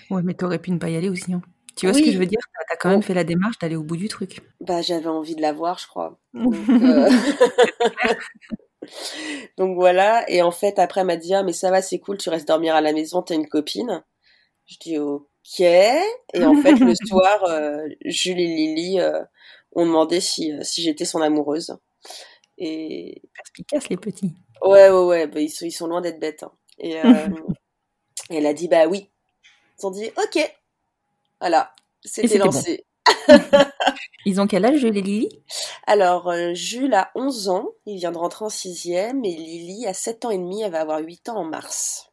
Ouais, 0.10 0.22
mais 0.24 0.34
t'aurais 0.34 0.60
pu 0.60 0.72
ne 0.72 0.80
pas 0.80 0.90
y 0.90 0.96
aller 0.96 1.10
aussi. 1.10 1.34
Hein. 1.34 1.42
Tu 1.82 1.88
vois 1.88 1.96
ce 1.96 2.04
que 2.04 2.12
je 2.12 2.18
veux 2.18 2.26
dire? 2.26 2.40
T'as 2.70 2.76
quand 2.78 2.90
même 2.90 3.02
fait 3.02 3.14
la 3.14 3.24
démarche 3.24 3.58
d'aller 3.60 3.76
au 3.76 3.84
bout 3.84 3.98
du 3.98 4.08
truc. 4.08 4.42
Bah 4.62 4.82
j'avais 4.82 5.08
envie 5.08 5.36
de 5.36 5.42
la 5.42 5.52
voir, 5.52 5.80
je 5.80 5.88
crois. 5.88 6.20
Donc, 6.34 6.56
euh, 6.70 7.10
Donc, 9.58 9.76
voilà. 9.76 10.30
Et 10.30 10.42
en 10.42 10.52
fait, 10.52 10.80
après, 10.80 11.02
elle 11.02 11.08
m'a 11.08 11.18
dit 11.18 11.34
ah 11.34 11.44
mais 11.44 11.54
ça 11.54 11.72
va, 11.72 11.82
c'est 11.82 12.00
cool, 12.00 12.18
tu 12.18 12.30
restes 12.30 12.48
dormir 12.48 12.76
à 12.76 12.82
la 12.82 12.94
maison, 12.94 13.22
t'as 13.22 13.36
une 13.36 13.48
copine. 13.48 14.04
Je 14.68 14.78
dis 14.80 14.98
ok. 14.98 15.60
Et 15.60 16.44
en 16.44 16.56
fait, 16.62 16.76
le 16.76 16.94
soir, 17.08 17.44
euh, 17.46 17.88
Julie 18.06 18.44
et 18.44 18.76
Lily 18.76 19.00
on 19.74 19.86
demandait 19.86 20.22
si, 20.22 20.52
euh, 20.52 20.64
si 20.64 20.82
j'étais 20.82 21.06
son 21.06 21.22
amoureuse. 21.22 21.78
Et... 22.58 23.22
Perspicace, 23.36 23.90
les 23.90 23.98
petits. 23.98 24.34
Ouais, 24.62 24.90
ouais, 24.90 25.06
ouais, 25.06 25.28
bah, 25.28 25.40
ils, 25.40 25.50
sont, 25.50 25.66
ils 25.66 25.72
sont 25.72 25.88
loin 25.88 26.02
d'être 26.02 26.20
bêtes. 26.20 26.44
Hein. 26.44 26.52
Et 26.80 27.00
euh, 27.00 27.30
elle 28.30 28.46
a 28.46 28.54
dit, 28.54 28.68
bah 28.68 28.88
oui. 28.88 29.10
Ils 29.80 29.88
ont 29.88 29.92
dit, 29.92 30.12
ok. 30.18 30.56
Voilà, 31.42 31.74
c'était 32.04 32.38
lancé. 32.38 32.86
ils 34.26 34.40
ont 34.40 34.48
quel 34.48 34.64
âge, 34.64 34.80
Jules 34.80 34.98
et 34.98 35.02
Lily 35.02 35.30
Alors, 35.88 36.30
euh, 36.30 36.54
Jules 36.54 36.94
a 36.94 37.12
11 37.16 37.50
ans, 37.50 37.70
il 37.86 37.98
vient 37.98 38.12
de 38.12 38.18
rentrer 38.18 38.46
en 38.46 38.50
6ème, 38.50 39.26
et 39.26 39.36
Lily 39.36 39.88
a 39.88 39.94
7 39.94 40.26
ans 40.26 40.30
et 40.30 40.38
demi, 40.38 40.62
elle 40.62 40.72
va 40.72 40.82
avoir 40.82 41.00
8 41.00 41.30
ans 41.30 41.38
en 41.38 41.44
mars. 41.44 42.12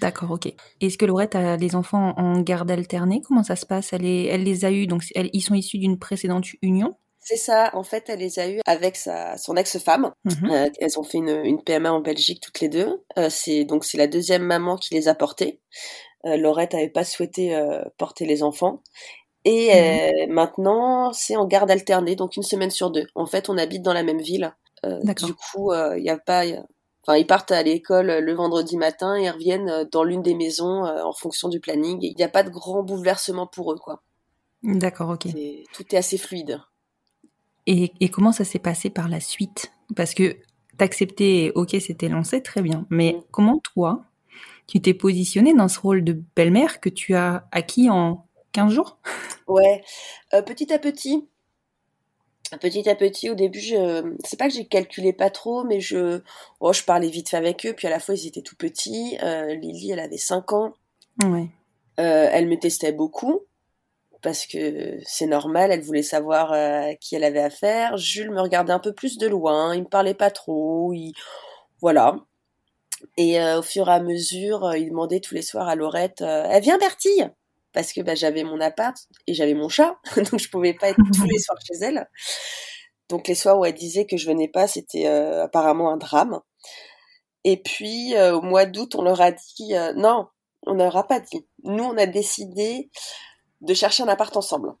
D'accord, 0.00 0.32
ok. 0.32 0.52
Est-ce 0.80 0.98
que 0.98 1.06
Laurette 1.06 1.36
a 1.36 1.56
les 1.56 1.76
enfants 1.76 2.14
en 2.16 2.40
garde 2.40 2.70
alternée? 2.70 3.22
Comment 3.22 3.44
ça 3.44 3.54
se 3.54 3.64
passe? 3.64 3.92
Elle, 3.92 4.04
elle 4.04 4.42
les 4.42 4.64
a 4.64 4.72
eus, 4.72 4.88
donc 4.88 5.04
ils 5.14 5.42
sont 5.42 5.54
issus 5.54 5.78
d'une 5.78 5.98
précédente 5.98 6.46
union? 6.62 6.96
C'est 7.24 7.36
ça, 7.36 7.70
en 7.72 7.82
fait, 7.82 8.10
elle 8.10 8.18
les 8.18 8.38
a 8.38 8.48
eus 8.50 8.60
avec 8.66 8.96
sa, 8.96 9.38
son 9.38 9.56
ex-femme. 9.56 10.12
Mhm. 10.24 10.50
Euh, 10.50 10.68
elles 10.78 10.98
ont 10.98 11.02
fait 11.02 11.16
une, 11.18 11.40
une, 11.44 11.62
PMA 11.62 11.90
en 11.90 12.00
Belgique 12.00 12.42
toutes 12.42 12.60
les 12.60 12.68
deux. 12.68 13.02
Euh, 13.18 13.28
c'est 13.30 13.64
donc 13.64 13.86
c'est 13.86 13.96
la 13.96 14.06
deuxième 14.06 14.42
maman 14.42 14.76
qui 14.76 14.92
les 14.92 15.08
a 15.08 15.14
portés. 15.14 15.58
Euh, 16.26 16.36
Laurette 16.36 16.74
n'avait 16.74 16.90
pas 16.90 17.04
souhaité 17.04 17.58
porter 17.96 18.26
les 18.26 18.42
enfants. 18.42 18.82
Et 19.46 19.70
mhm. 20.26 20.32
maintenant, 20.32 21.14
c'est 21.14 21.36
en 21.36 21.46
garde 21.46 21.70
alternée, 21.70 22.14
donc 22.14 22.36
une 22.36 22.42
semaine 22.42 22.70
sur 22.70 22.90
deux. 22.90 23.06
En 23.14 23.24
fait, 23.24 23.48
on 23.48 23.56
habite 23.56 23.82
dans 23.82 23.94
la 23.94 24.02
même 24.02 24.20
ville. 24.20 24.54
du 24.82 25.34
coup, 25.34 25.72
il 25.72 26.02
n'y 26.02 26.10
a 26.10 26.18
pas, 26.18 26.44
Enfin, 27.06 27.18
ils 27.18 27.26
partent 27.26 27.52
à 27.52 27.62
l'école 27.62 28.06
le 28.06 28.34
vendredi 28.34 28.76
matin 28.76 29.14
et 29.14 29.30
reviennent 29.30 29.88
dans 29.92 30.04
l'une 30.04 30.22
des 30.22 30.34
maisons 30.34 30.84
en 30.84 31.12
fonction 31.14 31.48
du 31.48 31.60
planning. 31.60 31.98
Il 32.02 32.16
n'y 32.16 32.22
a 32.22 32.28
pas 32.28 32.42
de 32.42 32.50
grand 32.50 32.82
bouleversement 32.82 33.46
pour 33.46 33.72
eux, 33.72 33.78
quoi. 33.78 34.02
D'accord, 34.62 35.10
ok. 35.10 35.26
tout 35.74 35.94
est 35.94 35.98
assez 35.98 36.16
fluide. 36.16 36.60
Et, 37.66 38.08
comment 38.10 38.32
ça 38.32 38.44
s'est 38.44 38.58
passé 38.58 38.90
par 38.90 39.08
la 39.08 39.20
suite? 39.20 39.72
Parce 39.96 40.14
que 40.14 40.36
t'acceptais, 40.76 41.52
ok, 41.54 41.76
c'était 41.80 42.08
lancé, 42.08 42.42
très 42.42 42.62
bien. 42.62 42.86
Mais 42.90 43.14
mm. 43.14 43.22
comment 43.30 43.58
toi, 43.58 44.04
tu 44.66 44.80
t'es 44.80 44.94
positionnée 44.94 45.54
dans 45.54 45.68
ce 45.68 45.78
rôle 45.78 46.04
de 46.04 46.20
belle-mère 46.36 46.80
que 46.80 46.88
tu 46.88 47.14
as 47.14 47.48
acquis 47.52 47.88
en 47.90 48.26
15 48.52 48.72
jours? 48.72 48.98
Ouais, 49.46 49.82
euh, 50.32 50.42
petit 50.42 50.72
à 50.72 50.78
petit, 50.78 51.28
petit 52.60 52.88
à 52.88 52.94
petit, 52.94 53.30
au 53.30 53.34
début, 53.34 53.60
je, 53.60 54.14
c'est 54.24 54.38
pas 54.38 54.48
que 54.48 54.54
j'ai 54.54 54.66
calculé 54.66 55.12
pas 55.12 55.30
trop, 55.30 55.64
mais 55.64 55.80
je, 55.80 56.20
oh, 56.60 56.72
je 56.72 56.82
parlais 56.82 57.08
vite 57.08 57.30
fait 57.30 57.36
avec 57.36 57.66
eux, 57.66 57.72
puis 57.74 57.86
à 57.86 57.90
la 57.90 58.00
fois 58.00 58.14
ils 58.14 58.26
étaient 58.26 58.42
tout 58.42 58.56
petits. 58.56 59.18
Euh, 59.22 59.54
Lily, 59.54 59.92
elle 59.92 60.00
avait 60.00 60.18
5 60.18 60.52
ans. 60.52 60.74
Ouais. 61.22 61.48
Euh, 62.00 62.28
elle 62.32 62.48
me 62.48 62.58
testait 62.58 62.92
beaucoup 62.92 63.42
parce 64.24 64.46
que 64.46 64.98
c'est 65.04 65.26
normal, 65.26 65.70
elle 65.70 65.82
voulait 65.82 66.02
savoir 66.02 66.52
euh, 66.52 66.92
qui 67.00 67.14
elle 67.14 67.22
avait 67.22 67.40
affaire. 67.40 67.96
Jules 67.96 68.32
me 68.32 68.40
regardait 68.40 68.72
un 68.72 68.80
peu 68.80 68.92
plus 68.92 69.18
de 69.18 69.28
loin, 69.28 69.74
il 69.74 69.82
me 69.82 69.88
parlait 69.88 70.14
pas 70.14 70.30
trop, 70.30 70.92
il... 70.92 71.12
voilà. 71.80 72.16
Et 73.18 73.40
au 73.40 73.62
fur 73.62 73.88
et 73.88 73.92
à 73.92 74.00
mesure, 74.00 74.74
il 74.74 74.88
demandait 74.88 75.20
tous 75.20 75.34
les 75.34 75.42
soirs 75.42 75.68
à 75.68 75.76
Laurette, 75.76 76.22
elle 76.22 76.62
vient 76.62 76.78
Bertille 76.78 77.30
parce 77.74 77.92
que 77.92 78.00
bah, 78.00 78.14
j'avais 78.14 78.44
mon 78.44 78.60
appart 78.60 78.96
et 79.26 79.34
j'avais 79.34 79.52
mon 79.52 79.68
chat, 79.68 79.98
donc 80.16 80.38
je 80.38 80.48
pouvais 80.48 80.72
pas 80.72 80.88
être 80.88 80.98
tous 81.14 81.26
les 81.26 81.38
soirs 81.38 81.58
chez 81.66 81.84
elle. 81.84 82.08
Donc 83.10 83.28
les 83.28 83.34
soirs 83.34 83.58
où 83.58 83.66
elle 83.66 83.74
disait 83.74 84.06
que 84.06 84.16
je 84.16 84.26
venais 84.26 84.48
pas, 84.48 84.66
c'était 84.66 85.06
euh, 85.06 85.44
apparemment 85.44 85.90
un 85.90 85.98
drame. 85.98 86.40
Et 87.42 87.58
puis 87.58 88.14
euh, 88.14 88.36
au 88.36 88.40
mois 88.40 88.64
d'août, 88.64 88.94
on 88.94 89.02
leur 89.02 89.20
a 89.20 89.32
dit 89.32 89.74
euh, 89.74 89.92
non, 89.94 90.28
on 90.66 90.74
leur 90.74 90.96
a 90.96 91.06
pas 91.06 91.20
dit. 91.20 91.46
Nous, 91.64 91.84
on 91.84 91.98
a 91.98 92.06
décidé 92.06 92.90
de 93.64 93.74
chercher 93.74 94.02
un 94.02 94.08
appart 94.08 94.36
ensemble. 94.36 94.74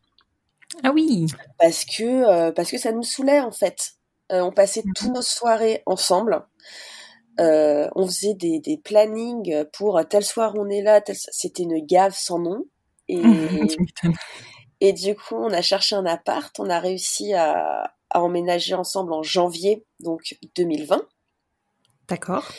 Ah 0.82 0.92
oui. 0.92 1.26
Parce 1.58 1.84
que 1.84 2.50
parce 2.50 2.70
que 2.70 2.78
ça 2.78 2.92
nous 2.92 3.02
saoulait 3.02 3.40
en 3.40 3.52
fait. 3.52 3.92
on 4.30 4.52
passait 4.52 4.82
mmh 4.84 4.92
toutes 4.94 5.14
nos 5.14 5.22
soirées 5.22 5.82
ensemble. 5.86 6.44
on 7.38 8.06
faisait 8.06 8.34
des, 8.34 8.60
des 8.60 8.78
plannings 8.78 9.64
pour 9.72 10.00
tel 10.08 10.24
soir 10.24 10.54
on 10.56 10.68
est 10.68 10.82
là, 10.82 11.00
c'était 11.30 11.62
une 11.62 11.84
gave 11.84 12.14
sans 12.16 12.38
nom. 12.38 12.64
Et, 13.08 13.20
et 14.80 14.92
du 14.92 15.14
coup, 15.14 15.36
on 15.36 15.52
a 15.52 15.62
cherché 15.62 15.94
un 15.94 16.06
appart, 16.06 16.58
on 16.58 16.70
a 16.70 16.80
réussi 16.80 17.34
à, 17.34 17.94
à 18.14 18.22
emménager 18.22 18.74
ensemble 18.74 19.12
en 19.12 19.22
janvier, 19.22 19.84
donc 20.00 20.36
2020. 20.56 21.02
D'accord. 22.08 22.50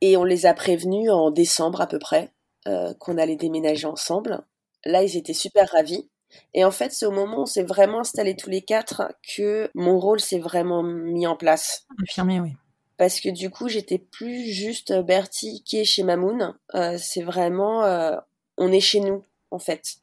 Et 0.00 0.16
on 0.16 0.24
les 0.24 0.44
a 0.44 0.54
prévenus 0.54 1.08
en 1.10 1.30
décembre 1.30 1.80
à 1.80 1.86
peu 1.86 1.98
près 2.00 2.32
euh, 2.66 2.92
qu'on 2.94 3.16
allait 3.16 3.36
déménager 3.36 3.86
ensemble. 3.86 4.44
Là, 4.84 5.02
ils 5.02 5.16
étaient 5.16 5.32
super 5.32 5.68
ravis. 5.70 6.08
Et 6.54 6.64
en 6.64 6.70
fait, 6.70 6.92
c'est 6.92 7.06
au 7.06 7.10
moment 7.10 7.38
où 7.38 7.42
on 7.42 7.46
s'est 7.46 7.62
vraiment 7.62 8.00
installés 8.00 8.36
tous 8.36 8.48
les 8.48 8.62
quatre 8.62 9.12
que 9.36 9.70
mon 9.74 9.98
rôle 9.98 10.20
s'est 10.20 10.38
vraiment 10.38 10.82
mis 10.82 11.26
en 11.26 11.36
place. 11.36 11.86
Affirmé, 12.02 12.40
oui. 12.40 12.52
Parce 12.96 13.20
que 13.20 13.28
du 13.28 13.50
coup, 13.50 13.68
j'étais 13.68 13.98
plus 13.98 14.44
juste 14.46 14.92
Bertie 14.92 15.62
qui 15.64 15.78
est 15.78 15.84
chez 15.84 16.02
Mamoun. 16.04 16.54
Euh, 16.74 16.96
c'est 16.98 17.22
vraiment, 17.22 17.84
euh, 17.84 18.16
on 18.58 18.70
est 18.70 18.80
chez 18.80 19.00
nous 19.00 19.24
en 19.50 19.58
fait. 19.58 19.96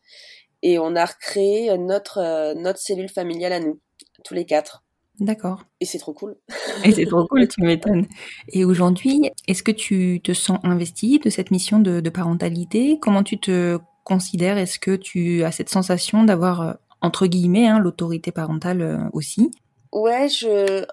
Et 0.62 0.80
on 0.80 0.96
a 0.96 1.06
recréé 1.06 1.78
notre, 1.78 2.20
euh, 2.20 2.54
notre 2.54 2.80
cellule 2.80 3.10
familiale 3.10 3.54
à 3.54 3.60
nous, 3.60 3.80
tous 4.24 4.34
les 4.34 4.46
quatre. 4.46 4.84
D'accord. 5.20 5.64
Et 5.82 5.86
c'est 5.86 5.98
trop 5.98 6.14
cool. 6.14 6.38
Et 6.86 6.92
c'est 6.92 7.06
trop 7.06 7.26
cool, 7.28 7.48
tu 7.48 7.62
m'étonnes. 7.62 8.08
Et 8.50 8.64
aujourd'hui, 8.64 9.32
est-ce 9.48 9.64
que 9.64 9.72
tu 9.72 10.22
te 10.24 10.34
sens 10.34 10.60
investi 10.64 11.20
de 11.20 11.30
cette 11.30 11.52
mission 11.52 11.80
de, 11.80 12.10
parentalité? 12.10 13.00
Comment 13.02 13.24
tu 13.24 13.38
te 13.38 13.80
considères 14.10 14.58
Est-ce 14.58 14.80
que 14.80 14.96
tu 14.96 15.44
as 15.44 15.52
cette 15.52 15.70
sensation 15.70 16.24
d'avoir, 16.24 16.62
euh, 16.62 16.74
entre 17.02 17.28
guillemets, 17.28 17.68
hein, 17.68 17.80
l'autorité 17.80 18.32
parentale 18.32 18.82
euh, 18.82 18.98
aussi? 19.14 19.52
Ouais, 19.94 20.28
je 20.28 20.86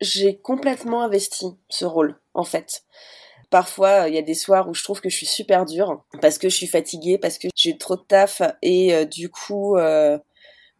j'ai 0.00 0.38
complètement 0.38 1.02
investi 1.02 1.46
ce 1.68 1.84
rôle, 1.84 2.14
en 2.32 2.44
fait. 2.44 2.84
Parfois, 3.50 4.08
il 4.08 4.14
y 4.14 4.18
a 4.18 4.22
des 4.22 4.34
soirs 4.34 4.68
où 4.68 4.74
je 4.74 4.84
trouve 4.84 5.00
que 5.00 5.08
je 5.08 5.16
suis 5.16 5.26
super 5.26 5.64
dure 5.64 6.04
parce 6.20 6.38
que 6.38 6.48
je 6.48 6.54
suis 6.54 6.68
fatiguée, 6.68 7.18
parce 7.18 7.36
que 7.36 7.48
j'ai 7.56 7.76
trop 7.76 7.96
de 7.96 8.02
taf 8.02 8.40
et 8.62 8.94
euh, 8.94 9.04
du 9.04 9.28
coup, 9.28 9.76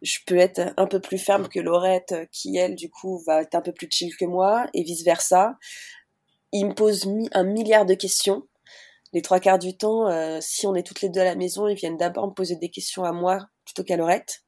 je 0.01 0.19
peux 0.25 0.37
être 0.37 0.73
un 0.77 0.87
peu 0.87 1.01
plus 1.01 1.17
ferme 1.17 1.49
que 1.49 1.59
Laurette 1.59 2.15
qui, 2.31 2.55
elle, 2.55 2.75
du 2.75 2.89
coup, 2.89 3.21
va 3.27 3.41
être 3.41 3.55
un 3.55 3.61
peu 3.61 3.73
plus 3.73 3.89
chill 3.91 4.15
que 4.15 4.23
moi 4.23 4.67
et 4.73 4.83
vice-versa. 4.83 5.57
Il 6.53 6.67
me 6.67 6.73
pose 6.73 7.09
un 7.33 7.43
milliard 7.43 7.85
de 7.85 7.95
questions. 7.95 8.47
Les 9.11 9.21
trois 9.21 9.39
quarts 9.39 9.59
du 9.59 9.75
temps, 9.75 10.07
euh, 10.07 10.37
si 10.39 10.67
on 10.67 10.75
est 10.75 10.83
toutes 10.83 11.01
les 11.01 11.09
deux 11.09 11.21
à 11.21 11.25
la 11.25 11.35
maison, 11.35 11.67
ils 11.67 11.75
viennent 11.75 11.97
d'abord 11.97 12.27
me 12.27 12.33
poser 12.33 12.55
des 12.55 12.69
questions 12.69 13.03
à 13.03 13.11
moi 13.11 13.39
plutôt 13.65 13.83
qu'à 13.83 13.97
Laurette. 13.97 14.43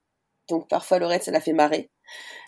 Donc 0.49 0.69
parfois 0.69 0.99
Laurette, 0.99 1.23
ça 1.23 1.31
la 1.31 1.41
fait 1.41 1.53
marrer. 1.53 1.89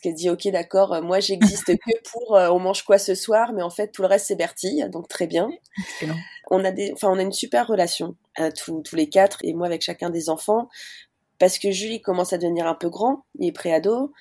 Elle 0.04 0.13
dit 0.13 0.30
ok 0.30 0.47
d'accord, 0.49 0.93
euh, 0.93 1.02
moi 1.02 1.19
j'existe 1.19 1.65
que 1.78 2.12
pour 2.12 2.36
euh, 2.36 2.49
on 2.49 2.60
mange 2.60 2.84
quoi 2.84 2.97
ce 2.97 3.15
soir, 3.15 3.54
mais 3.54 3.63
en 3.63 3.69
fait 3.69 3.89
tout 3.91 4.04
le 4.04 4.08
reste 4.08 4.28
c'est 4.28 4.36
Bertie, 4.36 4.84
donc 4.89 5.08
très 5.08 5.26
bien. 5.26 5.49
On 6.52 6.63
a 6.63 6.71
des, 6.71 6.91
enfin 6.93 7.10
on 7.10 7.17
a 7.17 7.21
une 7.21 7.32
super 7.32 7.67
relation 7.67 8.15
tous, 8.58 8.82
tous 8.82 8.95
les 8.95 9.10
quatre 9.10 9.39
et 9.43 9.54
moi 9.54 9.67
avec 9.67 9.82
chacun 9.82 10.10
des 10.10 10.30
enfants 10.30 10.67
parce 11.39 11.58
que 11.58 11.71
Julie 11.71 12.02
commence 12.02 12.34
à 12.34 12.38
devenir 12.38 12.67
un 12.67 12.76
peu 12.76 12.89
grand, 12.89 13.26
il 13.39 13.47
est 13.47 13.54
préado 13.54 14.12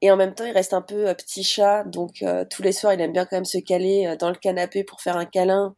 et 0.00 0.10
en 0.10 0.16
même 0.16 0.34
temps 0.34 0.46
il 0.46 0.52
reste 0.52 0.72
un 0.72 0.82
peu 0.82 1.14
petit 1.14 1.44
chat, 1.44 1.84
donc 1.84 2.24
tous 2.50 2.62
les 2.62 2.72
soirs 2.72 2.94
il 2.94 3.00
aime 3.00 3.12
bien 3.12 3.26
quand 3.26 3.36
même 3.36 3.44
se 3.44 3.58
caler 3.58 4.16
dans 4.18 4.30
le 4.30 4.36
canapé 4.36 4.82
pour 4.82 5.02
faire 5.02 5.16
un 5.16 5.26
câlin 5.26 5.76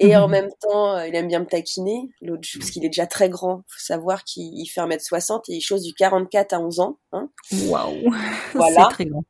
et 0.00 0.16
en 0.16 0.28
même 0.28 0.50
temps, 0.60 0.96
euh, 0.96 1.06
il 1.06 1.14
aime 1.14 1.28
bien 1.28 1.40
me 1.40 1.46
taquiner, 1.46 2.10
l'autre, 2.20 2.48
parce 2.58 2.70
qu'il 2.70 2.84
est 2.84 2.88
déjà 2.88 3.06
très 3.06 3.28
grand. 3.28 3.62
faut 3.68 3.78
savoir 3.78 4.24
qu'il 4.24 4.68
fait 4.68 4.80
1m60 4.80 5.42
et 5.48 5.56
il 5.56 5.60
chose 5.60 5.82
du 5.82 5.94
44 5.94 6.54
à 6.54 6.60
11 6.60 6.80
ans. 6.80 6.98
Hein. 7.12 7.28
Waouh 7.66 8.10
Voilà. 8.54 8.88
C'est 8.88 8.94
très 8.94 9.06
grand. 9.06 9.24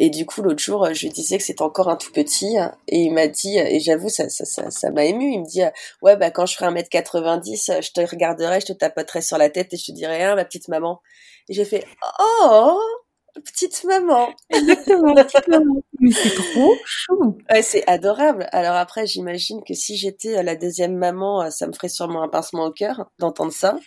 Et 0.00 0.10
du 0.10 0.26
coup, 0.26 0.42
l'autre 0.42 0.62
jour, 0.62 0.86
je 0.94 1.06
lui 1.06 1.12
disais 1.12 1.38
que 1.38 1.42
c'était 1.42 1.62
encore 1.62 1.88
un 1.88 1.96
tout 1.96 2.12
petit, 2.12 2.56
et 2.86 2.98
il 2.98 3.12
m'a 3.12 3.26
dit, 3.26 3.58
et 3.58 3.80
j'avoue, 3.80 4.08
ça, 4.08 4.28
ça, 4.28 4.44
ça, 4.44 4.70
ça 4.70 4.92
m'a 4.92 5.04
ému. 5.04 5.32
Il 5.32 5.40
me 5.40 5.44
dit, 5.44 5.62
ouais, 6.02 6.16
bah 6.16 6.30
quand 6.30 6.46
je 6.46 6.54
ferai 6.54 6.70
1m90, 6.70 7.82
je 7.82 7.90
te 7.90 8.08
regarderai, 8.08 8.60
je 8.60 8.66
te 8.66 8.72
tapoterai 8.72 9.22
sur 9.22 9.38
la 9.38 9.50
tête 9.50 9.74
et 9.74 9.76
je 9.76 9.86
te 9.86 9.92
dirai, 9.92 10.22
hein, 10.22 10.36
ma 10.36 10.44
petite 10.44 10.68
maman. 10.68 11.00
Et 11.48 11.54
j'ai 11.54 11.64
fait, 11.64 11.84
oh, 12.20 12.80
petite 13.34 13.84
maman. 13.84 14.34
Exactement, 14.50 15.14
petite 15.14 15.48
maman. 15.48 15.82
Mais 16.00 16.10
c'est 16.12 16.34
trop 16.34 16.74
chou. 16.84 17.38
Ouais, 17.50 17.62
c'est 17.62 17.86
adorable. 17.88 18.48
Alors 18.52 18.74
après, 18.76 19.06
j'imagine 19.06 19.62
que 19.64 19.74
si 19.74 19.96
j'étais 19.96 20.42
la 20.42 20.56
deuxième 20.56 20.96
maman, 20.96 21.50
ça 21.50 21.66
me 21.66 21.72
ferait 21.72 21.88
sûrement 21.88 22.22
un 22.22 22.28
pincement 22.28 22.66
au 22.66 22.72
cœur 22.72 23.10
d'entendre 23.18 23.52
ça. 23.52 23.78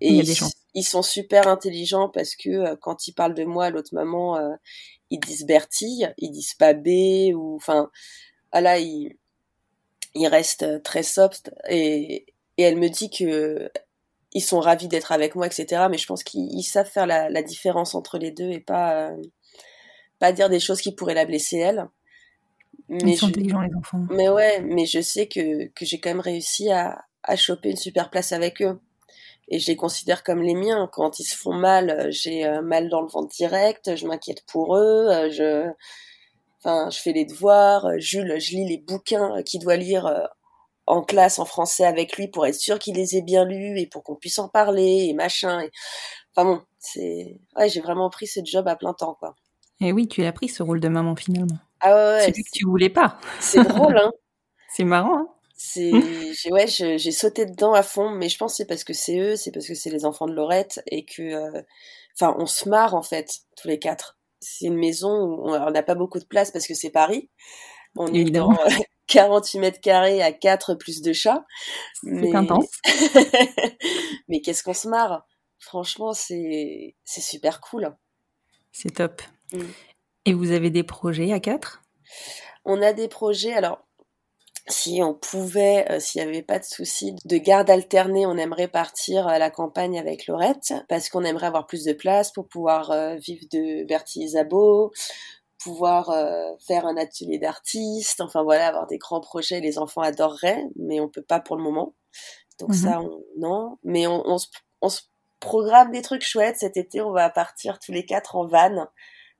Et 0.00 0.10
Il 0.10 0.16
y 0.16 0.20
a 0.20 0.24
des 0.24 0.34
gens. 0.34 0.50
ils 0.74 0.84
sont 0.84 1.02
super 1.02 1.48
intelligents 1.48 2.08
parce 2.10 2.36
que 2.36 2.50
euh, 2.50 2.76
quand 2.80 3.08
ils 3.08 3.12
parlent 3.14 3.34
de 3.34 3.44
moi, 3.44 3.70
l'autre 3.70 3.90
maman, 3.94 4.36
euh, 4.36 4.54
ils 5.10 5.20
disent 5.20 5.46
Bertille, 5.46 6.12
ils 6.18 6.30
disent 6.30 6.54
pas 6.54 6.74
B 6.74 6.88
ou 7.34 7.56
enfin, 7.56 7.90
voilà, 8.52 8.78
ils, 8.78 9.16
ils 10.14 10.26
restent 10.28 10.62
euh, 10.64 10.78
très 10.80 11.02
soft 11.02 11.50
et, 11.68 12.26
et 12.58 12.62
elle 12.62 12.76
me 12.78 12.88
dit 12.88 13.10
que 13.10 13.70
ils 14.36 14.40
sont 14.42 14.60
ravis 14.60 14.88
d'être 14.88 15.12
avec 15.12 15.34
moi, 15.34 15.46
etc. 15.46 15.86
Mais 15.90 15.98
je 15.98 16.06
pense 16.06 16.22
qu'ils 16.24 16.48
ils 16.52 16.62
savent 16.62 16.88
faire 16.90 17.06
la, 17.06 17.28
la 17.30 17.42
différence 17.42 17.94
entre 17.94 18.18
les 18.18 18.30
deux 18.30 18.50
et 18.50 18.60
pas 18.60 19.08
euh, 19.10 19.16
pas 20.18 20.32
dire 20.32 20.48
des 20.48 20.60
choses 20.60 20.80
qui 20.80 20.94
pourraient 20.94 21.14
la 21.14 21.26
blesser 21.26 21.58
elle. 21.58 21.88
Mais 22.88 23.12
Ils 23.12 23.16
sont 23.16 23.26
je- 23.26 23.32
intelligents, 23.32 23.60
les 23.62 23.74
enfants. 23.74 24.02
mais 24.10 24.28
ouais, 24.28 24.60
mais 24.62 24.86
je 24.86 25.00
sais 25.00 25.26
que, 25.26 25.66
que 25.68 25.84
j'ai 25.84 25.98
quand 26.00 26.10
même 26.10 26.20
réussi 26.20 26.70
à, 26.70 27.04
à 27.22 27.36
choper 27.36 27.70
une 27.70 27.76
super 27.76 28.10
place 28.10 28.32
avec 28.32 28.62
eux. 28.62 28.78
Et 29.48 29.58
je 29.60 29.66
les 29.68 29.76
considère 29.76 30.22
comme 30.24 30.42
les 30.42 30.54
miens. 30.54 30.88
Quand 30.92 31.18
ils 31.20 31.24
se 31.24 31.36
font 31.36 31.52
mal, 31.54 31.90
euh, 31.90 32.06
j'ai 32.10 32.44
euh, 32.46 32.62
mal 32.62 32.88
dans 32.88 33.00
le 33.00 33.08
ventre 33.08 33.28
direct, 33.28 33.94
je 33.96 34.06
m'inquiète 34.06 34.42
pour 34.46 34.76
eux, 34.76 35.08
je, 35.30 35.68
enfin, 36.58 36.90
je 36.90 36.98
fais 36.98 37.12
les 37.12 37.24
devoirs, 37.24 37.86
Jules, 37.98 38.36
je 38.40 38.50
lis 38.56 38.68
les 38.68 38.78
bouquins 38.78 39.42
qu'il 39.44 39.60
doit 39.60 39.76
lire 39.76 40.06
en 40.86 41.02
classe 41.02 41.38
en 41.38 41.44
français 41.44 41.84
avec 41.84 42.16
lui 42.16 42.28
pour 42.28 42.46
être 42.46 42.54
sûr 42.54 42.78
qu'il 42.78 42.94
les 42.94 43.16
ait 43.16 43.22
bien 43.22 43.44
lus 43.44 43.78
et 43.80 43.86
pour 43.86 44.02
qu'on 44.02 44.14
puisse 44.14 44.38
en 44.38 44.48
parler 44.48 45.06
et 45.08 45.14
machin. 45.14 45.60
Et... 45.60 45.70
Enfin 46.34 46.46
bon, 46.46 46.62
c'est, 46.78 47.38
ouais, 47.56 47.68
j'ai 47.68 47.80
vraiment 47.80 48.08
pris 48.10 48.26
ce 48.26 48.40
job 48.44 48.68
à 48.68 48.76
plein 48.76 48.94
temps, 48.94 49.16
quoi. 49.18 49.34
Et 49.80 49.92
oui, 49.92 50.08
tu 50.08 50.24
as 50.24 50.32
pris 50.32 50.48
ce 50.48 50.62
rôle 50.62 50.80
de 50.80 50.88
maman 50.88 51.16
finalement. 51.16 51.58
Ah 51.80 51.94
ouais, 51.94 52.26
Celui 52.26 52.44
que 52.44 52.50
tu 52.52 52.64
voulais 52.64 52.88
pas. 52.88 53.18
c'est 53.40 53.62
drôle, 53.62 53.98
hein. 53.98 54.12
C'est 54.68 54.84
marrant, 54.84 55.16
hein 55.16 55.28
C'est, 55.54 55.92
ouais, 56.50 56.66
j'ai 56.66 57.10
sauté 57.12 57.46
dedans 57.46 57.72
à 57.72 57.82
fond, 57.82 58.10
mais 58.10 58.28
je 58.28 58.36
pense 58.36 58.52
que 58.52 58.56
c'est 58.58 58.66
parce 58.66 58.84
que 58.84 58.92
c'est 58.92 59.18
eux, 59.18 59.36
c'est 59.36 59.52
parce 59.52 59.66
que 59.66 59.74
c'est 59.74 59.88
les 59.88 60.04
enfants 60.04 60.26
de 60.26 60.34
Laurette 60.34 60.82
et 60.90 61.06
que, 61.06 61.22
euh, 61.22 61.62
enfin, 62.14 62.36
on 62.38 62.44
se 62.44 62.68
marre 62.68 62.94
en 62.94 63.00
fait 63.00 63.40
tous 63.56 63.68
les 63.68 63.78
quatre. 63.78 64.18
C'est 64.40 64.66
une 64.66 64.76
maison 64.76 65.10
où 65.10 65.48
on 65.48 65.70
n'a 65.70 65.82
pas 65.82 65.94
beaucoup 65.94 66.18
de 66.18 66.26
place 66.26 66.50
parce 66.50 66.66
que 66.66 66.74
c'est 66.74 66.90
Paris. 66.90 67.30
On 67.96 68.12
est 68.12 68.24
dans 68.24 68.52
euh, 68.52 68.70
48 69.08 69.58
mètres 69.58 69.80
carrés 69.80 70.22
à 70.22 70.32
4 70.32 70.74
plus 70.74 71.02
deux 71.02 71.12
chats. 71.12 71.44
Mais... 72.02 72.34
intense. 72.34 72.70
mais 74.28 74.40
qu'est-ce 74.40 74.62
qu'on 74.62 74.74
se 74.74 74.88
marre? 74.88 75.26
Franchement, 75.58 76.12
c'est, 76.12 76.96
c'est 77.04 77.20
super 77.20 77.60
cool. 77.60 77.96
C'est 78.72 78.94
top. 78.94 79.22
Mm. 79.52 79.60
Et 80.26 80.34
vous 80.34 80.50
avez 80.50 80.70
des 80.70 80.82
projets 80.82 81.32
à 81.32 81.40
quatre? 81.40 81.82
On 82.64 82.82
a 82.82 82.92
des 82.92 83.08
projets, 83.08 83.52
alors 83.52 83.86
si 84.68 85.00
on 85.02 85.14
pouvait, 85.14 85.90
euh, 85.90 86.00
s'il 86.00 86.22
n'y 86.22 86.28
avait 86.28 86.42
pas 86.42 86.58
de 86.58 86.64
souci 86.64 87.14
de 87.24 87.36
garde 87.36 87.70
alternée, 87.70 88.26
on 88.26 88.36
aimerait 88.36 88.68
partir 88.68 89.28
à 89.28 89.38
la 89.38 89.50
campagne 89.50 89.98
avec 89.98 90.26
Laurette 90.26 90.74
parce 90.88 91.08
qu'on 91.08 91.24
aimerait 91.24 91.46
avoir 91.46 91.66
plus 91.66 91.84
de 91.84 91.92
place 91.92 92.32
pour 92.32 92.48
pouvoir 92.48 92.90
euh, 92.90 93.14
vivre 93.14 93.44
de 93.52 93.84
Bertie 93.84 94.24
Isabeau, 94.24 94.92
pouvoir 95.62 96.10
euh, 96.10 96.50
faire 96.66 96.86
un 96.86 96.96
atelier 96.96 97.38
d'artistes, 97.38 98.20
enfin 98.20 98.42
voilà, 98.42 98.68
avoir 98.68 98.86
des 98.86 98.98
grands 98.98 99.20
projets. 99.20 99.60
Les 99.60 99.78
enfants 99.78 100.02
adoreraient, 100.02 100.64
mais 100.76 101.00
on 101.00 101.08
peut 101.08 101.22
pas 101.22 101.40
pour 101.40 101.56
le 101.56 101.62
moment. 101.62 101.94
Donc 102.58 102.70
Mhm. 102.70 102.74
ça, 102.76 103.00
on- 103.00 103.22
non. 103.38 103.78
Mais 103.84 104.06
on, 104.06 104.22
on 104.26 104.38
se, 104.38 104.46
on 104.82 104.88
se 104.88 105.02
programme 105.40 105.90
des 105.92 106.02
trucs 106.02 106.22
chouettes. 106.22 106.56
Cet 106.58 106.76
été, 106.76 107.00
on 107.00 107.12
va 107.12 107.28
partir 107.30 107.78
tous 107.78 107.92
les 107.92 108.04
quatre 108.06 108.36
en 108.36 108.46
van 108.46 108.86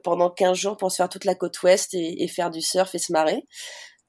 pendant 0.05 0.31
15 0.31 0.57
jours 0.57 0.77
pour 0.77 0.91
se 0.93 0.97
faire 0.97 1.09
toute 1.09 1.25
la 1.25 1.35
côte 1.35 1.63
ouest 1.63 1.95
et, 1.95 2.23
et 2.23 2.29
faire 2.29 2.51
du 2.51 2.61
surf 2.63 2.95
et 2.95 2.99
se 2.99 3.13
marrer. 3.13 3.47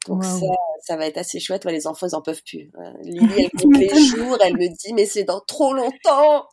Donc 0.08 0.24
ça, 0.40 0.46
ça 0.84 0.96
va 0.96 1.06
être 1.08 1.18
assez 1.18 1.40
chouette. 1.40 1.66
Ouais, 1.66 1.72
les 1.74 1.86
enfants, 1.88 2.08
ils 2.08 2.16
en 2.16 2.22
peuvent 2.22 2.44
plus. 2.46 2.72
Euh, 2.80 2.92
Lily, 3.04 3.20
elle 3.40 3.62
compte 3.62 3.78
les 3.78 3.90
jours. 4.06 4.38
Elle 4.42 4.54
me 4.54 4.68
dit, 4.68 4.94
mais 4.94 5.06
c'est 5.06 5.24
dans 5.26 5.42
trop 5.42 5.74
longtemps. 5.74 6.48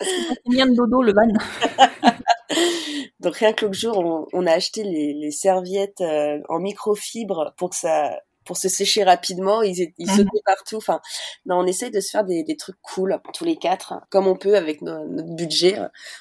Combien 0.45 0.67
de 0.67 0.75
dodo 0.75 1.03
le 1.03 1.12
van 1.12 1.29
Donc 3.21 3.37
rien 3.37 3.53
que 3.53 3.64
l'autre 3.64 3.79
jour, 3.79 3.99
on, 3.99 4.27
on 4.33 4.47
a 4.47 4.53
acheté 4.53 4.83
les, 4.85 5.14
les 5.14 5.31
serviettes 5.31 6.01
euh, 6.01 6.40
en 6.49 6.59
microfibre 6.59 7.55
pour 7.57 7.71
que 7.71 7.77
ça, 7.77 8.21
pour 8.45 8.57
se 8.57 8.69
sécher 8.69 9.05
rapidement. 9.05 9.62
Ils, 9.62 9.93
ils 9.99 10.07
Mhm. 10.09 10.17
sautaient 10.17 10.43
partout. 10.45 10.77
Enfin, 10.77 11.01
non, 11.47 11.57
on 11.61 11.67
essaye 11.67 11.90
de 11.90 12.01
se 12.01 12.11
faire 12.11 12.25
des, 12.25 12.43
des 12.45 12.57
trucs 12.57 12.77
cool 12.83 13.19
tous 13.33 13.45
les 13.45 13.57
quatre, 13.57 13.95
comme 14.11 14.27
on 14.27 14.37
peut 14.37 14.57
avec 14.57 14.83
no- 14.83 15.07
notre 15.09 15.35
budget. 15.35 15.79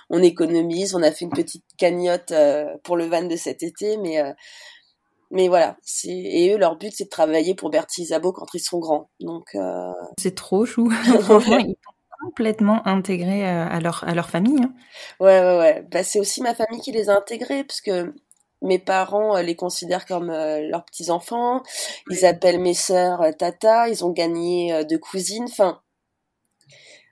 On 0.09 0.21
économise. 0.23 0.95
On 0.95 1.03
a 1.03 1.11
fait 1.11 1.25
une 1.25 1.31
petite 1.31 1.65
cagnotte 1.77 2.31
euh, 2.31 2.65
pour 2.83 2.95
le 2.97 3.05
van 3.05 3.23
de 3.23 3.35
cet 3.35 3.63
été, 3.63 3.97
mais 3.97 4.19
euh, 4.21 4.31
mais 5.31 5.47
voilà. 5.47 5.77
Et 6.05 6.51
eux, 6.53 6.57
leur 6.57 6.75
but, 6.77 6.91
c'est 6.95 7.05
de 7.05 7.09
travailler 7.09 7.55
pour 7.55 7.71
Bertie 7.71 8.03
Isabeau 8.03 8.31
quand 8.31 8.45
ils 8.53 8.59
seront 8.59 8.79
grands. 8.79 9.09
Donc 9.19 9.55
euh, 9.55 9.91
C'est 10.19 10.35
trop 10.35 10.65
chou. 10.65 10.89
Franchement, 11.21 11.57
ils 11.57 11.75
sont 11.83 11.92
complètement 12.23 12.85
intégrés 12.87 13.47
euh, 13.47 13.67
à 13.67 13.79
leur, 13.79 14.03
à 14.07 14.13
leur 14.15 14.29
famille. 14.29 14.61
hein. 14.63 14.73
Ouais, 15.19 15.39
ouais, 15.39 15.57
ouais. 15.57 15.85
Bah, 15.91 16.03
c'est 16.03 16.19
aussi 16.19 16.41
ma 16.41 16.55
famille 16.55 16.81
qui 16.81 16.91
les 16.91 17.09
a 17.09 17.17
intégrés, 17.17 17.63
parce 17.63 17.81
que 17.81 18.13
mes 18.61 18.79
parents 18.79 19.35
euh, 19.35 19.41
les 19.41 19.55
considèrent 19.55 20.05
comme 20.05 20.29
euh, 20.29 20.61
leurs 20.69 20.85
petits-enfants. 20.85 21.61
Ils 22.09 22.25
appellent 22.25 22.61
mes 22.61 22.73
sœurs 22.73 23.23
tata. 23.37 23.89
Ils 23.89 24.05
ont 24.05 24.11
gagné 24.11 24.83
deux 24.89 24.99
cousines. 24.99 25.45
Enfin, 25.49 25.81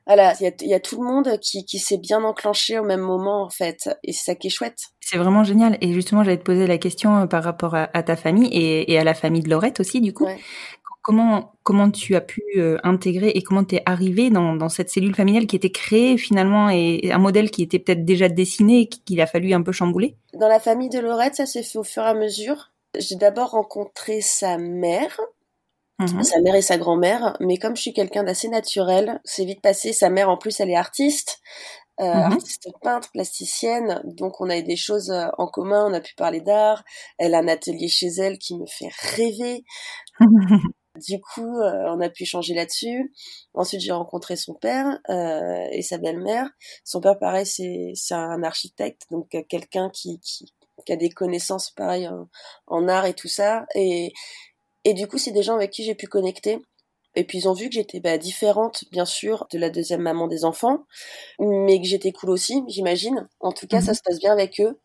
voilà, 0.08 0.34
il 0.40 0.44
y 0.44 0.48
a, 0.48 0.52
il 0.62 0.68
y 0.68 0.74
a 0.74 0.80
tout 0.80 1.02
le 1.02 1.08
monde 1.08 1.38
qui, 1.40 1.66
qui 1.66 1.78
s'est 1.78 1.98
bien 1.98 2.24
enclenché 2.24 2.80
au 2.80 2.84
même 2.84 3.02
moment, 3.02 3.44
en 3.44 3.50
fait. 3.50 3.90
Et 4.04 4.14
c'est 4.14 4.26
ça 4.32 4.36
qui 4.36 4.48
est 4.48 4.50
chouette. 4.50 4.80
C'est 5.02 5.18
vraiment 5.18 5.44
génial. 5.44 5.78
Et 5.82 5.94
justement, 5.94 6.24
j'allais 6.24 6.38
te 6.40 6.44
poser 6.44 6.68
la 6.68 6.78
question 6.78 7.28
par 7.28 7.44
rapport 7.44 7.76
à, 7.76 7.90
à 7.94 8.02
ta 8.02 8.16
famille 8.16 8.50
et, 8.52 8.92
et 8.92 8.98
à 8.98 9.04
la 9.04 9.14
famille 9.14 9.42
de 9.42 9.50
Laurette 9.50 9.80
aussi, 9.80 10.00
du 10.02 10.14
coup. 10.14 10.26
Ouais. 10.26 10.40
Comment, 11.04 11.54
comment 11.64 11.90
tu 11.90 12.16
as 12.16 12.22
pu 12.22 12.42
euh, 12.58 12.78
intégrer 12.84 13.30
et 13.30 13.42
comment 13.42 13.64
tu 13.64 13.76
es 13.76 13.84
arrivé 13.88 14.30
dans, 14.30 14.56
dans 14.56 14.70
cette 14.70 14.90
cellule 14.92 15.16
familiale 15.16 15.48
qui 15.48 15.56
était 15.56 15.72
créée 15.72 16.16
finalement 16.18 16.70
et 16.70 17.12
un 17.12 17.18
modèle 17.18 17.50
qui 17.50 17.64
était 17.64 17.80
peut-être 17.80 18.06
déjà 18.06 18.30
dessiné 18.30 18.82
et 18.82 18.88
qu'il 18.88 19.20
a 19.20 19.26
fallu 19.26 19.54
un 19.54 19.64
peu 19.64 19.72
chambouler? 19.72 20.16
Dans 20.34 20.48
la 20.48 20.60
famille 20.60 20.90
de 20.90 21.00
Laurette, 21.00 21.36
ça 21.36 21.46
s'est 21.48 21.64
fait 21.64 21.80
au 21.80 21.84
fur 21.84 22.04
et 22.04 22.08
à 22.08 22.14
mesure. 22.14 22.72
J'ai 23.00 23.16
d'abord 23.16 23.52
rencontré 23.52 24.22
sa 24.22 24.58
mère, 24.58 25.20
Mhm. 26.00 26.24
sa 26.24 26.40
mère 26.42 26.56
et 26.56 26.62
sa 26.62 26.78
grand-mère, 26.78 27.38
mais 27.40 27.58
comme 27.58 27.76
je 27.76 27.82
suis 27.82 27.94
quelqu'un 27.94 28.24
d'assez 28.24 28.48
naturel, 28.50 29.20
c'est 29.24 29.46
vite 29.46 29.62
passé. 29.62 29.94
Sa 29.94 30.10
mère, 30.10 30.30
en 30.30 30.38
plus, 30.38 30.60
elle 30.60 30.70
est 30.72 30.76
artiste, 30.76 31.40
euh, 32.02 32.06
Mhm. 32.06 32.34
artiste 32.34 32.68
peintre, 32.82 33.12
plasticienne, 33.12 34.02
donc 34.06 34.42
on 34.42 34.50
a 34.50 34.58
eu 34.58 34.64
des 34.64 34.76
choses 34.78 35.12
euh, 35.12 35.28
en 35.38 35.48
commun, 35.48 35.86
on 35.90 35.94
a 35.94 36.02
pu 36.02 36.16
parler 36.16 36.42
d'art. 36.42 36.84
Elle 37.20 37.36
a 37.36 37.40
un 37.40 37.48
atelier 37.48 37.88
chez 37.88 38.08
elle 38.20 38.38
qui 38.40 38.58
me 38.58 38.66
fait 38.68 38.90
rêver. 39.16 39.64
Du 41.00 41.22
coup, 41.22 41.60
euh, 41.62 41.86
on 41.88 42.02
a 42.02 42.10
pu 42.10 42.26
changer 42.26 42.54
là-dessus. 42.54 43.14
Ensuite, 43.54 43.80
j'ai 43.82 43.94
rencontré 43.94 44.36
son 44.36 44.54
père 44.54 45.00
euh, 45.10 45.66
et 45.72 45.82
sa 45.84 45.98
belle-mère. 45.98 46.50
Son 46.84 47.00
père, 47.00 47.18
pareil, 47.18 47.46
c'est 47.46 47.94
c'est 47.96 48.14
un 48.14 48.44
architecte, 48.44 49.04
donc 49.10 49.34
euh, 49.36 49.42
quelqu'un 49.48 49.90
qui, 49.90 50.20
qui 50.20 50.54
qui 50.86 50.92
a 50.94 50.96
des 50.98 51.10
connaissances 51.10 51.70
pareil 51.72 52.08
en, 52.08 52.28
en 52.68 52.88
art 52.90 53.06
et 53.06 53.14
tout 53.14 53.28
ça. 53.30 53.66
Et 53.76 54.12
et 54.86 54.94
du 54.94 55.08
coup, 55.08 55.18
c'est 55.18 55.32
des 55.32 55.44
gens 55.44 55.56
avec 55.56 55.72
qui 55.72 55.84
j'ai 55.84 55.96
pu 55.96 56.08
connecter. 56.08 56.60
Et 57.16 57.26
puis 57.26 57.40
ils 57.40 57.50
ont 57.50 57.54
vu 57.54 57.70
que 57.70 57.76
j'étais 57.76 58.00
bah, 58.00 58.18
différente, 58.18 58.86
bien 58.92 59.06
sûr, 59.06 59.48
de 59.52 59.60
la 59.60 59.70
deuxième 59.70 60.02
maman 60.02 60.28
des 60.28 60.46
enfants, 60.46 60.86
mais 61.40 61.82
que 61.82 61.88
j'étais 61.88 62.12
cool 62.14 62.32
aussi, 62.32 62.64
j'imagine. 62.68 63.28
En 63.42 63.52
tout 63.54 63.68
cas, 63.68 63.82
ça 63.82 63.94
Mhm. 63.94 63.96
se 63.96 64.02
passe 64.04 64.20
bien 64.20 64.32
avec 64.34 64.60
eux. 64.62 64.80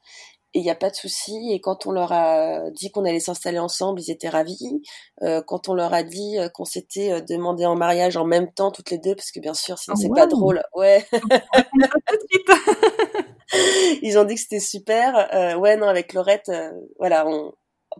Et 0.57 0.61
il 0.61 0.62
n'y 0.62 0.71
a 0.71 0.75
pas 0.75 0.88
de 0.88 0.95
souci. 0.95 1.51
Et 1.53 1.61
quand 1.61 1.85
on 1.85 1.92
leur 1.92 2.12
a 2.12 2.71
dit 2.71 2.90
qu'on 2.90 3.05
allait 3.05 3.21
s'installer 3.21 3.59
ensemble, 3.59 4.01
ils 4.01 4.11
étaient 4.11 4.31
ravis. 4.31 4.81
Euh, 5.21 5.42
quand 5.47 5.69
on 5.69 5.75
leur 5.75 5.92
a 5.92 6.03
dit 6.03 6.38
euh, 6.38 6.49
qu'on 6.49 6.64
s'était 6.64 7.12
euh, 7.12 7.21
demandé 7.21 7.66
en 7.66 7.77
mariage 7.77 8.16
en 8.16 8.25
même 8.25 8.51
temps, 8.51 8.71
toutes 8.71 8.90
les 8.90 8.97
deux, 8.97 9.14
parce 9.14 9.33
que 9.33 9.38
bien 9.38 9.53
sûr, 9.53 9.79
sinon 9.79 9.97
Oh, 9.99 10.01
c'est 10.01 10.19
pas 10.19 10.27
drôle. 10.27 10.62
Ouais, 10.75 11.05
ils 14.03 14.19
ont 14.19 14.25
dit 14.25 14.37
que 14.37 14.40
c'était 14.40 14.61
super. 14.61 15.29
Euh, 15.35 15.57
ouais, 15.57 15.77
non, 15.77 15.88
avec 15.88 16.14
Laurette, 16.14 16.49
euh, 16.49 16.71
voilà, 16.99 17.29
on, 17.29 17.53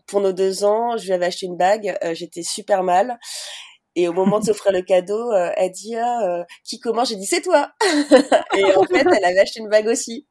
pour 0.07 0.23
nos 0.23 0.33
deux 0.33 0.65
ans, 0.65 0.97
je 0.97 1.05
lui 1.05 1.13
avais 1.13 1.27
acheté 1.27 1.45
une 1.45 1.59
bague. 1.59 1.95
J'étais 2.15 2.43
super 2.43 2.85
mal. 2.85 3.19
Et 3.99 4.09
au 4.09 4.13
moment 4.13 4.41
de 4.41 4.45
s'offrir 4.45 4.73
le 4.73 4.83
cadeau, 4.83 5.33
euh, 5.33 5.51
elle 5.57 5.73
dit 5.73 5.97
ah, 5.97 6.21
euh, 6.23 6.45
qui 6.65 6.79
commence? 6.79 7.09
J'ai 7.09 7.17
dit 7.17 7.25
c'est 7.25 7.41
toi. 7.41 7.71
et 8.57 8.65
en 8.77 8.83
fait, 8.83 9.07
elle 9.07 9.25
avait 9.25 9.39
acheté 9.39 9.61
une 9.61 9.71
bague 9.71 9.87
aussi. 9.87 10.27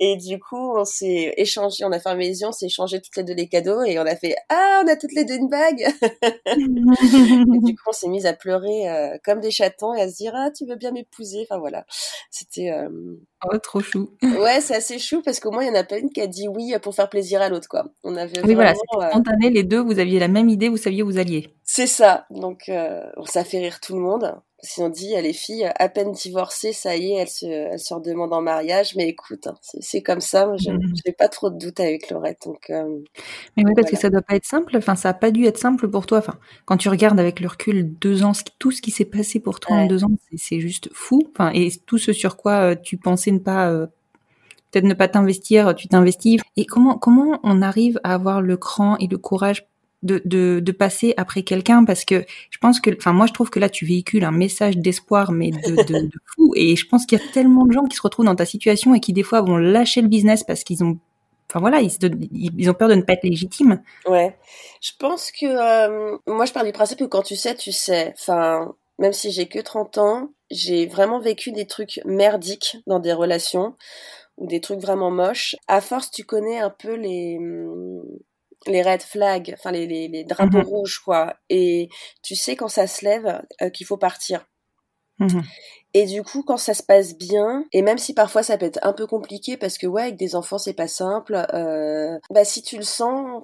Et 0.00 0.16
du 0.16 0.38
coup, 0.38 0.78
on 0.78 0.84
s'est 0.86 1.34
échangé, 1.36 1.84
on 1.84 1.92
a 1.92 2.00
fermé 2.00 2.26
les 2.26 2.40
yeux, 2.40 2.48
on 2.48 2.52
s'est 2.52 2.66
échangé 2.66 3.02
toutes 3.02 3.16
les 3.16 3.22
deux 3.22 3.34
les 3.34 3.48
cadeaux 3.48 3.82
et 3.82 3.98
on 3.98 4.06
a 4.06 4.16
fait 4.16 4.34
ah, 4.48 4.82
on 4.82 4.88
a 4.88 4.96
toutes 4.96 5.12
les 5.12 5.26
deux 5.26 5.34
une 5.34 5.50
bague. 5.50 5.86
Et 6.46 7.58
du 7.58 7.74
coup, 7.74 7.84
on 7.88 7.92
s'est 7.92 8.08
mis 8.08 8.26
à 8.26 8.32
pleurer 8.32 8.88
euh, 8.88 9.18
comme 9.22 9.40
des 9.40 9.50
chatons 9.50 9.94
et 9.94 10.00
à 10.00 10.08
se 10.08 10.16
dire 10.16 10.32
ah, 10.34 10.50
tu 10.50 10.64
veux 10.64 10.76
bien 10.76 10.90
m'épouser? 10.90 11.46
Enfin 11.48 11.58
voilà, 11.58 11.84
c'était 12.30 12.72
Oh, 13.44 13.58
trop 13.58 13.80
chou. 13.80 14.10
Ouais, 14.22 14.60
c'est 14.60 14.76
assez 14.76 14.98
chou 14.98 15.22
parce 15.22 15.40
qu'au 15.40 15.50
moins 15.50 15.62
il 15.62 15.68
y 15.68 15.70
en 15.70 15.74
a 15.74 15.84
pas 15.84 15.98
une 15.98 16.10
qui 16.10 16.20
a 16.20 16.26
dit 16.26 16.48
oui 16.48 16.74
pour 16.82 16.94
faire 16.94 17.08
plaisir 17.08 17.42
à 17.42 17.48
l'autre, 17.48 17.68
quoi. 17.68 17.84
On 18.02 18.16
avait 18.16 18.44
Oui, 18.44 18.54
voilà, 18.54 18.72
euh, 18.72 19.08
spontané, 19.10 19.50
les 19.50 19.62
deux, 19.62 19.80
vous 19.80 19.98
aviez 19.98 20.18
la 20.18 20.28
même 20.28 20.48
idée, 20.48 20.68
vous 20.68 20.76
saviez 20.76 21.02
où 21.02 21.06
vous 21.06 21.18
alliez. 21.18 21.54
C'est 21.64 21.86
ça. 21.86 22.26
Donc, 22.30 22.68
euh, 22.68 23.04
ça 23.26 23.44
fait 23.44 23.58
rire 23.58 23.80
tout 23.80 23.94
le 23.94 24.00
monde. 24.00 24.34
Si 24.62 24.80
on 24.80 24.88
dit, 24.88 25.14
les 25.20 25.34
filles, 25.34 25.70
à 25.78 25.88
peine 25.88 26.12
divorcées, 26.12 26.72
ça 26.72 26.96
y 26.96 27.12
est, 27.12 27.16
elles 27.16 27.28
se, 27.28 27.46
elles 27.46 27.78
se 27.78 27.92
redemandent 27.92 28.32
en 28.32 28.40
mariage. 28.40 28.96
Mais 28.96 29.06
écoute, 29.08 29.46
hein, 29.46 29.54
c'est 29.62 30.02
comme 30.02 30.20
ça. 30.22 30.46
Moi, 30.46 30.56
je 30.56 30.70
Mhm. 30.70 30.92
n'ai 31.06 31.12
pas 31.12 31.28
trop 31.28 31.50
de 31.50 31.58
doute 31.58 31.78
avec 31.78 32.08
Laurette. 32.10 32.38
Donc, 32.46 32.70
euh, 32.70 32.82
Mais 33.56 33.64
oui, 33.64 33.72
parce 33.76 33.82
Voilà. 33.82 33.90
que 33.90 33.96
ça 33.96 34.10
doit 34.10 34.22
pas 34.22 34.34
être 34.34 34.46
simple. 34.46 34.74
Enfin, 34.76 34.96
ça 34.96 35.10
a 35.10 35.14
pas 35.14 35.30
dû 35.30 35.44
être 35.44 35.58
simple 35.58 35.88
pour 35.88 36.06
toi. 36.06 36.18
Enfin, 36.18 36.38
quand 36.64 36.78
tu 36.78 36.88
regardes 36.88 37.20
avec 37.20 37.40
le 37.40 37.48
recul 37.48 37.94
deux 37.98 38.22
ans, 38.24 38.32
tout 38.58 38.70
ce 38.72 38.80
qui 38.80 38.90
s'est 38.90 39.04
passé 39.04 39.40
pour 39.40 39.60
toi 39.60 39.76
en 39.76 39.86
deux 39.86 40.04
ans, 40.04 40.10
c'est- 40.30 40.38
c'est 40.38 40.60
juste 40.60 40.88
fou. 40.94 41.22
Enfin, 41.32 41.50
et 41.54 41.70
tout 41.86 41.98
ce 41.98 42.12
sur 42.14 42.36
quoi 42.38 42.72
euh, 42.72 42.76
tu 42.82 42.96
pensais 42.96 43.30
ne 43.32 43.38
pas, 43.38 43.70
euh, 43.70 43.86
peut-être 44.72 44.84
ne 44.84 44.94
pas 44.94 45.08
t'investir, 45.08 45.74
tu 45.74 45.88
t'investis. 45.88 46.40
Et 46.56 46.66
comment, 46.66 46.98
comment 46.98 47.40
on 47.44 47.62
arrive 47.62 48.00
à 48.04 48.14
avoir 48.14 48.42
le 48.42 48.56
cran 48.56 48.96
et 48.98 49.06
le 49.06 49.18
courage 49.18 49.66
de, 50.06 50.22
de, 50.24 50.60
de 50.60 50.72
passer 50.72 51.12
après 51.16 51.42
quelqu'un 51.42 51.84
parce 51.84 52.04
que 52.04 52.24
je 52.50 52.58
pense 52.58 52.80
que, 52.80 52.90
enfin, 52.96 53.12
moi, 53.12 53.26
je 53.26 53.32
trouve 53.32 53.50
que 53.50 53.58
là, 53.60 53.68
tu 53.68 53.84
véhicules 53.84 54.24
un 54.24 54.30
message 54.30 54.76
d'espoir, 54.78 55.32
mais 55.32 55.50
de, 55.50 55.76
de, 55.76 56.00
de 56.06 56.18
fou. 56.34 56.52
Et 56.56 56.76
je 56.76 56.86
pense 56.88 57.04
qu'il 57.06 57.18
y 57.18 57.22
a 57.22 57.24
tellement 57.32 57.64
de 57.66 57.72
gens 57.72 57.84
qui 57.84 57.96
se 57.96 58.02
retrouvent 58.02 58.24
dans 58.26 58.34
ta 58.36 58.46
situation 58.46 58.94
et 58.94 59.00
qui, 59.00 59.12
des 59.12 59.22
fois, 59.22 59.42
vont 59.42 59.56
lâcher 59.58 60.00
le 60.00 60.08
business 60.08 60.44
parce 60.44 60.64
qu'ils 60.64 60.82
ont, 60.84 60.98
enfin, 61.50 61.60
voilà, 61.60 61.80
ils, 61.80 61.98
donnent- 61.98 62.26
ont 62.70 62.74
peur 62.74 62.88
de 62.88 62.94
ne 62.94 63.02
pas 63.02 63.14
être 63.14 63.24
légitimes. 63.24 63.82
ouais. 64.08 64.36
Je 64.80 64.92
pense 64.98 65.30
que, 65.32 65.46
euh, 65.46 66.16
moi, 66.26 66.44
je 66.46 66.52
pars 66.52 66.64
du 66.64 66.72
principe 66.72 66.98
que 67.00 67.04
quand 67.04 67.22
tu 67.22 67.36
sais, 67.36 67.54
tu 67.54 67.72
sais. 67.72 68.14
Enfin, 68.18 68.74
même 68.98 69.12
si 69.12 69.30
j'ai 69.30 69.46
que 69.46 69.58
30 69.58 69.98
ans, 69.98 70.30
j'ai 70.50 70.86
vraiment 70.86 71.20
vécu 71.20 71.52
des 71.52 71.66
trucs 71.66 72.00
merdiques 72.04 72.78
dans 72.86 72.98
des 73.00 73.12
relations 73.12 73.74
ou 74.38 74.46
des 74.46 74.60
trucs 74.60 74.80
vraiment 74.80 75.10
moches. 75.10 75.56
À 75.66 75.80
force, 75.80 76.10
tu 76.10 76.24
connais 76.24 76.58
un 76.58 76.70
peu 76.70 76.94
les, 76.94 77.38
les 78.66 78.82
red 78.82 79.02
flags, 79.02 79.54
enfin 79.58 79.70
les, 79.72 79.86
les, 79.86 80.08
les 80.08 80.24
drapeaux 80.24 80.58
Mhm. 80.58 80.64
rouges, 80.64 80.98
quoi. 81.04 81.34
Et 81.50 81.88
tu 82.22 82.34
sais 82.36 82.56
quand 82.56 82.68
ça 82.68 82.86
se 82.86 83.04
lève 83.04 83.42
euh, 83.62 83.70
qu'il 83.70 83.86
faut 83.86 83.96
partir. 83.96 84.46
Mhm. 85.18 85.42
Et 85.94 86.04
du 86.04 86.22
coup, 86.22 86.42
quand 86.42 86.58
ça 86.58 86.74
se 86.74 86.82
passe 86.82 87.16
bien, 87.16 87.64
et 87.72 87.80
même 87.80 87.96
si 87.98 88.12
parfois 88.12 88.42
ça 88.42 88.58
peut 88.58 88.66
être 88.66 88.80
un 88.82 88.92
peu 88.92 89.06
compliqué 89.06 89.56
parce 89.56 89.78
que 89.78 89.86
ouais, 89.86 90.02
avec 90.02 90.16
des 90.16 90.34
enfants 90.36 90.58
c'est 90.58 90.74
pas 90.74 90.88
simple, 90.88 91.46
euh, 91.54 92.18
bah 92.30 92.44
si 92.44 92.60
tu 92.62 92.76
le 92.76 92.82
sens, 92.82 93.42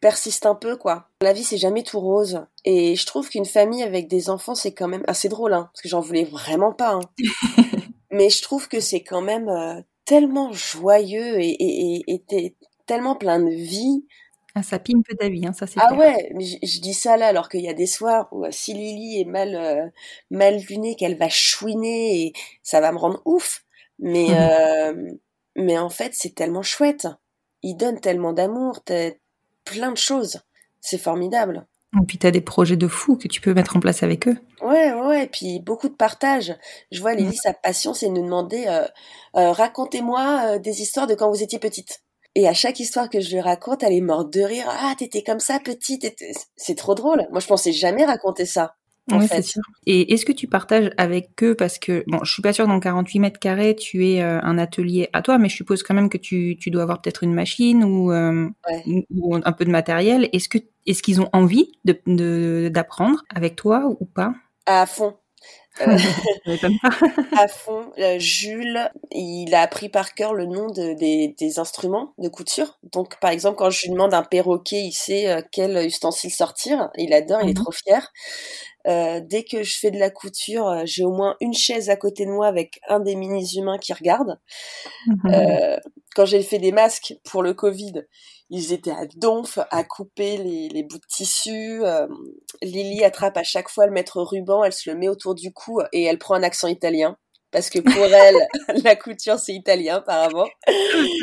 persiste 0.00 0.46
un 0.46 0.54
peu 0.54 0.76
quoi. 0.76 1.08
La 1.22 1.32
vie 1.32 1.42
c'est 1.42 1.56
jamais 1.58 1.82
tout 1.82 1.98
rose. 1.98 2.46
Et 2.64 2.94
je 2.94 3.04
trouve 3.04 3.28
qu'une 3.28 3.46
famille 3.46 3.82
avec 3.82 4.06
des 4.06 4.30
enfants 4.30 4.54
c'est 4.54 4.72
quand 4.72 4.86
même 4.86 5.02
assez 5.08 5.28
drôle, 5.28 5.54
hein, 5.54 5.70
parce 5.72 5.82
que 5.82 5.88
j'en 5.88 6.00
voulais 6.00 6.24
vraiment 6.24 6.72
pas. 6.72 6.92
hein. 6.92 7.00
Mais 8.12 8.30
je 8.30 8.40
trouve 8.42 8.68
que 8.68 8.80
c'est 8.80 9.02
quand 9.02 9.20
même 9.20 9.48
euh, 9.48 9.80
tellement 10.04 10.52
joyeux 10.52 11.40
et, 11.40 11.48
et, 11.50 11.96
et, 11.96 12.04
et 12.14 12.22
t'es 12.26 12.54
tellement 12.86 13.16
plein 13.16 13.38
de 13.40 13.50
vie. 13.50 14.06
Ah, 14.54 14.62
ça 14.62 14.78
pimpe 14.78 15.06
ta 15.18 15.28
vie, 15.28 15.46
hein, 15.46 15.52
ça 15.52 15.66
c'est 15.66 15.78
Ah 15.78 15.88
clair. 15.88 15.98
ouais, 15.98 16.32
mais 16.34 16.44
je, 16.44 16.80
dis 16.80 16.94
ça 16.94 17.16
là 17.16 17.28
alors 17.28 17.48
qu'il 17.48 17.60
y 17.60 17.68
a 17.68 17.74
des 17.74 17.86
soirs 17.86 18.28
où 18.32 18.44
euh, 18.44 18.48
si 18.50 18.72
Lily 18.74 19.20
est 19.20 19.24
mal 19.24 19.54
euh, 19.54 19.86
mal 20.30 20.56
lunée, 20.68 20.96
qu'elle 20.96 21.16
va 21.16 21.28
chouiner 21.28 22.22
et 22.22 22.32
ça 22.62 22.80
va 22.80 22.90
me 22.92 22.98
rendre 22.98 23.22
ouf. 23.24 23.64
Mais 23.98 24.26
Mhm. 24.28 24.32
euh, 24.34 25.12
mais 25.56 25.78
en 25.78 25.90
fait 25.90 26.12
c'est 26.14 26.34
tellement 26.34 26.62
chouette. 26.62 27.06
Ils 27.62 27.76
donnent 27.76 28.00
tellement 28.00 28.32
d'amour, 28.32 28.82
t'as 28.84 29.10
plein 29.64 29.92
de 29.92 29.96
choses. 29.96 30.40
C'est 30.80 30.98
formidable. 30.98 31.66
Et 32.00 32.06
puis 32.06 32.18
t'as 32.18 32.30
des 32.30 32.40
projets 32.40 32.76
de 32.76 32.88
fou 32.88 33.16
que 33.16 33.28
tu 33.28 33.40
peux 33.40 33.54
mettre 33.54 33.76
en 33.76 33.80
place 33.80 34.02
avec 34.02 34.28
eux. 34.28 34.36
Ouais, 34.62 34.92
ouais, 34.92 35.24
et 35.24 35.28
puis 35.28 35.60
beaucoup 35.60 35.88
de 35.88 35.94
partage. 35.94 36.54
Je 36.90 37.00
vois 37.00 37.14
Lily, 37.14 37.36
sa 37.36 37.52
passion, 37.52 37.94
c'est 37.94 38.08
de 38.08 38.12
nous 38.12 38.24
demander 38.24 38.66
racontez-moi 39.34 40.58
des 40.58 40.82
histoires 40.82 41.06
de 41.06 41.14
quand 41.14 41.30
vous 41.30 41.42
étiez 41.42 41.58
petite. 41.58 42.02
Et 42.38 42.46
à 42.46 42.54
chaque 42.54 42.78
histoire 42.78 43.10
que 43.10 43.18
je 43.20 43.30
lui 43.32 43.40
raconte, 43.40 43.82
elle 43.82 43.92
est 43.92 44.00
morte 44.00 44.32
de 44.32 44.42
rire. 44.42 44.66
Ah, 44.68 44.94
t'étais 44.96 45.24
comme 45.24 45.40
ça, 45.40 45.58
petite. 45.58 46.06
C'est 46.56 46.76
trop 46.76 46.94
drôle. 46.94 47.26
Moi, 47.32 47.40
je 47.40 47.48
pensais 47.48 47.72
jamais 47.72 48.04
raconter 48.04 48.46
ça. 48.46 48.76
En 49.10 49.18
Oui, 49.18 49.26
fait. 49.26 49.36
c'est 49.42 49.42
sûr. 49.54 49.62
Et 49.86 50.12
est-ce 50.12 50.24
que 50.24 50.30
tu 50.30 50.46
partages 50.46 50.90
avec 50.98 51.30
eux 51.42 51.56
parce 51.56 51.78
que 51.80 52.04
bon, 52.06 52.20
je 52.22 52.32
suis 52.32 52.40
pas 52.42 52.52
sûre 52.52 52.68
dans 52.68 52.78
48 52.78 53.18
mètres 53.18 53.40
carrés, 53.40 53.74
tu 53.74 54.06
es 54.06 54.22
euh, 54.22 54.38
un 54.42 54.56
atelier 54.56 55.08
à 55.14 55.20
toi, 55.22 55.36
mais 55.38 55.48
je 55.48 55.56
suppose 55.56 55.82
quand 55.82 55.94
même 55.94 56.08
que 56.08 56.16
tu, 56.18 56.56
tu 56.60 56.70
dois 56.70 56.82
avoir 56.82 57.00
peut-être 57.02 57.24
une 57.24 57.34
machine 57.34 57.82
ou, 57.82 58.12
euh, 58.12 58.48
Ouais. 58.70 58.82
ou- 58.86 59.04
ou 59.10 59.34
un 59.34 59.52
peu 59.52 59.64
de 59.64 59.70
matériel. 59.70 60.28
Est-ce 60.32 60.48
que 60.48 60.58
est-ce 60.86 61.02
qu'ils 61.02 61.20
ont 61.20 61.28
envie 61.32 61.72
de- 61.84 62.68
d'apprendre 62.68 63.24
avec 63.34 63.56
toi 63.56 63.84
ou 63.98 64.04
pas? 64.04 64.32
À 64.66 64.86
fond. 64.86 65.16
À 67.38 67.46
fond. 67.48 67.92
Euh, 67.98 68.18
Jules, 68.18 68.90
il 69.12 69.54
a 69.54 69.60
appris 69.62 69.88
par 69.88 70.14
cœur 70.14 70.34
le 70.34 70.46
nom 70.46 70.66
de- 70.68 70.94
des, 70.94 71.34
des 71.38 71.58
instruments 71.58 72.14
de 72.18 72.28
couture. 72.28 72.78
Donc, 72.92 73.18
par 73.20 73.30
exemple, 73.30 73.56
quand 73.58 73.70
je 73.70 73.82
lui 73.86 73.90
demande 73.92 74.14
un 74.14 74.22
perroquet, 74.22 74.82
il 74.82 74.92
sait 74.92 75.28
euh, 75.28 75.40
quel 75.52 75.76
ustensile 75.86 76.30
sortir. 76.32 76.90
Il 76.96 77.12
adore, 77.12 77.42
il 77.42 77.50
est 77.50 77.54
Mhm. 77.56 77.62
trop 77.62 77.72
fier. 77.72 78.12
Euh, 78.86 79.20
dès 79.24 79.44
que 79.44 79.62
je 79.62 79.76
fais 79.78 79.90
de 79.90 79.98
la 79.98 80.10
couture, 80.10 80.82
j'ai 80.84 81.04
au 81.04 81.12
moins 81.12 81.36
une 81.40 81.54
chaise 81.54 81.90
à 81.90 81.96
côté 81.96 82.24
de 82.26 82.30
moi 82.30 82.46
avec 82.46 82.80
un 82.88 83.00
des 83.00 83.14
mini-humains 83.16 83.78
qui 83.78 83.92
regarde. 83.92 84.38
Euh, 85.32 85.76
quand 86.14 86.24
j'ai 86.26 86.42
fait 86.42 86.58
des 86.58 86.72
masques 86.72 87.14
pour 87.24 87.42
le 87.42 87.54
Covid, 87.54 88.04
ils 88.50 88.72
étaient 88.72 88.90
à 88.90 89.06
donf 89.16 89.58
à 89.70 89.84
couper 89.84 90.38
les, 90.38 90.68
les 90.68 90.82
bouts 90.82 90.98
de 90.98 91.06
tissu. 91.06 91.84
Euh, 91.84 92.06
Lily 92.62 93.04
attrape 93.04 93.36
à 93.36 93.42
chaque 93.42 93.68
fois 93.68 93.86
le 93.86 93.92
maître 93.92 94.20
ruban, 94.22 94.64
elle 94.64 94.72
se 94.72 94.90
le 94.90 94.96
met 94.96 95.08
autour 95.08 95.34
du 95.34 95.52
cou 95.52 95.80
et 95.92 96.04
elle 96.04 96.18
prend 96.18 96.34
un 96.34 96.42
accent 96.42 96.68
italien. 96.68 97.16
Parce 97.50 97.70
que 97.70 97.78
pour 97.78 97.92
elle, 98.14 98.36
la 98.84 98.94
couture, 98.96 99.38
c'est 99.38 99.54
italien, 99.54 99.96
apparemment. 99.96 100.48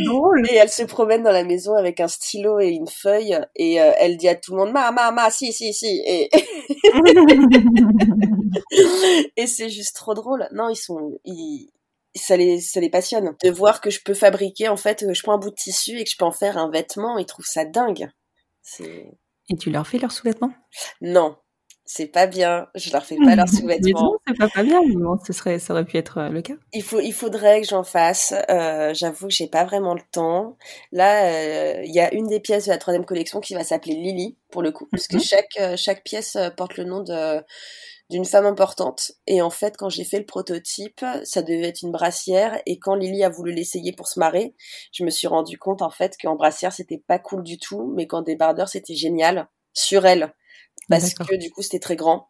Drôle. 0.06 0.50
Et 0.50 0.56
elle 0.56 0.70
se 0.70 0.84
promène 0.84 1.24
dans 1.24 1.32
la 1.32 1.44
maison 1.44 1.76
avec 1.76 2.00
un 2.00 2.08
stylo 2.08 2.60
et 2.60 2.70
une 2.70 2.88
feuille. 2.88 3.38
Et 3.56 3.80
euh, 3.82 3.92
elle 3.98 4.18
dit 4.18 4.28
à 4.28 4.36
tout 4.36 4.52
le 4.54 4.58
monde, 4.58 4.72
ma, 4.72 4.92
ma, 4.92 5.12
ma, 5.12 5.30
si, 5.30 5.54
si, 5.54 5.74
si. 5.74 6.02
Et, 6.06 6.30
et 9.38 9.48
c'est 9.48 9.70
juste 9.70 9.96
trop 9.96 10.14
drôle. 10.14 10.48
Non, 10.52 10.70
ils 10.70 10.76
sont, 10.76 11.20
ils, 11.26 11.70
ça 12.16 12.38
les, 12.38 12.60
ça 12.62 12.80
les 12.80 12.90
passionne. 12.90 13.36
De 13.44 13.50
voir 13.52 13.82
que 13.82 13.90
je 13.90 14.02
peux 14.04 14.14
fabriquer, 14.14 14.68
en 14.70 14.78
fait, 14.78 15.04
euh, 15.04 15.14
je 15.14 15.22
prends 15.24 15.34
un 15.34 15.38
bout 15.40 15.50
de 15.52 15.56
tissu 15.56 16.00
et 16.00 16.04
que 16.04 16.10
je 16.10 16.18
peux 16.18 16.26
en 16.26 16.32
faire 16.32 16.58
un 16.58 16.70
vêtement, 16.70 17.18
ils 17.18 17.26
trouvent 17.26 17.46
ça 17.46 17.66
dingue. 17.66 18.10
Et 19.50 19.56
tu 19.58 19.70
leur 19.70 19.88
fais 19.88 20.00
leurs 20.00 20.12
sous-vêtements? 20.12 20.52
Non, 21.02 21.38
c'est 21.86 22.08
pas 22.08 22.26
bien. 22.26 22.68
Je 22.74 22.92
leur 22.92 23.06
fais 23.06 23.18
pas 23.18 23.36
leurs 23.36 23.48
sous-vêtements. 23.50 24.18
c'est 24.28 24.38
pas, 24.38 24.50
pas 24.50 24.64
bien, 24.64 24.82
mais 24.88 24.96
bon, 24.96 25.18
ce 25.24 25.34
serait, 25.34 25.60
ça 25.60 25.74
aurait 25.74 25.86
pu 25.86 25.98
être 25.98 26.18
euh, 26.18 26.30
le 26.30 26.42
cas. 26.42 26.56
Il 26.74 26.82
faut, 26.82 27.00
il 27.00 27.14
faudrait 27.14 27.62
que 27.62 27.68
j'en 27.68 27.84
fasse. 27.84 28.34
Euh, 28.50 28.94
J'avoue 28.96 29.28
que 29.28 29.34
j'ai 29.34 29.48
pas 29.48 29.66
vraiment 29.66 29.94
le 29.94 30.02
temps. 30.12 30.58
Là, 30.92 31.26
euh, 31.28 31.82
il 31.86 31.94
y 31.94 32.00
a 32.00 32.12
une 32.14 32.28
des 32.28 32.40
pièces 32.40 32.66
de 32.66 32.72
la 32.72 32.78
troisième 32.80 33.06
collection 33.06 33.40
qui 33.40 33.54
va 33.54 33.64
s'appeler 33.64 33.94
Lily 33.96 34.38
pour 34.52 34.64
le 34.64 34.72
coup, 34.72 34.88
parce 34.92 35.08
que 35.08 35.18
Mhm. 35.18 35.22
chaque 35.22 35.78
chaque 35.78 36.04
pièce 36.04 36.38
porte 36.58 36.78
le 36.78 36.86
nom 36.86 37.02
de 37.04 37.44
d'une 38.10 38.26
femme 38.26 38.46
importante. 38.46 39.12
Et 39.28 39.42
en 39.42 39.50
fait, 39.50 39.78
quand 39.78 39.90
j'ai 39.90 40.06
fait 40.06 40.20
le 40.20 40.26
prototype, 40.26 41.06
ça 41.24 41.42
devait 41.42 41.68
être 41.70 41.82
une 41.82 41.92
brassière. 41.92 42.62
Et 42.66 42.80
quand 42.80 42.96
Lily 42.96 43.24
a 43.24 43.30
voulu 43.30 43.52
l'essayer 43.54 43.94
pour 43.94 44.08
se 44.08 44.20
marrer, 44.20 44.56
je 44.92 45.04
me 45.04 45.10
suis 45.10 45.28
rendu 45.28 45.58
compte 45.58 45.82
en 45.82 45.90
fait 45.90 46.16
qu'en 46.22 46.36
brassière 46.36 46.74
c'était 46.74 47.00
pas 47.08 47.20
cool 47.20 47.44
du 47.44 47.58
tout, 47.58 47.92
mais 47.96 48.08
qu'en 48.08 48.22
débardeur 48.22 48.70
c'était 48.70 48.96
génial 48.96 49.48
sur 49.74 50.06
elle, 50.06 50.34
parce 50.90 51.14
que 51.16 51.36
du 51.36 51.52
coup 51.52 51.62
c'était 51.64 51.80
très 51.80 51.96
grand. 51.98 52.30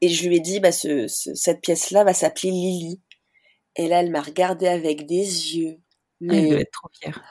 Et 0.00 0.08
je 0.08 0.28
lui 0.28 0.36
ai 0.36 0.40
dit, 0.40 0.60
bah, 0.60 0.72
ce, 0.72 1.08
ce- 1.08 1.34
cette 1.34 1.60
pièce-là 1.60 2.04
va 2.04 2.14
s'appeler 2.14 2.50
Lily. 2.50 3.00
Et 3.76 3.88
là, 3.88 4.00
elle 4.02 4.10
m'a 4.10 4.22
regardé 4.22 4.68
avec 4.68 5.06
des 5.06 5.56
yeux. 5.56 5.80
Elle 6.28 6.46
Mais 6.46 6.48
doit 6.48 6.60
être 6.60 6.72
trop 6.72 6.88
fière. 7.00 7.22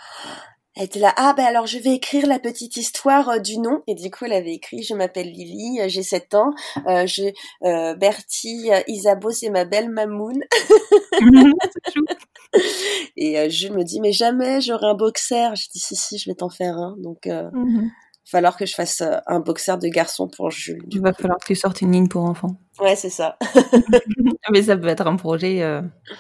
Elle 0.76 0.86
était 0.86 1.00
là, 1.00 1.14
ah 1.18 1.34
bah 1.36 1.46
alors 1.46 1.68
je 1.68 1.78
vais 1.78 1.96
écrire 1.96 2.28
la 2.28 2.40
petite 2.40 2.78
histoire 2.78 3.30
euh, 3.30 3.40
du 3.40 3.58
nom. 3.60 3.82
Et 3.88 3.96
du 3.96 4.12
coup, 4.12 4.26
elle 4.26 4.34
avait 4.34 4.54
écrit, 4.54 4.84
je 4.84 4.94
m'appelle 4.94 5.32
Lily, 5.32 5.82
euh, 5.82 5.88
j'ai 5.88 6.04
7 6.04 6.36
ans, 6.36 6.54
euh, 6.88 7.06
je, 7.08 7.24
euh, 7.64 7.96
Bertie, 7.96 8.70
Isabeau, 8.88 9.32
c'est 9.32 9.50
ma 9.50 9.66
belle 9.66 9.90
mamoun. 9.90 10.40
Et 13.18 13.40
euh, 13.40 13.50
Jules 13.50 13.74
me 13.74 13.84
dit, 13.84 14.00
mais 14.02 14.12
jamais 14.12 14.62
j'aurai 14.62 14.88
un 14.88 14.94
boxer. 14.96 15.56
Je 15.56 15.68
dis, 15.70 15.80
si, 15.80 15.96
si, 15.96 16.18
je 16.18 16.30
vais 16.30 16.36
t'en 16.36 16.50
faire 16.50 16.78
un. 16.78 16.96
Donc, 16.98 17.28
euh, 17.28 17.50
il 17.54 18.32
va 18.32 18.40
falloir 18.40 18.58
que 18.58 18.66
je 18.66 18.74
fasse 18.74 19.04
un 19.28 19.40
boxer 19.40 19.78
de 19.78 19.88
garçon 19.88 20.28
pour 20.28 20.52
Jules. 20.52 20.84
Il 20.92 21.02
va 21.02 21.12
coup. 21.12 21.22
falloir 21.22 21.40
que 21.40 21.46
tu 21.46 21.56
sortes 21.56 21.82
une 21.82 21.92
ligne 21.92 22.08
pour 22.08 22.24
enfants. 22.24 22.60
Ouais, 22.80 22.96
c'est 22.96 23.10
ça. 23.10 23.38
Mais 24.52 24.64
ça 24.64 24.76
peut 24.76 24.88
être 24.88 25.08
un 25.08 25.16
projet, 25.16 25.62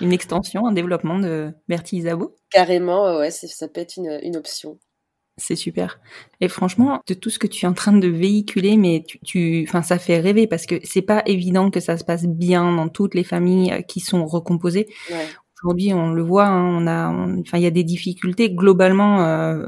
une 0.02 0.14
extension, 0.14 0.68
un 0.68 0.72
développement 0.72 1.20
de 1.20 1.52
Bertie 1.68 1.98
Isabeau. 1.98 2.36
Carrément, 2.56 3.18
ouais, 3.18 3.32
ça 3.32 3.68
peut 3.68 3.82
être 3.82 3.98
une, 3.98 4.18
une 4.24 4.38
option. 4.38 4.80
C'est 5.38 5.58
super. 5.58 6.00
Et 6.40 6.48
franchement, 6.48 7.02
de 7.08 7.14
tout 7.14 7.30
ce 7.30 7.40
que 7.40 7.48
tu 7.48 7.66
es 7.66 7.68
en 7.68 7.74
train 7.74 7.92
de 7.92 8.08
véhiculer, 8.08 8.78
mais 8.78 9.04
tu, 9.06 9.20
tu, 9.20 9.66
enfin, 9.68 9.82
ça 9.82 10.00
fait 10.00 10.22
rêver 10.22 10.48
parce 10.48 10.66
que 10.66 10.76
c'est 10.86 11.02
pas 11.02 11.24
évident 11.26 11.70
que 11.70 11.82
ça 11.82 11.98
se 11.98 12.06
passe 12.06 12.24
bien 12.26 12.74
dans 12.74 12.88
toutes 12.88 13.16
les 13.16 13.26
familles 13.26 13.74
euh, 13.74 13.82
qui 13.82 14.00
sont 14.00 14.26
recomposées. 14.26 14.88
Ouais. 15.12 15.28
Aujourd'hui, 15.62 15.94
on 15.94 16.12
le 16.12 16.24
voit, 16.24 16.46
hein, 16.46 16.64
on 16.82 16.88
a, 16.88 17.10
on- 17.10 17.42
enfin, 17.42 17.58
il 17.58 17.64
y 17.64 17.68
a 17.68 17.72
des 17.72 17.84
difficultés 17.84 18.50
globalement 18.50 19.26
euh, 19.26 19.68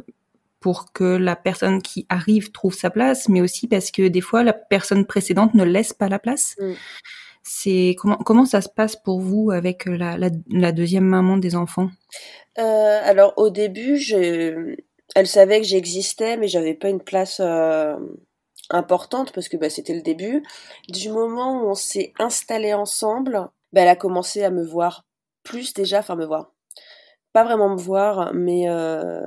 pour 0.61 0.93
que 0.93 1.03
la 1.03 1.35
personne 1.35 1.81
qui 1.81 2.05
arrive 2.07 2.51
trouve 2.53 2.73
sa 2.73 2.89
place, 2.89 3.27
mais 3.27 3.41
aussi 3.41 3.67
parce 3.67 3.91
que 3.91 4.07
des 4.07 4.21
fois 4.21 4.43
la 4.43 4.53
personne 4.53 5.05
précédente 5.05 5.53
ne 5.53 5.65
laisse 5.65 5.93
pas 5.93 6.07
la 6.09 6.19
place. 6.19 6.55
Mm. 6.61 6.73
C'est 7.49 7.95
comment 7.97 8.45
ça 8.45 8.61
se 8.61 8.67
passe 8.67 8.97
pour 8.97 9.21
vous 9.21 9.51
avec 9.51 9.85
la, 9.85 10.17
la, 10.17 10.71
deuxième 10.71 11.05
maman 11.05 11.37
des 11.37 11.55
enfants? 11.55 11.89
Euh, 12.59 12.99
Alors 13.03 13.33
au 13.37 13.49
début, 13.49 13.97
je... 13.97 14.75
elle 15.15 15.27
savait 15.27 15.61
que 15.61 15.65
j'existais, 15.65 16.35
mais 16.35 16.49
j'avais 16.49 16.73
pas 16.73 16.89
une 16.89 17.01
place 17.01 17.39
euh, 17.39 17.95
importante 18.69 19.31
parce 19.31 19.47
que 19.47 19.55
bah, 19.55 19.69
c'était 19.69 19.95
le 19.95 20.01
début. 20.01 20.43
Du 20.89 21.09
moment 21.09 21.61
où 21.61 21.69
on 21.69 21.73
s'est 21.73 22.13
installé 22.19 22.73
ensemble, 22.73 23.49
bah, 23.71 23.81
elle 23.81 23.87
a 23.87 23.95
commencé 23.95 24.43
à 24.43 24.51
me 24.51 24.65
voir 24.65 25.05
plus 25.43 25.73
déjà, 25.73 25.99
enfin 25.99 26.15
me 26.15 26.25
voir 26.25 26.51
pas 27.37 27.43
vraiment 27.43 27.69
me 27.69 27.77
voir, 27.77 28.33
mais 28.33 28.67
euh, 28.67 29.21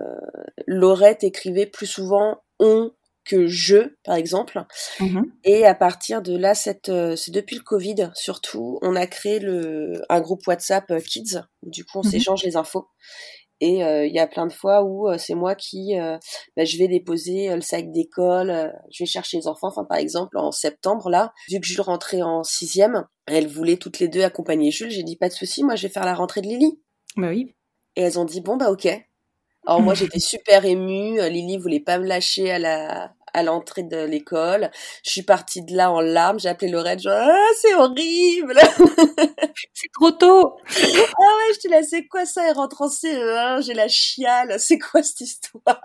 Laurette 0.67 1.23
écrivait 1.23 1.67
plus 1.67 1.87
souvent 1.87 2.43
on 2.59 2.91
que 3.31 3.47
je, 3.47 3.95
par 4.05 4.17
exemple. 4.17 4.65
Mhm. 4.99 5.25
Et 5.45 5.65
à 5.65 5.75
partir 5.75 6.21
de 6.21 6.37
là, 6.37 6.53
euh, 6.89 7.17
c'est 7.17 7.31
depuis 7.31 7.57
le 7.57 7.63
Covid 7.63 8.11
surtout, 8.15 8.79
on 8.83 8.97
a 8.97 9.07
créé 9.07 9.39
le, 9.39 10.03
un 10.09 10.21
groupe 10.21 10.47
WhatsApp 10.47 10.91
euh, 10.91 11.01
Kids, 11.01 11.41
où 11.63 11.71
du 11.71 11.85
coup 11.85 11.99
on 11.99 12.05
mhm. 12.05 12.11
s'échange 12.11 12.43
les 12.43 12.57
infos. 12.57 12.89
Et 13.61 13.85
euh, 13.85 14.07
il 14.07 14.13
y 14.13 14.19
a 14.19 14.27
plein 14.27 14.47
de 14.47 14.53
fois 14.53 14.83
où 14.83 15.07
c'est 15.19 15.35
moi 15.35 15.55
qui, 15.55 15.95
bah, 16.57 16.65
je 16.65 16.79
vais 16.79 16.89
déposer 16.89 17.55
le 17.55 17.61
sac 17.61 17.93
d'école, 17.93 18.73
je 18.91 19.05
vais 19.05 19.07
chercher 19.07 19.37
les 19.37 19.47
enfants. 19.47 19.69
Enfin, 19.69 19.85
par 19.85 19.99
exemple, 19.99 20.39
en 20.39 20.51
septembre 20.51 21.11
là, 21.11 21.35
vu 21.51 21.61
que 21.61 21.67
Jules 21.67 21.83
rentrait 21.83 22.23
en 22.23 22.43
sixième, 22.43 23.05
elle 23.27 23.49
voulait 23.49 23.77
toutes 23.77 23.99
les 23.99 24.09
deux 24.09 24.23
accompagner 24.23 24.71
Jules. 24.71 24.91
J'ai 24.91 25.03
dit 25.03 25.17
pas 25.17 25.29
de 25.29 25.35
souci, 25.35 25.63
moi 25.63 25.77
je 25.77 25.87
vais 25.87 25.93
faire 25.93 26.07
la 26.07 26.15
rentrée 26.15 26.41
de 26.41 26.47
Lily. 26.47 26.81
Bah 27.19 27.29
oui. 27.29 27.55
Et 27.97 28.01
elles 28.01 28.19
ont 28.19 28.25
dit 28.25 28.41
bon 28.41 28.57
bah 28.57 28.71
ok. 28.71 28.89
Alors 29.67 29.83
moi 29.83 29.93
j'étais 29.93 30.21
super 30.21 30.65
émue, 30.65 31.21
Lily 31.21 31.59
voulait 31.59 31.81
pas 31.81 31.99
me 31.99 32.07
lâcher 32.07 32.51
à 32.51 32.59
la 32.59 33.13
à 33.35 33.43
l'entrée 33.43 33.83
de 33.83 34.05
l'école. 34.05 34.71
Je 35.05 35.11
suis 35.11 35.23
partie 35.23 35.63
de 35.63 35.77
là 35.77 35.91
en 35.91 36.01
larmes, 36.01 36.39
j'ai 36.41 36.49
appelé 36.49 36.71
Lorette, 36.71 37.01
genre 37.01 37.15
ah, 37.17 37.49
c'est 37.61 37.75
horrible. 37.75 38.59
c'est 39.75 39.89
trop 39.95 40.11
tôt. 40.13 40.57
ah 40.69 40.73
ouais, 40.77 41.55
je 41.55 41.61
te 41.61 41.69
laisse, 41.69 41.91
c'est 41.91 42.07
quoi 42.07 42.27
ça? 42.27 42.49
Elle 42.49 42.57
rentre 42.57 42.83
en 42.83 42.89
CE1, 42.89 43.65
j'ai 43.65 43.75
la 43.75 43.89
chiale, 43.89 44.57
c'est 44.59 44.79
quoi 44.79 45.03
cette 45.03 45.21
histoire? 45.21 45.81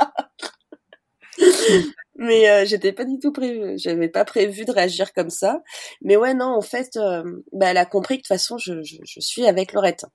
Mais 2.18 2.50
euh, 2.50 2.66
j'étais 2.66 2.94
pas 2.94 3.04
du 3.06 3.20
tout 3.20 3.32
prévu, 3.32 3.74
j'avais 3.78 4.08
pas 4.10 4.24
prévu 4.26 4.64
de 4.66 4.72
réagir 4.72 5.14
comme 5.14 5.30
ça. 5.30 5.62
Mais 6.02 6.16
ouais, 6.16 6.34
non, 6.34 6.56
en 6.56 6.62
fait, 6.62 6.96
euh, 6.98 7.24
bah, 7.52 7.68
elle 7.72 7.78
a 7.78 7.86
compris 7.86 8.16
que 8.16 8.20
de 8.20 8.24
toute 8.24 8.28
façon, 8.30 8.58
je, 8.58 8.82
je, 8.84 8.98
je 9.04 9.20
suis 9.20 9.46
avec 9.46 9.74
Laurette 9.74 10.06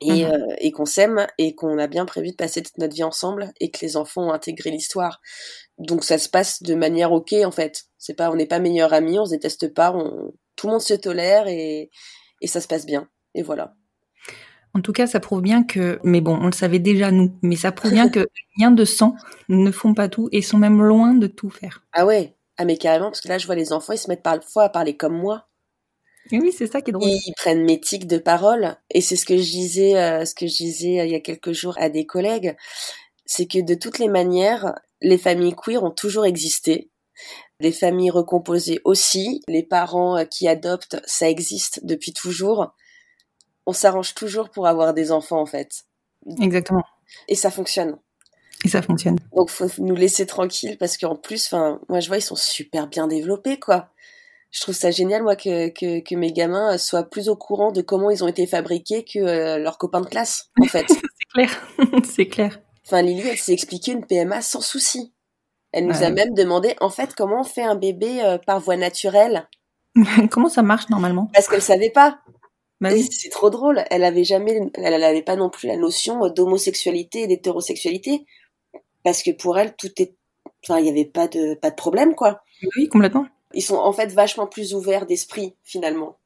et, 0.00 0.24
mmh 0.24 0.32
euh, 0.32 0.54
et 0.58 0.72
qu'on 0.72 0.86
s'aime 0.86 1.26
et 1.38 1.54
qu'on 1.54 1.78
a 1.78 1.86
bien 1.86 2.04
prévu 2.04 2.30
de 2.30 2.36
passer 2.36 2.62
toute 2.62 2.78
notre 2.78 2.94
vie 2.94 3.04
ensemble 3.04 3.52
et 3.60 3.70
que 3.70 3.78
les 3.80 3.96
enfants 3.96 4.28
ont 4.28 4.32
intégré 4.32 4.70
l'histoire. 4.70 5.20
Donc 5.78 6.04
ça 6.04 6.18
se 6.18 6.28
passe 6.28 6.62
de 6.62 6.74
manière 6.74 7.12
ok 7.12 7.34
en 7.44 7.50
fait. 7.50 7.84
C'est 7.98 8.14
pas, 8.14 8.30
on 8.30 8.36
n'est 8.36 8.46
pas 8.46 8.58
meilleurs 8.58 8.92
amis, 8.92 9.18
on 9.18 9.24
se 9.24 9.30
déteste 9.30 9.72
pas, 9.72 9.92
on, 9.92 10.32
tout 10.56 10.66
le 10.66 10.72
monde 10.72 10.82
se 10.82 10.94
tolère 10.94 11.46
et, 11.48 11.90
et 12.40 12.46
ça 12.46 12.60
se 12.60 12.68
passe 12.68 12.86
bien. 12.86 13.08
Et 13.34 13.42
voilà. 13.42 13.74
En 14.76 14.80
tout 14.80 14.92
cas, 14.92 15.06
ça 15.06 15.20
prouve 15.20 15.40
bien 15.40 15.62
que, 15.62 16.00
mais 16.02 16.20
bon, 16.20 16.36
on 16.40 16.46
le 16.46 16.52
savait 16.52 16.80
déjà 16.80 17.12
nous, 17.12 17.38
mais 17.42 17.54
ça 17.54 17.70
prouve 17.70 17.92
bien 17.92 18.08
que 18.08 18.26
rien 18.58 18.72
de 18.72 18.84
sang 18.84 19.14
ne 19.48 19.70
font 19.70 19.94
pas 19.94 20.08
tout 20.08 20.28
et 20.32 20.42
sont 20.42 20.58
même 20.58 20.82
loin 20.82 21.14
de 21.14 21.28
tout 21.28 21.48
faire. 21.48 21.84
Ah 21.92 22.04
ouais, 22.04 22.34
ah 22.58 22.64
mais 22.64 22.76
carrément, 22.76 23.06
parce 23.06 23.20
que 23.20 23.28
là 23.28 23.38
je 23.38 23.46
vois 23.46 23.54
les 23.54 23.72
enfants, 23.72 23.92
ils 23.92 23.98
se 23.98 24.08
mettent 24.08 24.22
parfois 24.22 24.64
à 24.64 24.68
parler 24.68 24.96
comme 24.96 25.16
moi. 25.16 25.46
Oui, 26.32 26.52
c'est 26.52 26.66
ça 26.66 26.80
qui 26.80 26.90
est 26.90 26.92
drôle. 26.92 27.08
Ils 27.08 27.34
prennent 27.36 27.64
mes 27.64 27.80
tics 27.80 28.06
de 28.06 28.18
parole, 28.18 28.76
et 28.90 29.00
c'est 29.00 29.16
ce 29.16 29.26
que 29.26 29.36
je 29.36 29.42
disais, 29.42 29.96
euh, 29.96 30.24
ce 30.24 30.34
que 30.34 30.46
je 30.46 30.56
disais 30.56 31.00
euh, 31.00 31.04
il 31.04 31.12
y 31.12 31.14
a 31.14 31.20
quelques 31.20 31.52
jours 31.52 31.74
à 31.78 31.88
des 31.88 32.06
collègues, 32.06 32.56
c'est 33.26 33.46
que 33.46 33.60
de 33.60 33.74
toutes 33.74 33.98
les 33.98 34.08
manières, 34.08 34.74
les 35.00 35.18
familles 35.18 35.54
queer 35.54 35.82
ont 35.82 35.90
toujours 35.90 36.24
existé. 36.24 36.90
Les 37.60 37.72
familles 37.72 38.10
recomposées 38.10 38.80
aussi, 38.84 39.42
les 39.48 39.62
parents 39.62 40.18
euh, 40.18 40.24
qui 40.24 40.48
adoptent, 40.48 41.00
ça 41.06 41.28
existe 41.28 41.80
depuis 41.84 42.12
toujours. 42.12 42.74
On 43.66 43.72
s'arrange 43.72 44.14
toujours 44.14 44.50
pour 44.50 44.66
avoir 44.66 44.94
des 44.94 45.12
enfants 45.12 45.40
en 45.40 45.46
fait. 45.46 45.84
Exactement. 46.40 46.82
Et 47.28 47.34
ça 47.34 47.50
fonctionne. 47.50 47.98
Et 48.64 48.68
ça 48.68 48.82
fonctionne. 48.82 49.18
Donc 49.36 49.50
faut 49.50 49.68
nous 49.78 49.94
laisser 49.94 50.26
tranquilles 50.26 50.78
parce 50.78 50.96
qu'en 50.96 51.16
plus, 51.16 51.46
enfin, 51.46 51.80
moi 51.88 52.00
je 52.00 52.08
vois 52.08 52.16
ils 52.16 52.22
sont 52.22 52.36
super 52.36 52.88
bien 52.88 53.06
développés 53.06 53.58
quoi 53.60 53.90
je 54.54 54.60
trouve 54.60 54.74
ça 54.74 54.92
génial 54.92 55.24
moi 55.24 55.34
que, 55.34 55.68
que, 55.68 55.98
que, 55.98 56.14
mes 56.14 56.32
gamins 56.32 56.78
soient 56.78 57.02
plus 57.02 57.28
au 57.28 57.34
courant 57.34 57.72
de 57.72 57.82
comment 57.82 58.10
ils 58.10 58.22
ont 58.22 58.28
été 58.28 58.46
fabriqués 58.46 59.04
que 59.04 59.18
euh, 59.18 59.58
leurs 59.58 59.78
copains 59.78 60.00
de 60.00 60.06
classe 60.06 60.50
en 60.60 60.66
fait. 60.66 60.86
c'est 60.88 61.28
clair, 61.34 61.68
c'est 62.04 62.26
clair. 62.26 62.60
Enfin 62.86 63.02
Lily 63.02 63.28
elle 63.30 63.36
s'est 63.36 63.52
expliqué 63.52 63.92
une 63.92 64.06
PMA 64.06 64.40
sans 64.42 64.60
souci. 64.60 65.12
Elle 65.72 65.86
nous 65.86 66.04
a 66.04 66.10
même 66.10 66.34
demandé 66.34 66.76
en 66.80 66.88
fait 66.88 67.16
comment 67.16 67.40
on 67.40 67.44
fait 67.44 67.64
un 67.64 67.74
bébé 67.74 68.22
euh, 68.22 68.38
par 68.38 68.60
voie 68.60 68.76
naturelle. 68.76 69.48
comment 70.30 70.48
ça 70.48 70.62
marche 70.62 70.88
normalement? 70.88 71.28
Parce 71.34 71.48
qu'elle 71.48 71.62
savait 71.62 71.90
pas. 71.90 72.20
Bah 72.80 72.90
c'est 73.10 73.30
trop 73.30 73.50
drôle. 73.50 73.82
Elle 73.90 74.04
avait 74.04 74.24
jamais, 74.24 74.60
elle 74.74 75.00
n'avait 75.00 75.22
pas 75.22 75.34
non 75.34 75.50
plus 75.50 75.66
la 75.66 75.76
notion 75.76 76.28
d'homosexualité 76.28 77.22
et 77.22 77.26
d'hétérosexualité 77.26 78.24
parce 79.02 79.24
que 79.24 79.32
pour 79.32 79.58
elle 79.58 79.74
tout 79.74 79.90
est, 79.98 80.14
enfin 80.64 80.78
il 80.78 80.86
y 80.86 80.90
avait 80.90 81.04
pas 81.04 81.26
de 81.26 81.54
pas 81.54 81.70
de 81.70 81.76
problème 81.76 82.14
quoi. 82.14 82.42
Oui 82.76 82.88
complètement 82.88 83.26
ils 83.54 83.62
sont 83.62 83.76
en 83.76 83.92
fait 83.92 84.12
vachement 84.12 84.46
plus 84.46 84.74
ouverts 84.74 85.06
d'esprit 85.06 85.54
finalement. 85.64 86.18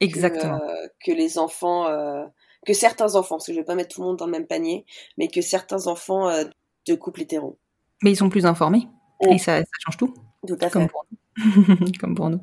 Exactement. 0.00 0.58
Que, 1.04 1.12
euh, 1.12 1.14
les 1.14 1.38
enfants, 1.38 1.86
euh, 1.86 2.24
que 2.66 2.72
certains 2.72 3.14
enfants, 3.14 3.36
parce 3.36 3.46
que 3.46 3.52
je 3.52 3.58
vais 3.58 3.64
pas 3.64 3.74
mettre 3.74 3.94
tout 3.94 4.00
le 4.00 4.08
monde 4.08 4.18
dans 4.18 4.26
le 4.26 4.32
même 4.32 4.46
panier, 4.46 4.84
mais 5.18 5.28
que 5.28 5.40
certains 5.40 5.86
enfants 5.86 6.28
euh, 6.28 6.44
de 6.86 6.94
couple 6.94 7.22
hétéro. 7.22 7.58
Mais 8.02 8.12
ils 8.12 8.16
sont 8.16 8.28
plus 8.28 8.46
informés 8.46 8.88
oh. 9.20 9.32
et 9.32 9.38
ça, 9.38 9.62
change 9.84 9.96
tout. 9.96 10.14
Tout 10.46 10.58
à 10.60 10.68
Comme 10.68 10.88
Pour 10.88 11.06
nous. 11.10 11.92
Comme 12.00 12.14
pour 12.14 12.30
nous. 12.30 12.40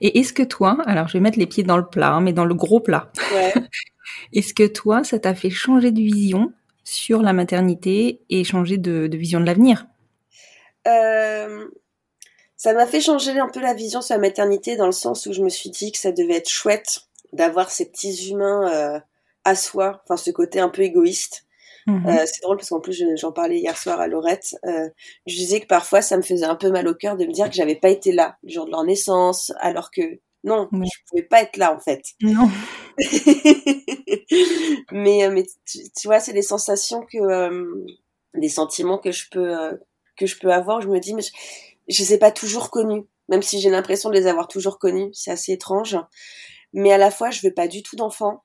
Et 0.00 0.18
est-ce 0.18 0.32
que 0.32 0.42
toi, 0.42 0.78
alors 0.86 1.08
je 1.08 1.14
vais 1.14 1.20
mettre 1.20 1.38
les 1.38 1.46
pieds 1.46 1.62
dans 1.62 1.76
le 1.76 1.86
plat, 1.86 2.12
hein, 2.12 2.20
mais 2.20 2.32
dans 2.32 2.44
le 2.44 2.54
gros 2.54 2.80
plat. 2.80 3.12
Ouais. 3.32 3.52
est-ce 4.32 4.54
que 4.54 4.66
toi, 4.66 5.04
ça 5.04 5.18
t'a 5.18 5.34
fait 5.34 5.50
changer 5.50 5.92
de 5.92 6.00
vision 6.00 6.52
sur 6.82 7.22
la 7.22 7.32
maternité 7.32 8.22
et 8.30 8.44
changer 8.44 8.78
de, 8.78 9.06
de 9.06 9.16
vision 9.16 9.40
de 9.40 9.46
l'avenir? 9.46 9.86
Euh, 10.86 11.68
ça 12.56 12.72
m'a 12.72 12.86
fait 12.86 13.00
changer 13.00 13.38
un 13.38 13.48
peu 13.48 13.60
la 13.60 13.74
vision 13.74 14.00
sur 14.00 14.14
la 14.14 14.20
maternité 14.20 14.76
dans 14.76 14.86
le 14.86 14.92
sens 14.92 15.26
où 15.26 15.32
je 15.32 15.42
me 15.42 15.48
suis 15.48 15.70
dit 15.70 15.92
que 15.92 15.98
ça 15.98 16.12
devait 16.12 16.36
être 16.36 16.48
chouette 16.48 17.00
d'avoir 17.32 17.70
ces 17.70 17.90
petits 17.90 18.30
humains 18.30 18.72
euh, 18.72 18.98
à 19.44 19.54
soi, 19.54 20.00
enfin 20.04 20.16
ce 20.16 20.30
côté 20.30 20.58
un 20.58 20.70
peu 20.70 20.82
égoïste. 20.82 21.44
Mhm. 21.86 22.06
Euh, 22.08 22.24
c'est 22.26 22.42
drôle 22.42 22.56
parce 22.56 22.70
qu'en 22.70 22.80
plus 22.80 23.04
j'en 23.16 23.30
parlais 23.30 23.58
hier 23.58 23.76
soir 23.76 24.00
à 24.00 24.08
Laurette. 24.08 24.56
Euh, 24.64 24.88
je 25.26 25.34
disais 25.34 25.60
que 25.60 25.66
parfois 25.66 26.00
ça 26.02 26.16
me 26.16 26.22
faisait 26.22 26.46
un 26.46 26.56
peu 26.56 26.70
mal 26.70 26.88
au 26.88 26.94
cœur 26.94 27.16
de 27.16 27.26
me 27.26 27.32
dire 27.32 27.48
que 27.48 27.54
j'avais 27.54 27.76
pas 27.76 27.90
été 27.90 28.10
là 28.10 28.38
le 28.42 28.50
jour 28.50 28.64
de 28.64 28.70
leur 28.70 28.84
naissance, 28.84 29.52
alors 29.60 29.90
que 29.90 30.18
non, 30.42 30.68
je 30.72 30.98
pouvais 31.08 31.22
pas 31.22 31.42
être 31.42 31.56
là 31.58 31.74
en 31.74 31.80
fait. 31.80 32.02
Non. 32.22 32.48
mais 34.92 35.28
mais 35.28 35.44
tu, 35.66 36.06
vois, 36.06 36.20
c'est 36.20 36.32
des 36.32 36.42
sensations 36.42 37.02
que, 37.02 37.84
des 38.34 38.48
sentiments 38.48 38.98
que 38.98 39.10
je 39.12 39.28
peux 39.30 39.78
que 40.16 40.26
je 40.26 40.38
peux 40.38 40.52
avoir. 40.52 40.80
Je 40.80 40.88
me 40.88 40.98
dis 41.00 41.14
mais 41.14 41.22
je 41.22 41.32
les 41.88 42.14
ai 42.14 42.18
pas 42.18 42.30
toujours 42.30 42.70
connus, 42.70 43.04
même 43.28 43.42
si 43.42 43.60
j'ai 43.60 43.70
l'impression 43.70 44.10
de 44.10 44.14
les 44.14 44.26
avoir 44.26 44.48
toujours 44.48 44.78
connus. 44.78 45.10
C'est 45.12 45.30
assez 45.30 45.52
étrange. 45.52 45.96
Mais 46.72 46.92
à 46.92 46.98
la 46.98 47.10
fois, 47.10 47.30
je 47.30 47.40
veux 47.42 47.54
pas 47.54 47.68
du 47.68 47.82
tout 47.82 47.96
d'enfants. 47.96 48.44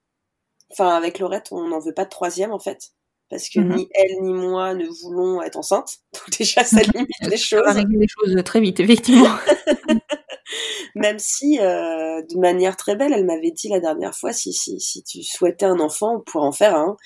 Enfin, 0.71 0.89
avec 0.89 1.19
Laurette, 1.19 1.47
on 1.51 1.67
n'en 1.67 1.79
veut 1.79 1.93
pas 1.93 2.05
de 2.05 2.09
troisième, 2.09 2.53
en 2.53 2.59
fait. 2.59 2.91
Parce 3.29 3.49
que 3.49 3.59
mhm. 3.59 3.75
ni 3.75 3.89
elle 3.93 4.21
ni 4.21 4.33
moi 4.33 4.73
ne 4.73 4.85
voulons 4.87 5.41
être 5.41 5.57
enceintes. 5.57 5.97
Donc 6.13 6.37
déjà, 6.37 6.63
ça 6.63 6.81
limite 6.93 7.09
les 7.21 7.37
choses. 7.37 7.65
Ça 7.65 7.73
régler 7.73 7.99
les 7.99 8.07
choses 8.07 8.43
très 8.43 8.59
vite, 8.59 8.79
effectivement. 8.79 9.35
Même 10.95 11.19
si, 11.19 11.59
euh, 11.59 12.21
de 12.21 12.37
manière 12.37 12.75
très 12.75 12.97
belle, 12.97 13.13
elle 13.13 13.25
m'avait 13.25 13.51
dit 13.51 13.69
la 13.69 13.79
dernière 13.79 14.13
fois, 14.13 14.33
si, 14.33 14.51
si, 14.51 14.81
si 14.81 15.03
tu 15.03 15.23
souhaitais 15.23 15.65
un 15.65 15.79
enfant, 15.79 16.17
on 16.17 16.19
pourrait 16.19 16.45
en 16.45 16.51
faire 16.51 16.75
un. 16.75 16.97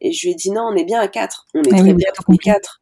Et 0.00 0.12
je 0.12 0.26
lui 0.26 0.32
ai 0.32 0.34
dit 0.36 0.50
non, 0.50 0.62
on 0.62 0.76
est 0.76 0.84
bien 0.84 1.00
à 1.00 1.08
quatre. 1.08 1.46
On 1.54 1.62
est 1.62 1.72
ah 1.72 1.78
très 1.78 1.94
bien 1.94 2.08
à 2.08 2.36
quatre. 2.36 2.81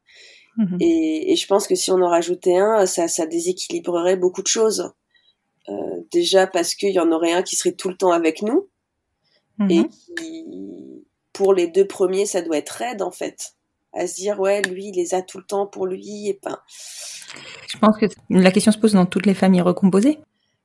Mhm. 0.61 0.77
Et, 0.79 1.31
et, 1.31 1.35
je 1.35 1.47
pense 1.47 1.67
que 1.67 1.73
si 1.73 1.91
on 1.91 2.01
en 2.01 2.09
rajoutait 2.09 2.57
un, 2.57 2.85
ça, 2.85 3.07
ça 3.07 3.25
déséquilibrerait 3.25 4.15
beaucoup 4.15 4.43
de 4.43 4.47
choses. 4.47 4.91
Euh, 5.69 5.73
déjà 6.11 6.45
parce 6.45 6.75
qu'il 6.75 6.91
y 6.91 6.99
en 6.99 7.11
aurait 7.11 7.31
un 7.31 7.41
qui 7.41 7.55
serait 7.55 7.71
tout 7.71 7.89
le 7.89 7.97
temps 7.97 8.11
avec 8.11 8.43
nous. 8.43 8.67
Et 9.69 9.79
mhm. 9.79 9.89
qui, 10.17 10.45
pour 11.33 11.53
les 11.53 11.67
deux 11.67 11.85
premiers, 11.85 12.25
ça 12.25 12.41
doit 12.41 12.57
être 12.57 12.69
raide 12.69 13.01
en 13.01 13.11
fait. 13.11 13.53
À 13.93 14.07
se 14.07 14.15
dire, 14.15 14.39
ouais, 14.39 14.61
lui, 14.61 14.87
il 14.87 14.95
les 14.95 15.13
a 15.13 15.21
tout 15.21 15.37
le 15.37 15.43
temps 15.43 15.65
pour 15.67 15.85
lui. 15.85 16.29
Et 16.29 16.39
ben... 16.43 16.57
Je 17.67 17.77
pense 17.77 17.97
que 17.97 18.05
la 18.29 18.51
question 18.51 18.71
se 18.71 18.77
pose 18.77 18.93
dans 18.93 19.05
toutes 19.05 19.25
les 19.25 19.33
familles 19.33 19.61
recomposées. 19.61 20.19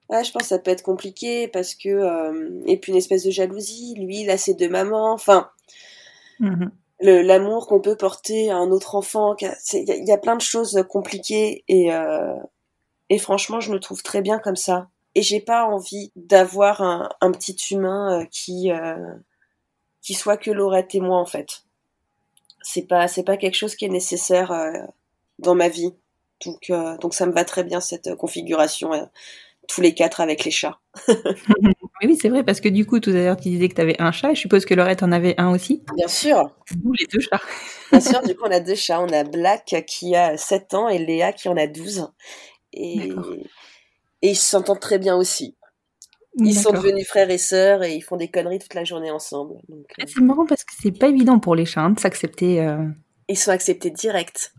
Ouais, 0.09 0.23
je 0.23 0.31
pense 0.31 0.43
que 0.43 0.49
ça 0.49 0.59
peut 0.59 0.71
être 0.71 0.83
compliqué 0.83 1.49
parce 1.49 1.75
que. 1.75 1.89
Euh, 1.89 2.63
et 2.67 2.79
puis 2.79 2.93
une 2.93 2.99
espèce 2.99 3.25
de 3.25 3.31
jalousie. 3.31 3.95
Lui, 3.97 4.21
il 4.21 4.31
a 4.31 4.37
ses 4.37 4.55
deux 4.55 4.69
mamans. 4.69 5.13
Enfin. 5.13 5.51
Mhm 6.39 6.71
l'amour 7.01 7.67
qu'on 7.67 7.81
peut 7.81 7.97
porter 7.97 8.51
à 8.51 8.57
un 8.57 8.71
autre 8.71 8.95
enfant. 8.95 9.37
Il 9.73 10.09
y, 10.09 10.13
a 10.13 10.19
plein 10.19 10.37
de 10.37 10.41
choses 10.41 10.85
compliquées 10.89 11.65
et, 11.69 11.93
euh, 11.93 12.35
et 13.09 13.19
franchement, 13.19 13.61
je 13.61 13.73
me 13.73 13.81
trouve 13.81 14.03
très 14.03 14.23
bien 14.23 14.39
comme 14.39 14.57
ça. 14.57 14.89
Et 15.15 15.23
j'ai 15.23 15.41
pas 15.41 15.65
envie 15.65 16.13
d'avoir 16.15 16.83
un, 16.83 17.09
un, 17.21 17.33
petit 17.33 17.57
humain 17.71 18.21
euh, 18.21 18.25
qui 18.31 18.71
euh, 18.71 19.15
qui 20.03 20.15
soit 20.15 20.37
que 20.37 20.51
Laurette 20.51 20.95
et 20.95 21.01
moi 21.01 21.19
en 21.19 21.25
fait. 21.25 21.65
C'est 22.61 22.87
pas 22.87 23.09
c'est 23.09 23.23
pas 23.23 23.37
quelque 23.39 23.55
chose 23.55 23.77
qui 23.77 23.87
est 23.87 23.89
nécessaire 23.89 24.53
euh, 24.53 24.73
dans 25.39 25.55
ma 25.55 25.69
vie. 25.69 25.95
Donc 26.45 26.71
donc 27.01 27.15
ça 27.15 27.25
me 27.25 27.33
va 27.33 27.47
très 27.47 27.65
bien 27.65 27.81
cette 27.81 28.15
configuration 28.17 28.91
tous 29.69 29.81
les 29.81 29.95
quatre 29.95 30.21
avec 30.21 30.45
les 30.45 30.51
chats. 30.51 30.79
oui, 32.03 32.17
c'est 32.21 32.29
vrai, 32.29 32.45
parce 32.45 32.61
que 32.61 32.69
du 32.69 32.87
coup, 32.87 33.01
tout 33.01 33.11
à 33.11 33.15
l'heure, 33.15 33.37
tu 33.37 33.49
disais 33.49 33.69
que 33.69 33.75
tu 33.75 33.81
avais 33.81 34.01
un 34.01 34.13
chat. 34.13 34.35
Je 34.35 34.41
suppose 34.41 34.65
que 34.65 34.75
Laurette 34.75 35.03
en 35.03 35.13
avait 35.13 35.35
un 35.39 35.51
aussi. 35.51 35.83
Bien 35.97 36.09
sûr. 36.09 36.51
Nous, 36.83 36.93
les 36.93 37.07
deux 37.07 37.21
chats. 37.21 37.41
Bien 37.93 38.01
sûr, 38.01 38.23
du 38.23 38.35
coup, 38.35 38.45
on 38.47 38.51
a 38.51 38.61
deux 38.61 38.75
chats. 38.75 39.01
On 39.01 39.13
a 39.13 39.25
Black 39.25 39.85
qui 39.87 40.15
a 40.15 40.37
7 40.37 40.75
ans 40.75 40.89
et 40.89 40.99
Léa 40.99 41.33
qui 41.33 41.49
en 41.49 41.57
a 41.57 41.67
12. 41.67 42.09
Et, 42.73 43.11
et 44.23 44.31
ils 44.31 44.37
s'entendent 44.37 44.81
très 44.81 44.99
bien 44.99 45.17
aussi. 45.17 45.57
Ils 46.39 46.55
sont 46.55 46.71
devenus 46.71 47.07
frères 47.07 47.31
et 47.31 47.39
sœurs 47.39 47.83
et 47.83 47.95
ils 47.95 48.03
font 48.03 48.17
des 48.17 48.29
conneries 48.29 48.59
toute 48.59 48.75
la 48.75 48.85
journée 48.85 49.11
ensemble. 49.11 49.55
Euh. 49.71 50.05
C'est 50.07 50.21
marrant 50.21 50.45
parce 50.45 50.65
que 50.65 50.73
c'est 50.79 50.97
pas 50.97 51.09
évident 51.09 51.39
pour 51.39 51.55
les 51.55 51.65
chats 51.65 51.83
hein, 51.83 51.91
de 51.91 52.01
s'accepter. 52.01 52.61
Euh. 52.61 52.85
Ils 53.29 53.39
sont 53.39 53.51
acceptés 53.51 53.91
direct. 53.91 54.53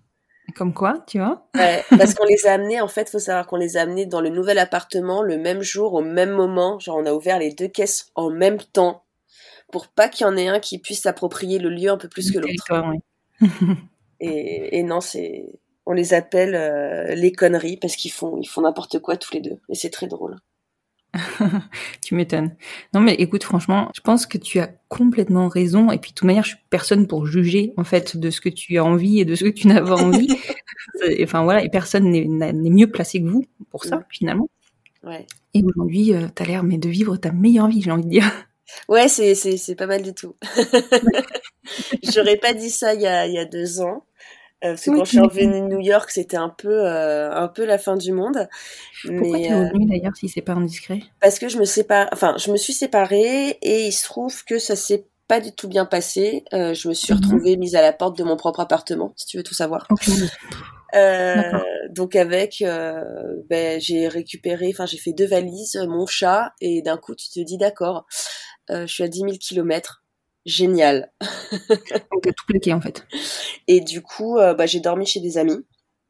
Comme 0.56 0.74
quoi, 0.74 1.04
tu 1.08 1.20
vois? 1.20 1.48
Ouais, 1.56 1.84
Parce 1.98 2.14
qu'on 2.14 2.26
les 2.26 2.48
a 2.48 2.54
amenés, 2.54 2.82
en 2.82 2.88
fait, 2.88 3.10
faut 3.10 3.20
savoir 3.20 3.48
qu'on 3.48 3.58
les 3.58 3.78
a 3.78 3.82
amenés 3.82 4.06
dans 4.06 4.22
le 4.22 4.30
nouvel 4.30 4.60
appartement 4.60 5.22
le 5.22 5.38
même 5.38 5.62
jour, 5.62 5.94
au 5.94 6.02
même 6.02 6.32
moment. 6.32 6.80
Genre, 6.80 6.98
on 6.98 7.06
a 7.06 7.14
ouvert 7.14 7.40
les 7.40 7.52
deux 7.52 7.68
caisses 7.68 8.12
en 8.16 8.30
même 8.30 8.58
temps 8.58 9.04
pour 9.72 9.88
pas 9.88 10.08
qu'il 10.10 10.26
y 10.26 10.30
en 10.30 10.38
ait 10.38 10.48
un 10.48 10.60
qui 10.60 10.80
puisse 10.80 11.02
s'approprier 11.02 11.60
le 11.60 11.70
lieu 11.70 11.90
un 11.90 11.98
peu 11.98 12.08
plus 12.08 12.32
que 12.32 12.40
l'autre. 12.40 12.66
et, 14.20 14.80
et, 14.80 14.84
non, 14.84 15.02
c'est, 15.02 15.46
on 15.86 15.94
les 15.94 16.14
appelle 16.14 16.56
euh, 16.56 17.16
les 17.16 17.32
conneries 17.32 17.78
parce 17.78 17.96
qu'ils 17.96 18.12
font, 18.12 18.38
ils 18.42 18.48
font 18.48 18.62
n'importe 18.62 19.00
quoi 19.00 19.18
tous 19.18 19.34
les 19.34 19.42
deux. 19.42 19.60
Et 19.70 19.76
c'est 19.76 19.90
très 19.90 20.08
drôle. 20.08 20.38
tu 22.04 22.16
m'étonnes. 22.16 22.56
Non, 22.94 23.02
mais 23.02 23.14
écoute, 23.16 23.44
franchement, 23.44 23.90
je 23.96 24.02
pense 24.02 24.26
que 24.26 24.38
tu 24.38 24.60
as 24.60 24.70
complètement 24.88 25.48
raison. 25.48 25.92
Et 25.92 25.98
puis, 25.98 26.12
de 26.12 26.16
toute 26.16 26.26
manière, 26.26 26.44
je 26.44 26.50
suis 26.50 26.58
personne 26.70 27.08
pour 27.08 27.26
juger, 27.26 27.74
en 27.78 27.84
fait, 27.84 28.18
de 28.18 28.30
ce 28.30 28.42
que 28.42 28.50
tu 28.50 28.78
as 28.78 28.84
envie 28.84 29.20
et 29.20 29.26
de 29.26 29.36
ce 29.36 29.44
que 29.46 29.50
tu 29.50 29.68
n'as 29.68 29.82
pas 29.82 29.96
envie. 29.96 30.28
enfin, 31.24 31.44
voilà, 31.44 31.64
et 31.64 31.70
personne 31.70 32.10
n'est 32.10 32.54
mieux 32.54 32.88
placé 32.88 33.22
que 33.22 33.28
vous 33.28 33.46
pour 33.70 33.84
ça, 33.86 34.04
finalement. 34.10 34.50
Ouais. 35.04 35.26
Et 35.54 35.64
aujourd'hui, 35.64 36.14
euh, 36.14 36.28
tu 36.36 36.44
as 36.44 36.46
l'air 36.46 36.64
mais 36.64 36.78
de 36.78 36.90
vivre 36.90 37.18
ta 37.18 37.32
meilleure 37.32 37.68
vie, 37.68 37.82
j'ai 37.82 37.92
envie 37.92 38.06
de 38.06 38.10
dire. 38.10 38.32
Ouais, 38.90 39.08
c'est, 39.08 39.34
c'est, 39.34 39.76
pas 39.76 39.88
mal 39.88 40.02
du 40.02 40.14
tout. 40.14 40.36
J'aurais 42.04 42.36
pas 42.36 42.54
dit 42.54 42.70
ça 42.70 42.94
il 42.96 43.02
y 43.02 43.08
a, 43.08 43.26
il 43.26 43.34
y 43.34 43.38
a 43.38 43.46
deux 43.46 43.80
ans. 43.80 44.04
Euh, 44.64 44.70
parce 44.70 44.86
que 44.86 44.90
quand 44.90 45.06
je 45.06 45.10
suis 45.12 45.20
revenue 45.20 45.62
de 45.62 45.68
New 45.68 45.80
York, 45.80 46.10
c'était 46.10 46.38
un 46.38 46.50
peu, 46.50 46.88
euh, 46.88 47.32
un 47.32 47.48
peu 47.48 47.64
la 47.64 47.78
fin 47.78 47.96
du 47.96 48.12
monde. 48.12 48.48
Pourquoi 49.06 49.40
es 49.40 49.54
revenue 49.54 49.86
euh, 49.86 49.90
d'ailleurs 49.90 50.16
si 50.16 50.30
c'est 50.30 50.42
pas 50.42 50.54
indiscret? 50.54 51.02
Parce 51.22 51.38
que 51.38 51.48
je 51.48 51.60
me 51.60 51.66
sépare, 51.66 52.08
enfin, 52.12 52.36
je 52.38 52.52
me 52.52 52.58
suis 52.58 52.74
séparée 52.74 53.60
et 53.62 53.86
il 53.86 53.92
se 53.92 54.04
trouve 54.04 54.44
que 54.46 54.58
ça 54.58 54.76
s'est 54.76 55.06
pas 55.28 55.42
du 55.42 55.52
tout 55.52 55.68
bien 55.68 55.86
passé. 55.86 56.44
je 56.52 56.88
me 56.88 56.94
suis 56.94 57.14
mhm. 57.14 57.20
retrouvée 57.20 57.58
mise 57.58 57.76
à 57.76 57.82
la 57.82 57.94
porte 57.94 58.18
de 58.18 58.24
mon 58.24 58.36
propre 58.36 58.62
appartement, 58.62 59.14
si 59.16 59.28
tu 59.28 59.38
veux 59.38 59.44
tout 59.44 59.54
savoir. 59.54 59.88
donc 61.92 62.16
avec, 62.16 62.64
ben, 63.50 63.80
j'ai 63.80 64.08
récupéré, 64.08 64.70
enfin 64.72 64.88
j'ai 64.88 64.98
fait 64.98 65.14
deux 65.14 65.28
valises, 65.28 65.76
mon 65.88 66.08
chat, 66.08 66.54
et 66.62 66.82
d'un 66.82 66.98
coup 66.98 67.14
tu 67.14 67.30
te 67.30 67.40
dis 67.42 67.58
d'accord, 67.58 68.08
je 68.70 68.88
suis 68.88 69.04
à 69.04 69.08
10 69.08 69.20
000 69.20 69.32
kilomètres, 69.34 70.04
génial. 70.48 71.12
Donc 71.22 72.24
tout 72.24 72.46
plaqué 72.48 72.74
en 72.74 72.82
fait. 72.82 73.06
Et 73.68 73.82
du 73.82 74.02
coup, 74.02 74.38
euh, 74.40 74.56
bah, 74.56 74.66
j'ai 74.66 74.80
dormi 74.80 75.06
chez 75.06 75.20
des 75.20 75.38
amis. 75.38 75.64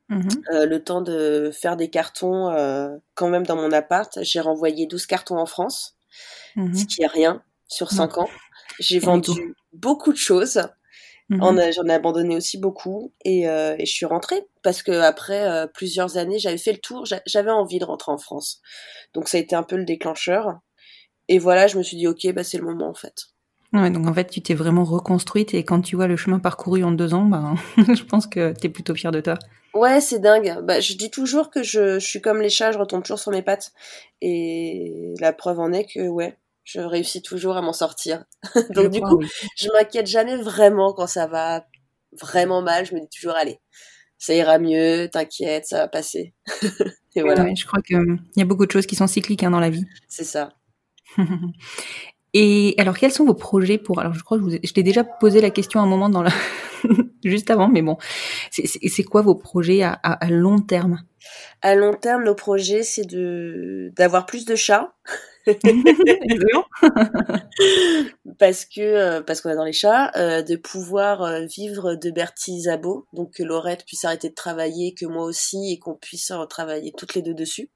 Mhm. 0.09 0.29
Euh, 0.53 0.65
le 0.65 0.81
temps 0.81 1.01
de 1.01 1.51
faire 1.51 1.75
des 1.75 1.89
cartons 1.89 2.47
euh, 2.49 2.95
quand 3.15 3.27
même 3.27 3.45
dans 3.45 3.57
mon 3.57 3.73
appart. 3.73 4.19
J'ai 4.21 4.39
renvoyé 4.39 4.85
12 4.85 5.05
cartons 5.05 5.37
en 5.37 5.45
France, 5.45 5.97
mhm. 6.55 6.73
ce 6.73 6.85
qui 6.85 7.01
est 7.01 7.07
rien 7.07 7.43
sur 7.67 7.91
5 7.91 8.19
ans. 8.19 8.29
J'ai 8.79 8.99
vendu 8.99 9.55
beaucoup 9.73 10.13
de 10.13 10.17
choses. 10.17 10.61
Mhm. 11.29 11.73
J'en 11.73 11.87
ai 11.87 11.93
abandonné 11.93 12.37
aussi 12.37 12.57
beaucoup 12.57 13.13
et, 13.25 13.41
et, 13.41 13.85
je 13.85 13.91
suis 13.91 14.05
rentrée 14.05 14.47
parce 14.63 14.81
que 14.81 14.93
après 14.93 15.67
plusieurs 15.73 16.15
années, 16.15 16.39
j'avais 16.39 16.57
fait 16.57 16.71
le 16.71 16.77
tour, 16.77 17.03
j'avais 17.25 17.51
envie 17.51 17.79
de 17.79 17.85
rentrer 17.85 18.13
en 18.13 18.17
France. 18.17 18.61
Donc 19.13 19.27
ça 19.27 19.37
a 19.37 19.41
été 19.41 19.53
un 19.53 19.63
peu 19.63 19.75
le 19.75 19.83
déclencheur. 19.83 20.59
Et 21.27 21.37
voilà, 21.37 21.67
je 21.67 21.77
me 21.77 21.83
suis 21.83 21.97
dit 21.97 22.07
ok, 22.07 22.31
bah 22.33 22.45
c'est 22.45 22.57
le 22.57 22.63
moment 22.63 22.87
en 22.87 22.93
fait. 22.93 23.25
Ouais, 23.73 23.89
donc 23.89 24.07
en 24.07 24.13
fait, 24.13 24.29
tu 24.29 24.41
t'es 24.41 24.53
vraiment 24.53 24.83
reconstruite 24.83 25.53
et 25.53 25.63
quand 25.63 25.81
tu 25.81 25.95
vois 25.95 26.07
le 26.07 26.15
chemin 26.15 26.39
parcouru 26.39 26.83
en 26.83 26.91
deux 26.91 27.13
ans, 27.13 27.25
bah, 27.25 27.53
je 27.77 28.03
pense 28.03 28.27
que 28.27 28.53
t'es 28.53 28.69
plutôt 28.69 28.95
fière 28.95 29.11
de 29.11 29.19
toi. 29.21 29.37
Ouais, 29.73 30.01
c'est 30.01 30.19
dingue. 30.19 30.59
Bah, 30.63 30.79
je 30.79 30.93
dis 30.93 31.11
toujours 31.11 31.51
que 31.51 31.63
je, 31.63 31.99
je, 31.99 32.05
suis 32.05 32.21
comme 32.21 32.41
les 32.41 32.49
chats, 32.49 32.71
je 32.71 32.79
retombe 32.79 33.03
toujours 33.03 33.19
sur 33.19 33.31
mes 33.31 33.41
pattes. 33.41 33.73
Et 34.21 35.13
la 35.19 35.33
preuve 35.33 35.59
en 35.59 35.71
est 35.73 35.85
que, 35.85 36.07
ouais, 36.07 36.37
je 36.63 36.79
réussis 36.79 37.21
toujours 37.21 37.57
à 37.57 37.61
m'en 37.61 37.73
sortir. 37.73 38.25
donc 38.71 38.89
du 38.89 39.01
coup, 39.01 39.21
je 39.57 39.67
m'inquiète 39.73 40.07
jamais 40.07 40.37
vraiment 40.37 40.93
quand 40.93 41.07
ça 41.07 41.27
va 41.27 41.65
vraiment 42.19 42.61
mal. 42.61 42.85
Je 42.85 42.95
me 42.95 43.01
dis 43.01 43.09
toujours, 43.09 43.35
allez, 43.35 43.59
ça 44.17 44.33
ira 44.33 44.59
mieux, 44.59 45.09
t'inquiète, 45.11 45.65
ça 45.65 45.79
va 45.79 45.87
passer. 45.87 46.33
et 47.15 47.21
voilà. 47.21 47.43
Ouais, 47.43 47.55
je 47.55 47.65
crois 47.65 47.81
qu'il 47.81 48.19
y 48.35 48.41
a 48.41 48.45
beaucoup 48.45 48.65
de 48.65 48.71
choses 48.71 48.87
qui 48.87 48.95
sont 48.95 49.07
cycliques 49.07 49.43
hein, 49.43 49.51
dans 49.51 49.59
la 49.59 49.69
vie. 49.69 49.85
C'est 50.07 50.23
ça. 50.23 50.53
Et 52.39 52.75
alors, 52.77 52.95
quels 52.95 53.11
sont 53.11 53.25
vos 53.25 53.33
projets 53.33 53.79
pour 53.79 53.99
Alors, 53.99 54.13
je 54.13 54.23
crois 54.23 54.37
que 54.37 54.47
je, 54.47 54.57
je 54.63 54.71
t'ai 54.71 54.83
déjà 54.83 55.03
posé 55.03 55.41
la 55.41 55.49
question 55.49 55.79
un 55.79 55.87
moment 55.87 56.07
dans 56.07 56.21
la 56.21 56.29
juste 57.23 57.49
avant, 57.49 57.67
mais 57.67 57.81
bon, 57.81 57.97
c'est 58.51 59.03
quoi 59.03 59.23
vos 59.23 59.33
projets 59.33 59.81
à, 59.81 59.93
à, 60.03 60.23
à 60.23 60.29
long 60.29 60.59
terme? 60.59 60.99
À 61.63 61.73
long 61.73 61.95
terme, 61.95 62.25
nos 62.25 62.35
projets, 62.35 62.83
c'est 62.83 63.07
de 63.07 63.91
d'avoir 63.95 64.27
plus 64.27 64.45
de 64.45 64.53
chats. 64.53 64.93
parce 68.39 68.65
que 68.65 68.81
euh, 68.81 69.21
parce 69.21 69.41
qu'on 69.41 69.55
dans 69.55 69.63
les 69.63 69.73
chats, 69.73 70.11
euh, 70.15 70.41
de 70.41 70.55
pouvoir 70.55 71.23
euh, 71.23 71.45
vivre 71.45 71.95
de 71.95 72.11
Bertie 72.11 72.61
Zabo, 72.61 73.07
donc 73.13 73.33
que 73.33 73.43
Laurette 73.43 73.85
puisse 73.85 74.05
arrêter 74.05 74.29
de 74.29 74.35
travailler, 74.35 74.93
que 74.93 75.05
moi 75.05 75.23
aussi, 75.23 75.71
et 75.71 75.79
qu'on 75.79 75.95
puisse 75.95 76.31
travailler 76.49 76.93
toutes 76.95 77.15
les 77.15 77.21
deux 77.21 77.33
dessus. 77.33 77.69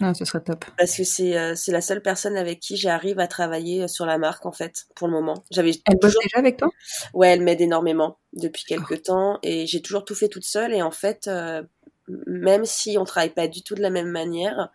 Ah, 0.00 0.14
ce 0.14 0.24
serait 0.24 0.42
top. 0.42 0.64
Parce 0.76 0.96
que 0.96 1.04
c'est 1.04 1.56
c'est 1.56 1.72
la 1.72 1.80
seule 1.80 2.02
personne 2.02 2.36
avec 2.36 2.60
qui 2.60 2.76
j'arrive 2.76 3.18
à 3.18 3.26
travailler 3.26 3.88
sur 3.88 4.06
la 4.06 4.18
marque 4.18 4.46
en 4.46 4.52
fait 4.52 4.86
pour 4.94 5.08
le 5.08 5.14
moment. 5.14 5.42
J'avais 5.50 5.72
elle 5.86 5.98
bosse 5.98 6.14
déjà 6.22 6.38
avec 6.38 6.58
toi? 6.58 6.70
Ouais, 7.14 7.28
elle 7.28 7.42
m'aide 7.42 7.60
énormément 7.60 8.18
depuis 8.32 8.64
quelques 8.64 9.04
temps 9.04 9.38
et 9.42 9.66
j'ai 9.66 9.82
toujours 9.82 10.04
tout 10.04 10.14
fait 10.14 10.28
toute 10.28 10.44
seule 10.44 10.74
et 10.74 10.82
en 10.82 10.90
fait 10.90 11.28
même 12.26 12.64
si 12.64 12.96
on 12.98 13.04
travaille 13.04 13.34
pas 13.34 13.48
du 13.48 13.62
tout 13.62 13.74
de 13.74 13.82
la 13.82 13.90
même 13.90 14.10
manière, 14.10 14.70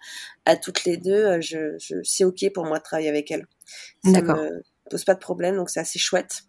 à 0.45 0.55
toutes 0.55 0.85
les 0.85 0.97
deux, 0.97 1.25
euh, 1.25 1.41
je, 1.41 1.77
je 1.79 1.95
c'est 2.03 2.23
ok 2.23 2.51
pour 2.53 2.65
moi 2.65 2.79
de 2.79 2.83
travailler 2.83 3.09
avec 3.09 3.31
elle. 3.31 3.47
Ça 4.03 4.21
me 4.21 4.63
pose 4.89 5.03
pas 5.05 5.15
de 5.15 5.19
problème, 5.19 5.55
donc 5.55 5.69
c'est 5.69 5.79
assez 5.79 5.99
chouette. 5.99 6.43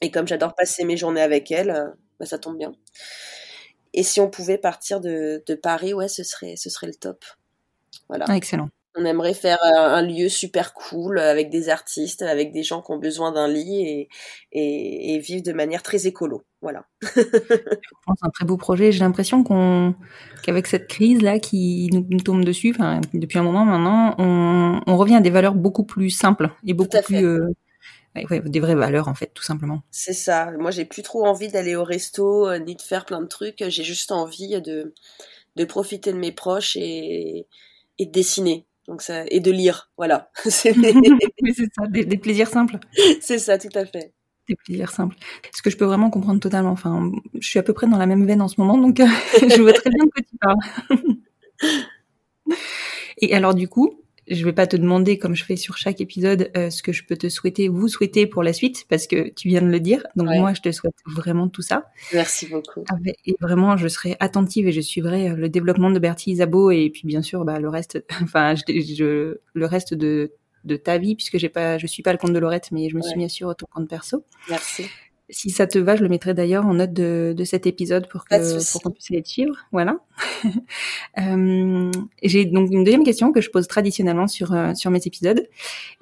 Et 0.00 0.10
comme 0.10 0.26
j'adore 0.26 0.54
passer 0.54 0.84
mes 0.84 0.96
journées 0.96 1.20
avec 1.20 1.50
elle, 1.50 1.70
euh, 1.70 1.88
bah, 2.18 2.26
ça 2.26 2.38
tombe 2.38 2.58
bien. 2.58 2.72
Et 3.94 4.02
si 4.02 4.20
on 4.20 4.30
pouvait 4.30 4.58
partir 4.58 5.00
de, 5.00 5.42
de 5.46 5.54
Paris, 5.54 5.94
ouais, 5.94 6.08
ce 6.08 6.24
serait, 6.24 6.56
ce 6.56 6.70
serait 6.70 6.86
le 6.86 6.94
top. 6.94 7.24
Voilà. 8.08 8.24
Ah, 8.28 8.36
excellent. 8.36 8.68
On 8.94 9.04
aimerait 9.04 9.34
faire 9.34 9.58
un, 9.62 10.02
lieu 10.02 10.28
super 10.28 10.74
cool 10.74 11.18
avec 11.18 11.48
des 11.48 11.70
artistes, 11.70 12.20
avec 12.20 12.52
des 12.52 12.62
gens 12.62 12.82
qui 12.82 12.90
ont 12.90 12.98
besoin 12.98 13.32
d'un 13.32 13.48
lit 13.48 13.86
et, 13.86 14.08
et, 14.52 15.14
et, 15.14 15.18
vivre 15.18 15.42
de 15.42 15.52
manière 15.52 15.82
très 15.82 16.06
écolo. 16.06 16.42
Voilà. 16.62 16.86
c'est 17.02 17.26
un 18.22 18.30
très 18.32 18.44
beau 18.44 18.56
projet. 18.56 18.92
J'ai 18.92 19.00
l'impression 19.00 19.42
qu'on 19.42 19.94
qu'avec 20.44 20.68
cette 20.68 20.86
crise 20.86 21.20
là 21.20 21.40
qui 21.40 21.90
nous, 21.92 22.20
tombe 22.20 22.44
dessus, 22.44 22.74
depuis 23.12 23.38
un 23.38 23.42
moment 23.42 23.64
maintenant, 23.64 24.14
on, 24.18 24.80
on, 24.86 24.96
revient 24.96 25.16
à 25.16 25.20
des 25.20 25.30
valeurs 25.30 25.54
beaucoup 25.54 25.84
plus 25.84 26.10
simples 26.10 26.50
et 26.64 26.72
beaucoup 26.72 26.98
plus 27.04 27.26
euh, 27.26 27.48
ouais, 28.14 28.40
des 28.40 28.60
vraies 28.60 28.76
valeurs 28.76 29.08
en 29.08 29.14
fait, 29.14 29.32
tout 29.34 29.42
simplement. 29.42 29.82
C'est 29.90 30.12
ça. 30.12 30.52
Moi, 30.52 30.70
j'ai 30.70 30.84
plus 30.84 31.02
trop 31.02 31.26
envie 31.26 31.48
d'aller 31.48 31.74
au 31.74 31.84
resto 31.84 32.48
euh, 32.48 32.58
ni 32.58 32.76
de 32.76 32.82
faire 32.82 33.04
plein 33.04 33.20
de 33.20 33.26
trucs. 33.26 33.64
J'ai 33.68 33.84
juste 33.84 34.12
envie 34.12 34.60
de 34.62 34.94
de 35.56 35.64
profiter 35.64 36.12
de 36.12 36.18
mes 36.18 36.32
proches 36.32 36.76
et 36.76 37.46
et 37.98 38.06
de 38.06 38.12
dessiner. 38.12 38.66
Donc 38.88 39.02
ça, 39.02 39.24
et 39.28 39.40
de 39.40 39.50
lire, 39.50 39.90
voilà. 39.96 40.30
c'est 40.44 40.72
ça, 40.74 41.86
des, 41.88 42.18
plaisirs 42.18 42.48
simples. 42.48 42.78
C'est 43.20 43.38
ça, 43.38 43.58
tout 43.58 43.68
à 43.74 43.86
fait. 43.86 44.12
Des 44.48 44.56
plaisirs 44.56 44.90
simples. 44.90 45.16
Ce 45.54 45.62
que 45.62 45.70
je 45.70 45.76
peux 45.76 45.84
vraiment 45.84 46.10
comprendre 46.10 46.40
totalement. 46.40 46.70
Enfin, 46.70 47.12
je 47.38 47.46
suis 47.46 47.58
à 47.58 47.62
peu 47.62 47.72
près 47.72 47.86
dans 47.86 47.98
la 47.98 48.06
même 48.06 48.26
veine 48.26 48.42
en 48.42 48.48
ce 48.48 48.60
moment, 48.60 48.76
donc 48.76 48.98
je 49.40 49.62
vois 49.62 49.72
très 49.72 49.90
bien 49.90 50.04
de 50.04 50.10
quoi 50.10 50.22
tu 50.22 50.36
parles. 50.40 50.58
et 53.18 53.34
alors 53.34 53.54
du 53.54 53.68
coup, 53.68 54.02
je 54.28 54.44
vais 54.44 54.52
pas 54.52 54.66
te 54.66 54.76
demander, 54.76 55.18
comme 55.18 55.34
je 55.34 55.44
fais 55.44 55.56
sur 55.56 55.76
chaque 55.76 56.00
épisode, 56.00 56.50
euh, 56.56 56.70
ce 56.70 56.82
que 56.82 56.92
je 56.92 57.04
peux 57.04 57.16
te 57.16 57.28
souhaiter, 57.28 57.68
vous 57.68 57.88
souhaiter 57.88 58.26
pour 58.26 58.42
la 58.42 58.52
suite, 58.52 58.86
parce 58.88 59.06
que 59.06 59.30
tu 59.30 59.48
viens 59.48 59.62
de 59.62 59.66
le 59.66 59.80
dire. 59.80 60.06
Donc 60.16 60.28
moi, 60.28 60.54
je 60.54 60.60
te 60.60 60.70
souhaite 60.70 60.94
vraiment 61.06 61.48
tout 61.48 61.62
ça. 61.62 61.86
Merci 62.12 62.46
beaucoup. 62.46 62.84
Ah, 62.90 62.96
et 63.26 63.34
vraiment, 63.40 63.76
je 63.76 63.88
serai 63.88 64.16
attentive 64.20 64.68
et 64.68 64.72
je 64.72 64.80
suivrai 64.80 65.30
euh, 65.30 65.34
le 65.34 65.48
développement 65.48 65.90
de 65.90 65.98
Bertie 65.98 66.32
Isabeau 66.32 66.70
et 66.70 66.90
puis 66.90 67.02
bien 67.06 67.22
sûr, 67.22 67.44
bah, 67.44 67.58
le 67.58 67.68
reste, 67.68 68.04
enfin, 68.22 68.54
je, 68.54 69.36
le 69.54 69.66
reste 69.66 69.94
de, 69.94 70.32
de 70.64 70.76
ta 70.76 70.98
vie, 70.98 71.14
puisque 71.14 71.38
j'ai 71.38 71.48
pas, 71.48 71.78
je 71.78 71.86
suis 71.86 72.02
pas 72.02 72.12
le 72.12 72.18
compte 72.18 72.32
de 72.32 72.38
Laurette, 72.38 72.70
mais 72.72 72.88
je 72.88 72.96
me 72.96 73.02
suis 73.02 73.16
mis 73.16 73.28
sur 73.30 73.54
ton 73.56 73.66
compte 73.66 73.88
perso. 73.88 74.24
Merci. 74.48 74.86
Si 75.30 75.50
ça 75.50 75.66
te 75.66 75.78
va, 75.78 75.96
je 75.96 76.02
le 76.02 76.10
mettrai 76.10 76.34
d'ailleurs 76.34 76.66
en 76.66 76.74
note 76.74 76.92
de, 76.92 77.32
de 77.34 77.44
cet 77.44 77.66
épisode 77.66 78.06
pour 78.08 78.24
que 78.26 78.72
pour 78.72 78.82
qu'on 78.82 78.90
puisse 78.90 79.10
aller 79.10 79.22
te 79.22 79.28
suivre. 79.28 79.54
Voilà. 79.72 79.96
euh, 81.18 81.90
J'ai 82.22 82.44
donc 82.44 82.70
une 82.70 82.84
deuxième 82.84 83.04
question 83.04 83.32
que 83.32 83.40
je 83.40 83.48
pose 83.48 83.66
traditionnellement 83.66 84.26
sur 84.26 84.52
euh, 84.52 84.74
sur 84.74 84.90
mes 84.90 85.00
épisodes. 85.06 85.48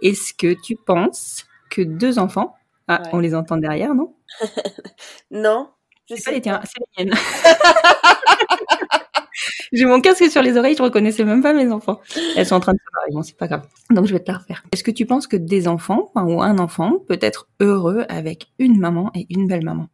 Est-ce 0.03 0.35
que 0.35 0.55
tu 0.61 0.75
penses 0.75 1.47
que 1.71 1.83
deux 1.83 2.19
enfants, 2.19 2.57
ah, 2.89 3.03
on 3.13 3.21
les 3.21 3.35
entend 3.35 3.57
derrière, 3.57 3.95
non? 3.95 4.15
Non. 5.31 5.71
C'est 6.09 6.25
pas 6.25 6.33
les 6.33 6.41
tiens, 6.41 6.61
c'est 6.65 6.81
les 6.99 7.05
miennes. 7.05 7.15
J'ai 9.73 9.85
mon 9.85 10.01
casque 10.01 10.31
sur 10.31 10.43
les 10.43 10.57
oreilles, 10.57 10.77
je 10.77 10.83
reconnaissais 10.83 11.25
même 11.25 11.43
pas 11.43 11.53
mes 11.53 11.71
enfants. 11.71 12.01
Elles 12.37 12.47
sont 12.47 12.57
en 12.57 12.61
train 12.61 12.73
de 12.73 12.79
se 12.79 12.91
parler, 12.93 13.13
bon, 13.13 13.23
c'est 13.23 13.37
pas 13.37 13.47
grave. 13.49 13.67
Donc 13.91 14.07
je 14.07 14.13
vais 14.13 14.21
te 14.21 14.31
la 14.31 14.39
refaire. 14.39 14.63
Est-ce 14.73 14.85
que 14.85 14.91
tu 14.91 15.07
penses 15.07 15.27
que 15.27 15.37
des 15.37 15.69
enfants, 15.69 16.11
enfin, 16.15 16.27
ou 16.27 16.43
un 16.43 16.59
enfant, 16.59 16.99
peut 17.09 17.19
être 17.21 17.49
heureux 17.61 18.05
avec 18.09 18.49
une 18.59 18.79
maman 18.79 19.11
et 19.15 19.27
une 19.31 19.47
belle 19.47 19.65
maman 19.65 19.89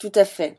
Tout 0.00 0.12
à 0.14 0.24
fait. 0.24 0.58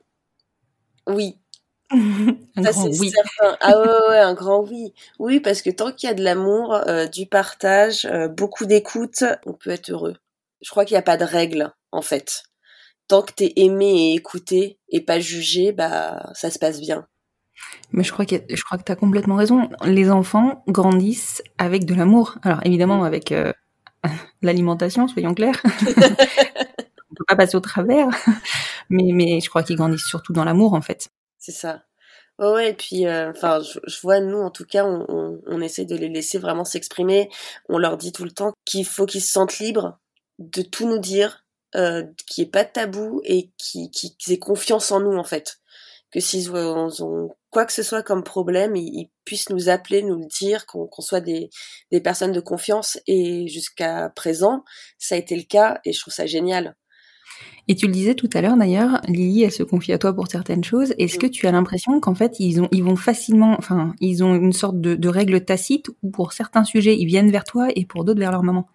Oui. 1.07 1.37
un 1.91 2.63
Ça, 2.63 2.71
grand 2.71 2.87
oui. 2.87 3.09
certain. 3.11 3.57
Ah 3.61 3.77
ouais, 3.79 3.87
ouais, 3.87 4.09
ouais, 4.09 4.19
un 4.19 4.33
grand 4.33 4.63
oui. 4.63 4.93
Oui, 5.19 5.39
parce 5.39 5.61
que 5.61 5.69
tant 5.69 5.91
qu'il 5.91 6.07
y 6.07 6.11
a 6.11 6.15
de 6.15 6.23
l'amour, 6.23 6.73
euh, 6.87 7.07
du 7.07 7.25
partage, 7.27 8.05
euh, 8.05 8.27
beaucoup 8.27 8.65
d'écoute, 8.65 9.23
on 9.45 9.53
peut 9.53 9.69
être 9.69 9.89
heureux. 9.91 10.15
Je 10.61 10.69
crois 10.69 10.85
qu'il 10.85 10.95
n'y 10.95 10.99
a 10.99 11.03
pas 11.03 11.17
de 11.17 11.25
règle, 11.25 11.71
en 11.91 12.01
fait. 12.01 12.43
Tant 13.07 13.21
que 13.21 13.33
t'es 13.33 13.53
aimé 13.57 14.11
et 14.11 14.15
écouté 14.15 14.79
et 14.89 15.01
pas 15.01 15.19
jugé, 15.19 15.71
bah 15.73 16.31
ça 16.33 16.49
se 16.49 16.57
passe 16.57 16.79
bien. 16.79 17.05
Mais 17.91 18.03
je 18.03 18.11
crois 18.11 18.25
que 18.25 18.35
je 18.49 18.63
crois 18.63 18.77
que 18.77 18.83
t'as 18.83 18.95
complètement 18.95 19.35
raison. 19.35 19.69
Les 19.83 20.09
enfants 20.09 20.63
grandissent 20.67 21.43
avec 21.57 21.85
de 21.85 21.93
l'amour. 21.93 22.37
Alors 22.43 22.59
évidemment 22.65 23.03
avec 23.03 23.31
euh, 23.31 23.53
l'alimentation, 24.41 25.07
soyons 25.07 25.33
clairs. 25.33 25.61
On 27.11 27.15
peut 27.15 27.25
pas 27.27 27.35
passer 27.35 27.55
au 27.55 27.59
travers, 27.59 28.07
mais 28.89 29.11
mais 29.13 29.39
je 29.39 29.49
crois 29.49 29.63
qu'ils 29.63 29.75
grandissent 29.77 30.07
surtout 30.07 30.33
dans 30.33 30.43
l'amour 30.45 30.73
en 30.73 30.81
fait. 30.81 31.09
C'est 31.37 31.51
ça. 31.51 31.83
Ouais, 32.39 32.51
ouais, 32.51 32.69
et 32.71 32.73
puis, 32.73 33.05
euh, 33.05 33.29
enfin, 33.29 33.61
je, 33.61 33.79
je 33.85 34.01
vois, 34.01 34.19
nous, 34.19 34.39
en 34.39 34.49
tout 34.49 34.65
cas, 34.65 34.85
on, 34.85 35.05
on, 35.07 35.41
on 35.45 35.61
essaie 35.61 35.85
de 35.85 35.95
les 35.95 36.09
laisser 36.09 36.39
vraiment 36.39 36.65
s'exprimer. 36.65 37.29
On 37.69 37.77
leur 37.77 37.97
dit 37.97 38.11
tout 38.11 38.23
le 38.23 38.31
temps 38.31 38.53
qu'il 38.65 38.85
faut 38.85 39.05
qu'ils 39.05 39.21
se 39.21 39.31
sentent 39.31 39.59
libres 39.59 39.99
de 40.39 40.63
tout 40.63 40.87
nous 40.87 40.97
dire, 40.99 41.45
euh, 41.75 42.03
qu'il 42.27 42.43
n'y 42.43 42.47
ait 42.47 42.51
pas 42.51 42.63
de 42.63 42.71
tabou 42.71 43.21
et 43.23 43.51
qu'ils 43.57 43.91
qu'ils 43.91 44.33
aient 44.33 44.39
confiance 44.39 44.91
en 44.91 44.99
nous, 44.99 45.15
en 45.15 45.23
fait. 45.23 45.59
Que 46.13 46.19
s'ils 46.19 46.51
ont, 46.51 46.89
ont 46.99 47.29
quoi 47.49 47.65
que 47.65 47.73
ce 47.73 47.81
soit 47.83 48.03
comme 48.03 48.23
problème, 48.23 48.75
ils, 48.75 48.87
ils 48.93 49.09
puissent 49.25 49.49
nous 49.49 49.69
appeler, 49.69 50.03
nous 50.03 50.19
le 50.19 50.27
dire, 50.27 50.65
qu'on 50.67 50.89
soit 50.99 51.21
des, 51.21 51.49
des 51.91 52.01
personnes 52.01 52.31
de 52.31 52.39
confiance. 52.39 52.99
Et 53.07 53.47
jusqu'à 53.47 54.09
présent, 54.15 54.63
ça 54.99 55.15
a 55.15 55.17
été 55.17 55.35
le 55.35 55.43
cas 55.43 55.79
et 55.85 55.91
je 55.93 55.99
trouve 55.99 56.13
ça 56.13 56.25
génial. 56.27 56.75
Et 57.67 57.75
tu 57.75 57.87
le 57.87 57.93
disais 57.93 58.13
tout 58.13 58.29
à 58.33 58.41
l'heure 58.41 58.57
d'ailleurs, 58.57 58.99
Lily, 59.07 59.43
elle 59.43 59.51
se 59.51 59.63
confie 59.63 59.93
à 59.93 59.97
toi 59.97 60.13
pour 60.13 60.27
certaines 60.27 60.63
choses. 60.63 60.93
Est-ce 60.97 61.17
que 61.17 61.27
tu 61.27 61.47
as 61.47 61.51
l'impression 61.51 61.99
qu'en 62.01 62.13
fait 62.13 62.39
ils 62.39 62.61
ont, 62.61 62.67
ils 62.71 62.83
vont 62.83 62.97
facilement, 62.97 63.55
enfin, 63.57 63.93
ils 64.01 64.23
ont 64.23 64.35
une 64.35 64.51
sorte 64.53 64.81
de, 64.81 64.95
de 64.95 65.09
règle 65.09 65.43
tacite 65.45 65.87
où 66.03 66.09
pour 66.11 66.33
certains 66.33 66.65
sujets 66.65 66.97
ils 66.97 67.05
viennent 67.05 67.31
vers 67.31 67.45
toi 67.45 67.69
et 67.75 67.85
pour 67.85 68.03
d'autres 68.03 68.19
vers 68.19 68.31
leur 68.31 68.43
maman? 68.43 68.67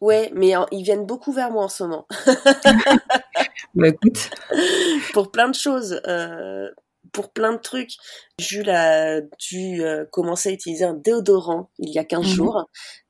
Ouais, 0.00 0.30
mais 0.34 0.54
en- 0.54 0.66
ils 0.70 0.84
viennent 0.84 1.06
beaucoup 1.06 1.32
vers 1.32 1.50
moi 1.50 1.64
en 1.64 1.68
ce 1.68 1.82
moment. 1.82 2.06
Bah 3.74 3.88
écoute, 3.88 4.30
pour 5.12 5.30
plein 5.30 5.48
de 5.48 5.54
choses, 5.54 6.00
euh, 6.06 6.68
pour 7.12 7.32
plein 7.32 7.52
de 7.52 7.58
trucs. 7.58 7.92
Jules 8.38 8.70
a 8.70 9.20
dû 9.20 9.82
euh, 9.82 10.04
commencer 10.10 10.50
à 10.50 10.52
utiliser 10.52 10.84
un 10.84 10.94
déodorant 10.94 11.70
il 11.78 11.90
y 11.92 11.98
a 11.98 12.04
15 12.04 12.26
Mhm. 12.26 12.34
jours. 12.34 12.64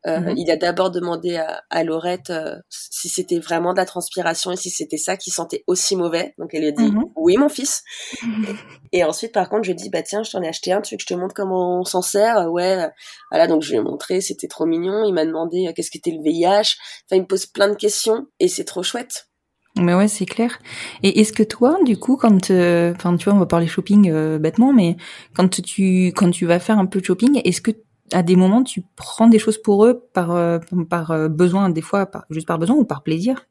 Euh, 0.07 0.21
Mhm. 0.21 0.35
Il 0.37 0.51
a 0.51 0.57
d'abord 0.57 0.91
demandé 0.91 1.37
à, 1.37 1.63
à 1.71 1.85
Laurette 1.85 2.31
euh, 2.31 2.55
si 2.69 3.09
c'était 3.09 3.39
vraiment 3.41 3.73
de 3.73 3.79
la 3.79 3.85
transpiration 3.87 4.53
et 4.53 4.57
si 4.57 4.71
c'était 4.71 4.97
ça 4.99 5.17
qui 5.17 5.31
sentait 5.31 5.65
aussi 5.67 5.97
mauvais. 5.97 6.35
Donc 6.39 6.51
elle 6.55 6.61
lui 6.61 6.69
a 6.69 6.73
dit 6.73 6.93
Mhm. 6.93 7.05
oui 7.17 7.37
mon 7.37 7.49
fils. 7.49 7.83
Et 8.93 9.05
ensuite 9.05 9.33
par 9.35 9.51
contre 9.51 9.65
je 9.65 9.73
lui 9.73 9.79
ai 9.79 9.83
dit 9.83 9.91
bah 9.91 10.03
tiens 10.03 10.23
je 10.23 10.31
t'en 10.31 10.41
ai 10.43 10.49
acheté 10.49 10.73
un, 10.73 10.81
tu 10.81 10.95
veux 10.95 10.97
que 10.97 11.03
je 11.03 11.07
te 11.07 11.15
montre 11.15 11.35
comment 11.35 11.81
on 11.81 11.85
s'en 11.85 12.01
sert? 12.03 12.39
Euh, 12.39 12.47
Ouais, 12.49 12.85
euh, 12.85 12.89
voilà 13.31 13.47
donc 13.47 13.63
je 13.63 13.71
lui 13.71 13.77
ai 13.79 13.83
montré, 13.83 14.21
c'était 14.23 14.49
trop 14.49 14.65
mignon. 14.65 15.05
Il 15.05 15.13
m'a 15.13 15.27
demandé 15.27 15.71
qu'est-ce 15.75 15.91
qu'était 15.91 16.11
le 16.13 16.23
VIH. 16.23 16.77
Enfin 17.05 17.17
il 17.17 17.23
me 17.23 17.27
pose 17.27 17.45
plein 17.47 17.69
de 17.69 17.75
questions 17.75 18.27
et 18.41 18.49
c'est 18.49 18.65
trop 18.65 18.83
chouette. 18.83 19.28
Mais 19.79 19.95
ouais, 19.95 20.09
c'est 20.09 20.27
clair. 20.27 20.59
Et 21.03 21.21
est-ce 21.21 21.33
que 21.33 21.43
toi, 21.43 21.79
du 21.85 21.97
coup, 21.99 22.17
quand, 22.17 22.51
euh, 22.51 22.93
enfin, 22.95 23.17
tu 23.17 23.25
vois, 23.25 23.35
on 23.35 23.39
va 23.39 23.47
parler 23.47 23.67
shopping 23.67 24.11
euh, 24.11 24.39
bêtement, 24.39 24.73
mais 24.73 24.97
quand 25.35 25.49
tu, 25.63 26.09
quand 26.09 26.31
tu 26.31 26.47
vas 26.47 26.59
faire 26.59 26.79
un 26.79 26.87
peu 26.87 27.01
de 27.01 27.05
shopping, 27.05 27.41
est-ce 27.45 27.61
que 27.61 27.73
à 28.13 28.23
des 28.23 28.37
moments 28.37 28.63
tu 28.65 28.83
prends 28.97 29.29
des 29.29 29.39
choses 29.39 29.59
pour 29.61 29.85
eux 29.85 30.09
par, 30.15 30.31
euh, 30.33 30.59
par 30.89 31.11
euh, 31.11 31.29
besoin, 31.29 31.71
des 31.71 31.83
fois, 31.83 32.07
par, 32.07 32.25
juste 32.31 32.47
par 32.47 32.59
besoin 32.59 32.77
ou 32.77 32.85
par 32.85 33.03
plaisir? 33.03 33.47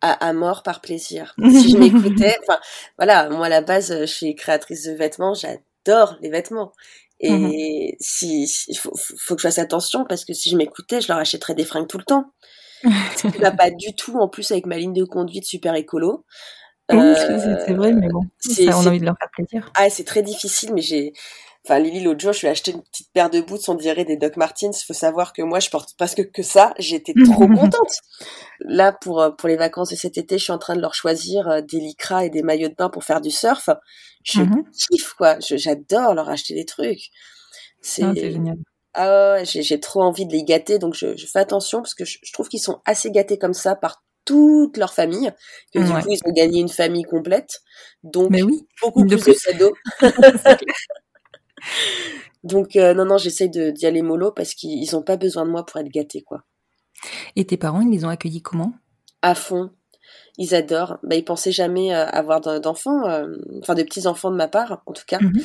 À, 0.00 0.12
à 0.28 0.32
mort 0.32 0.62
par 0.62 0.80
plaisir. 0.80 1.38
Si 1.48 1.70
je 1.70 1.76
m'écoutais, 1.76 2.36
enfin 2.42 2.60
voilà, 2.98 3.28
moi 3.30 3.46
à 3.46 3.48
la 3.48 3.62
base 3.62 3.92
je 4.00 4.06
suis 4.06 4.36
créatrice 4.36 4.84
de 4.84 4.92
vêtements, 4.92 5.34
j'adore 5.34 6.16
les 6.20 6.30
vêtements. 6.30 6.72
Et 7.20 7.34
Mhm. 7.34 7.52
si, 7.98 8.46
si 8.46 8.74
faut, 8.76 8.94
faut 8.96 9.14
faut 9.18 9.34
que 9.34 9.42
je 9.42 9.48
fasse 9.48 9.58
attention 9.58 10.04
parce 10.08 10.24
que 10.24 10.32
si 10.34 10.50
je 10.50 10.56
m'écoutais, 10.56 11.00
je 11.00 11.08
leur 11.08 11.18
achèterais 11.18 11.56
des 11.56 11.64
fringues 11.64 11.88
tout 11.88 11.98
le 11.98 12.04
temps. 12.04 12.26
Ce 12.82 13.26
qui 13.28 13.38
va 13.38 13.50
pas 13.50 13.70
du 13.70 13.94
tout 13.94 14.18
en 14.18 14.28
plus 14.28 14.50
avec 14.52 14.66
ma 14.66 14.76
ligne 14.76 14.92
de 14.92 15.04
conduite 15.04 15.44
super 15.44 15.74
écolo. 15.74 16.24
Euh, 16.90 17.14
c'est 17.14 17.66
c'est 17.66 17.74
vrai, 17.74 17.92
mais 17.92 18.08
bon, 18.08 18.22
ça, 18.38 18.62
on 18.78 18.86
a 18.86 18.88
envie 18.88 18.98
de 19.00 19.04
leur 19.04 19.16
faire 19.18 19.28
plaisir. 19.32 19.70
Ah, 19.76 19.90
c'est 19.90 20.04
très 20.04 20.22
difficile, 20.22 20.72
mais 20.72 20.80
j'ai. 20.80 21.12
Enfin, 21.66 21.80
Lily, 21.80 22.00
l'autre 22.00 22.20
jour, 22.20 22.32
je 22.32 22.40
lui 22.40 22.46
ai 22.46 22.50
acheté 22.50 22.70
une 22.70 22.82
petite 22.82 23.12
paire 23.12 23.28
de 23.28 23.42
boots, 23.42 23.68
on 23.68 23.74
dirait 23.74 24.06
des 24.06 24.16
Doc 24.16 24.36
Martens. 24.38 24.82
Faut 24.86 24.94
savoir 24.94 25.34
que 25.34 25.42
moi, 25.42 25.60
je 25.60 25.68
porte 25.68 25.94
presque 25.98 26.30
que 26.30 26.42
ça. 26.42 26.72
J'étais 26.78 27.12
trop 27.24 27.46
contente. 27.76 27.90
Là, 28.60 28.92
pour, 28.92 29.20
euh, 29.20 29.30
pour 29.32 29.48
les 29.50 29.56
vacances 29.56 29.90
de 29.90 29.96
cet 29.96 30.16
été, 30.16 30.38
je 30.38 30.44
suis 30.44 30.52
en 30.52 30.58
train 30.58 30.76
de 30.76 30.80
leur 30.80 30.94
choisir 30.94 31.46
euh, 31.48 31.60
des 31.60 31.78
lycras 31.78 32.24
et 32.24 32.30
des 32.30 32.42
maillots 32.42 32.68
de 32.68 32.74
bain 32.74 32.88
pour 32.88 33.04
faire 33.04 33.20
du 33.20 33.30
surf. 33.30 33.68
Je 34.24 34.40
Mhm. 34.42 34.64
kiffe, 34.90 35.12
quoi. 35.12 35.36
J'adore 35.40 36.14
leur 36.14 36.30
acheter 36.30 36.54
des 36.54 36.64
trucs. 36.64 37.10
C'est 37.82 38.02
Ah, 38.04 38.12
c'est 38.14 38.32
génial. 38.32 38.56
Ah 38.98 39.44
j'ai 39.44 39.80
trop 39.80 40.02
envie 40.02 40.26
de 40.26 40.32
les 40.32 40.44
gâter, 40.44 40.78
donc 40.78 40.94
je, 40.94 41.16
je 41.16 41.26
fais 41.26 41.38
attention 41.40 41.80
parce 41.82 41.94
que 41.94 42.04
je, 42.04 42.18
je 42.22 42.32
trouve 42.32 42.48
qu'ils 42.48 42.60
sont 42.60 42.80
assez 42.86 43.10
gâtés 43.10 43.38
comme 43.38 43.54
ça 43.54 43.76
par 43.76 44.02
toute 44.26 44.76
leur 44.76 44.92
famille, 44.92 45.32
que 45.72 45.78
du 45.80 45.92
Ouais. 45.92 46.02
coup, 46.02 46.10
ils 46.10 46.20
ont 46.26 46.32
gagné 46.32 46.60
une 46.60 46.68
famille 46.68 47.04
complète. 47.04 47.60
Donc, 48.02 48.30
Mais 48.30 48.42
oui, 48.42 48.66
beaucoup 48.82 49.04
de 49.04 49.16
plus, 49.16 49.22
plus. 49.22 49.34
de 49.34 49.52
cadeaux. 49.52 49.74
Donc 52.44 52.76
euh, 52.76 52.94
non 52.94 53.04
non, 53.04 53.18
j'essaye 53.18 53.50
de 53.50 53.70
d'y 53.70 53.86
aller 53.86 54.02
mollo 54.02 54.32
parce 54.32 54.54
qu'ils 54.54 54.82
ils 54.82 54.96
ont 54.96 55.02
pas 55.02 55.16
besoin 55.16 55.44
de 55.44 55.50
moi 55.50 55.64
pour 55.66 55.80
être 55.80 55.88
gâtés 55.90 56.22
quoi. 56.22 56.44
Et 57.36 57.46
tes 57.46 57.56
parents, 57.56 57.80
ils 57.80 57.90
les 57.90 58.04
ont 58.04 58.08
accueillis 58.10 58.42
comment? 58.42 58.74
À 59.22 59.34
fond, 59.34 59.70
ils 60.38 60.54
adorent. 60.54 60.98
Bah 61.04 61.16
ils 61.16 61.24
pensaient 61.24 61.52
jamais 61.52 61.94
euh, 61.94 62.06
avoir 62.06 62.40
d'en- 62.40 62.60
d'enfants, 62.60 63.08
euh, 63.08 63.26
enfin 63.62 63.74
de 63.74 63.82
petits 63.84 64.06
enfants 64.06 64.30
de 64.30 64.36
ma 64.36 64.48
part 64.48 64.82
en 64.86 64.92
tout 64.92 65.04
cas. 65.06 65.20
Mhm. 65.20 65.44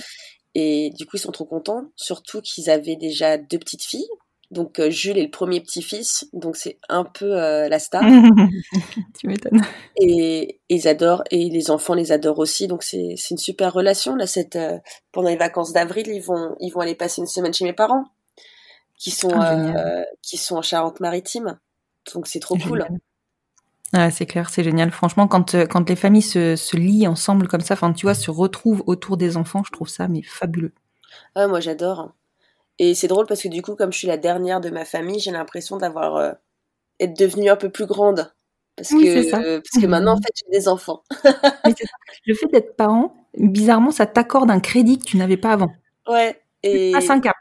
Et 0.55 0.91
du 0.91 1.05
coup 1.05 1.17
ils 1.17 1.21
sont 1.21 1.31
trop 1.31 1.45
contents, 1.45 1.85
surtout 1.95 2.41
qu'ils 2.41 2.69
avaient 2.69 2.95
déjà 2.95 3.37
deux 3.37 3.59
petites 3.59 3.83
filles. 3.83 4.07
Donc 4.51 4.79
euh, 4.79 4.91
Jules 4.91 5.17
est 5.17 5.23
le 5.23 5.31
premier 5.31 5.61
petit-fils, 5.61 6.29
donc 6.31 6.55
c'est 6.55 6.77
un 6.87 7.03
peu 7.03 7.41
euh, 7.41 7.67
la 7.67 7.79
star. 7.79 8.03
tu 9.19 9.27
m'étonnes. 9.27 9.61
Et, 9.99 10.59
et 10.69 10.75
ils 10.75 10.87
adorent, 10.87 11.23
et 11.31 11.49
les 11.49 11.71
enfants 11.71 11.95
les 11.95 12.11
adorent 12.11 12.39
aussi, 12.39 12.67
donc 12.67 12.83
c'est 12.83 13.15
c'est 13.17 13.31
une 13.31 13.39
super 13.39 13.73
relation 13.73 14.15
là. 14.15 14.27
Cette 14.27 14.55
euh, 14.55 14.77
pendant 15.11 15.29
les 15.29 15.37
vacances 15.37 15.73
d'avril, 15.73 16.07
ils 16.07 16.21
vont 16.21 16.55
ils 16.59 16.69
vont 16.69 16.81
aller 16.81 16.95
passer 16.95 17.21
une 17.21 17.27
semaine 17.27 17.53
chez 17.53 17.65
mes 17.65 17.73
parents, 17.73 18.05
qui 18.99 19.09
sont 19.09 19.31
Ah, 19.33 20.03
qui 20.21 20.37
sont 20.37 20.57
en 20.57 20.61
Charente-Maritime, 20.61 21.59
donc 22.13 22.27
c'est 22.27 22.39
trop 22.39 22.55
cool. 22.57 22.85
Ah, 23.93 24.09
c'est 24.09 24.25
clair, 24.25 24.49
c'est 24.49 24.63
génial. 24.63 24.91
Franchement, 24.91 25.27
quand, 25.27 25.53
euh, 25.55 25.65
quand 25.67 25.87
les 25.89 25.95
familles 25.95 26.21
se, 26.23 26.55
se 26.55 26.75
lient 26.77 27.07
ensemble 27.07 27.47
comme 27.47 27.61
ça, 27.61 27.75
enfin, 27.75 27.93
tu 27.93 28.05
vois, 28.05 28.15
se 28.15 28.31
retrouvent 28.31 28.83
autour 28.87 29.17
des 29.17 29.37
enfants, 29.37 29.63
je 29.65 29.71
trouve 29.71 29.87
ça 29.87 30.07
mais 30.07 30.23
fabuleux. 30.23 30.73
Ah 31.35 31.47
moi 31.47 31.59
j'adore. 31.59 32.13
Et 32.79 32.95
c'est 32.95 33.07
drôle 33.07 33.27
parce 33.27 33.41
que 33.43 33.49
du 33.49 33.61
coup, 33.61 33.75
comme 33.75 33.93
je 33.93 33.99
suis 33.99 34.07
la 34.07 34.17
dernière 34.17 34.61
de 34.61 34.69
ma 34.71 34.85
famille, 34.85 35.19
j'ai 35.19 35.31
l'impression 35.31 35.77
d'avoir 35.77 36.17
euh, 36.17 36.33
être 36.99 37.17
devenue 37.17 37.49
un 37.49 37.55
peu 37.57 37.69
plus 37.71 37.85
grande. 37.87 38.33
Parce 38.77 38.91
Oui, 38.91 39.05
que 39.05 39.59
parce 39.59 39.85
maintenant 39.85 40.13
en 40.13 40.17
fait 40.21 40.33
j'ai 40.35 40.59
des 40.59 40.67
enfants. 40.67 41.03
Ça. 41.23 41.71
Le 42.25 42.35
fait 42.35 42.47
d'être 42.47 42.75
parent, 42.75 43.13
bizarrement, 43.37 43.91
ça 43.91 44.05
t'accorde 44.05 44.51
un 44.51 44.59
crédit 44.59 44.99
que 44.99 45.05
tu 45.05 45.17
n'avais 45.17 45.37
pas 45.37 45.53
avant. 45.53 45.73
Ouais. 46.07 46.41
Et 46.63 46.91
Passe 46.93 47.09
un 47.09 47.19
cap. 47.19 47.35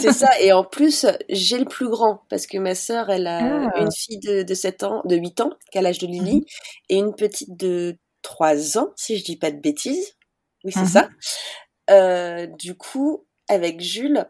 C'est 0.00 0.12
ça. 0.12 0.28
Et 0.40 0.52
en 0.52 0.64
plus, 0.64 1.06
j'ai 1.28 1.58
le 1.58 1.64
plus 1.64 1.88
grand 1.88 2.22
parce 2.28 2.46
que 2.46 2.58
ma 2.58 2.74
sœur, 2.74 3.10
elle 3.10 3.26
a 3.26 3.38
Ah. 3.74 3.80
une 3.80 3.90
fille 3.92 4.18
de, 4.18 4.42
de 4.42 4.54
7 4.54 4.82
ans, 4.82 5.02
de 5.04 5.16
8 5.16 5.40
ans, 5.40 5.50
qui 5.72 5.78
a 5.78 5.82
l'âge 5.82 5.98
de 5.98 6.06
Lily, 6.06 6.36
Mhm. 6.36 6.44
et 6.90 6.96
une 6.96 7.14
petite 7.14 7.56
de 7.56 7.96
3 8.22 8.78
ans, 8.78 8.88
si 8.96 9.16
je 9.18 9.24
dis 9.24 9.36
pas 9.36 9.50
de 9.50 9.60
bêtises. 9.60 10.14
Oui, 10.64 10.72
c'est 10.72 10.80
Mhm. 10.80 10.86
ça. 10.88 11.08
Euh, 11.90 12.46
du 12.46 12.74
coup, 12.76 13.26
avec 13.48 13.80
Jules, 13.80 14.26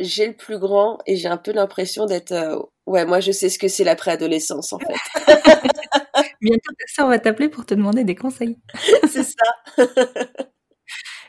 j'ai 0.00 0.26
le 0.26 0.34
plus 0.36 0.58
grand 0.58 0.98
et 1.06 1.16
j'ai 1.16 1.28
un 1.28 1.36
peu 1.36 1.52
l'impression 1.52 2.06
d'être. 2.06 2.32
euh, 2.32 2.58
ouais, 2.86 3.04
moi, 3.06 3.20
je 3.20 3.32
sais 3.32 3.48
ce 3.50 3.58
que 3.58 3.68
c'est 3.68 3.84
la 3.84 3.96
préadolescence, 3.96 4.72
en 4.72 4.78
fait. 4.78 4.94
Bientôt, 6.40 6.72
ta 6.78 6.86
sœur 6.94 7.08
va 7.08 7.18
t'appeler 7.18 7.48
pour 7.48 7.66
te 7.66 7.74
demander 7.74 8.04
des 8.04 8.14
conseils. 8.14 8.56
c'est 9.10 9.24
ça. 9.24 9.76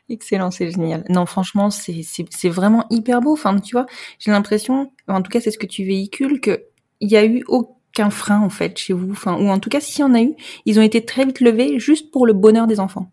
Excellent, 0.10 0.52
c'est 0.52 0.70
génial. 0.70 1.04
Non, 1.10 1.26
franchement, 1.26 1.72
c'est 1.72 2.04
c'est 2.04 2.26
c'est 2.30 2.50
vraiment 2.50 2.86
hyper 2.90 3.22
beau. 3.22 3.34
Enfin, 3.34 3.58
tu 3.60 3.76
vois, 3.76 3.88
j'ai 4.20 4.32
l'impression, 4.32 4.92
en 5.08 5.22
tout 5.22 5.32
cas, 5.32 5.42
c'est 5.42 5.52
ce 5.52 5.58
que 5.58 5.66
tu 5.66 5.84
véhicules, 5.84 6.40
que 6.42 6.66
il 7.00 7.10
y 7.12 7.18
a 7.18 7.26
eu 7.26 7.44
aucun 7.48 8.10
frein 8.12 8.42
en 8.42 8.50
fait 8.50 8.78
chez 8.78 8.94
vous. 8.94 9.12
Enfin, 9.12 9.36
ou 9.36 9.48
en 9.48 9.60
tout 9.60 9.70
cas, 9.70 9.80
s'il 9.80 10.02
y 10.02 10.04
en 10.04 10.14
a 10.14 10.22
eu, 10.22 10.36
ils 10.66 10.80
ont 10.80 10.84
été 10.84 11.04
très 11.06 11.26
vite 11.26 11.40
levés 11.40 11.80
juste 11.80 12.12
pour 12.12 12.28
le 12.28 12.34
bonheur 12.34 12.68
des 12.68 12.80
enfants. 12.80 13.12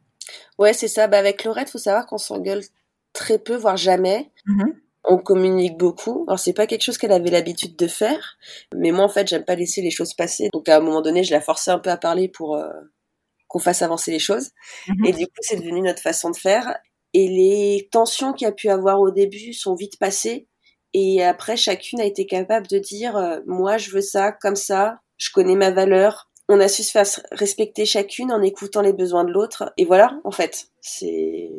Ouais, 0.58 0.74
c'est 0.74 0.88
ça. 0.88 1.08
Bah, 1.08 1.18
avec 1.18 1.44
Laurette, 1.44 1.70
faut 1.70 1.78
savoir 1.78 2.06
qu'on 2.06 2.18
s'engueule 2.18 2.62
très 3.12 3.38
peu, 3.38 3.56
voire 3.56 3.76
jamais. 3.76 4.30
Mhm. 4.46 4.74
On 5.04 5.18
communique 5.18 5.76
beaucoup. 5.78 6.24
Alors 6.28 6.38
c'est 6.38 6.52
pas 6.52 6.66
quelque 6.66 6.82
chose 6.82 6.96
qu'elle 6.96 7.12
avait 7.12 7.30
l'habitude 7.30 7.74
de 7.74 7.88
faire, 7.88 8.38
mais 8.72 8.92
moi 8.92 9.04
en 9.04 9.08
fait 9.08 9.26
j'aime 9.26 9.44
pas 9.44 9.56
laisser 9.56 9.82
les 9.82 9.90
choses 9.90 10.14
passer. 10.14 10.48
Donc 10.52 10.68
à 10.68 10.76
un 10.76 10.80
moment 10.80 11.02
donné, 11.02 11.24
je 11.24 11.32
la 11.32 11.40
forçais 11.40 11.72
un 11.72 11.80
peu 11.80 11.90
à 11.90 11.96
parler 11.96 12.28
pour 12.28 12.54
euh, 12.54 12.70
qu'on 13.52 13.58
fasse 13.58 13.82
avancer 13.82 14.10
les 14.10 14.18
choses. 14.18 14.50
Mhm. 14.88 15.06
Et 15.06 15.12
du 15.12 15.26
coup 15.26 15.40
c'est 15.40 15.56
devenu 15.56 15.82
notre 15.82 16.02
façon 16.02 16.30
de 16.30 16.36
faire. 16.36 16.76
et 17.14 17.28
les 17.28 17.90
tensions 17.92 18.32
qu'il 18.32 18.46
y 18.46 18.48
a 18.48 18.52
pu 18.52 18.70
avoir 18.70 18.98
au 19.00 19.10
début 19.10 19.52
sont 19.52 19.74
vite 19.74 19.98
passées. 19.98 20.48
Et 20.94 21.22
après, 21.22 21.58
chacune 21.58 22.00
a 22.00 22.06
été 22.06 22.24
capable 22.26 22.66
de 22.68 22.78
dire, 22.78 23.16
euh, 23.16 23.40
moi, 23.46 23.76
je 23.76 23.90
veux 23.90 24.00
ça, 24.00 24.32
comme 24.32 24.56
ça, 24.56 25.00
je 25.18 25.30
connais 25.30 25.56
ma 25.56 25.70
valeur. 25.70 26.30
On 26.48 26.58
a 26.58 26.68
su 26.68 26.82
se 26.82 26.90
faire 26.90 27.06
respecter 27.32 27.84
chacune 27.84 28.32
en 28.32 28.42
écoutant 28.42 28.80
les 28.80 28.94
besoins 28.94 29.24
de 29.24 29.30
l'autre. 29.30 29.72
Et 29.76 29.84
voilà, 29.84 30.18
en 30.24 30.30
fait, 30.30 30.68
c'est... 30.80 31.50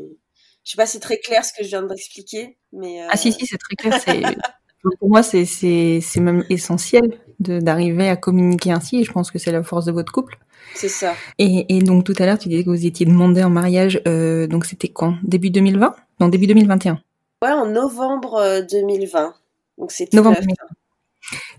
Je 0.63 0.71
sais 0.71 0.77
pas 0.77 0.87
si 0.87 0.93
c'est 0.93 0.99
très 0.99 1.17
clair 1.17 1.45
ce 1.45 1.51
que 1.53 1.63
je 1.63 1.69
viens 1.69 1.83
d'expliquer, 1.83 2.57
mais... 2.71 3.05
Ah 3.09 3.17
si, 3.17 3.31
si, 3.31 3.45
c'est 3.45 3.57
très 3.57 3.75
clair. 3.75 4.33
Pour 4.99 5.09
moi, 5.09 5.23
c'est, 5.23 6.01
même 6.17 6.43
essentiel 6.49 7.19
d'arriver 7.39 8.09
à 8.09 8.17
communiquer 8.17 8.71
ainsi, 8.71 8.97
et 8.97 9.03
je 9.03 9.11
pense 9.11 9.31
que 9.31 9.39
c'est 9.39 9.51
la 9.51 9.63
force 9.63 9.85
de 9.85 9.91
votre 9.91 10.11
couple. 10.11 10.37
C'est 10.76 10.89
ça. 10.89 11.14
Et, 11.38 11.66
et 11.70 11.80
donc 11.82 12.03
tout 12.03 12.16
à 12.18 12.26
l'heure, 12.26 12.39
tu 12.39 12.49
disais 12.49 12.64
que 12.64 12.70
vous 12.70 12.86
étiez 12.86 13.05
demandé 13.05 13.43
en 13.43 13.49
mariage, 13.49 14.01
euh, 14.07 14.47
donc 14.47 14.66
c'était 14.66 14.89
quand? 14.89 15.16
Début 15.24 15.49
2020 15.49 15.95
Non, 16.20 16.28
début 16.28 16.47
2021. 16.47 16.99
Ouais, 17.43 17.51
en 17.51 17.66
novembre 17.66 18.66
2020. 18.72 19.26
Euh, 19.26 19.30
donc 19.78 19.91
c'est 19.91 20.11
novembre 20.14 20.39
2020. 20.39 20.55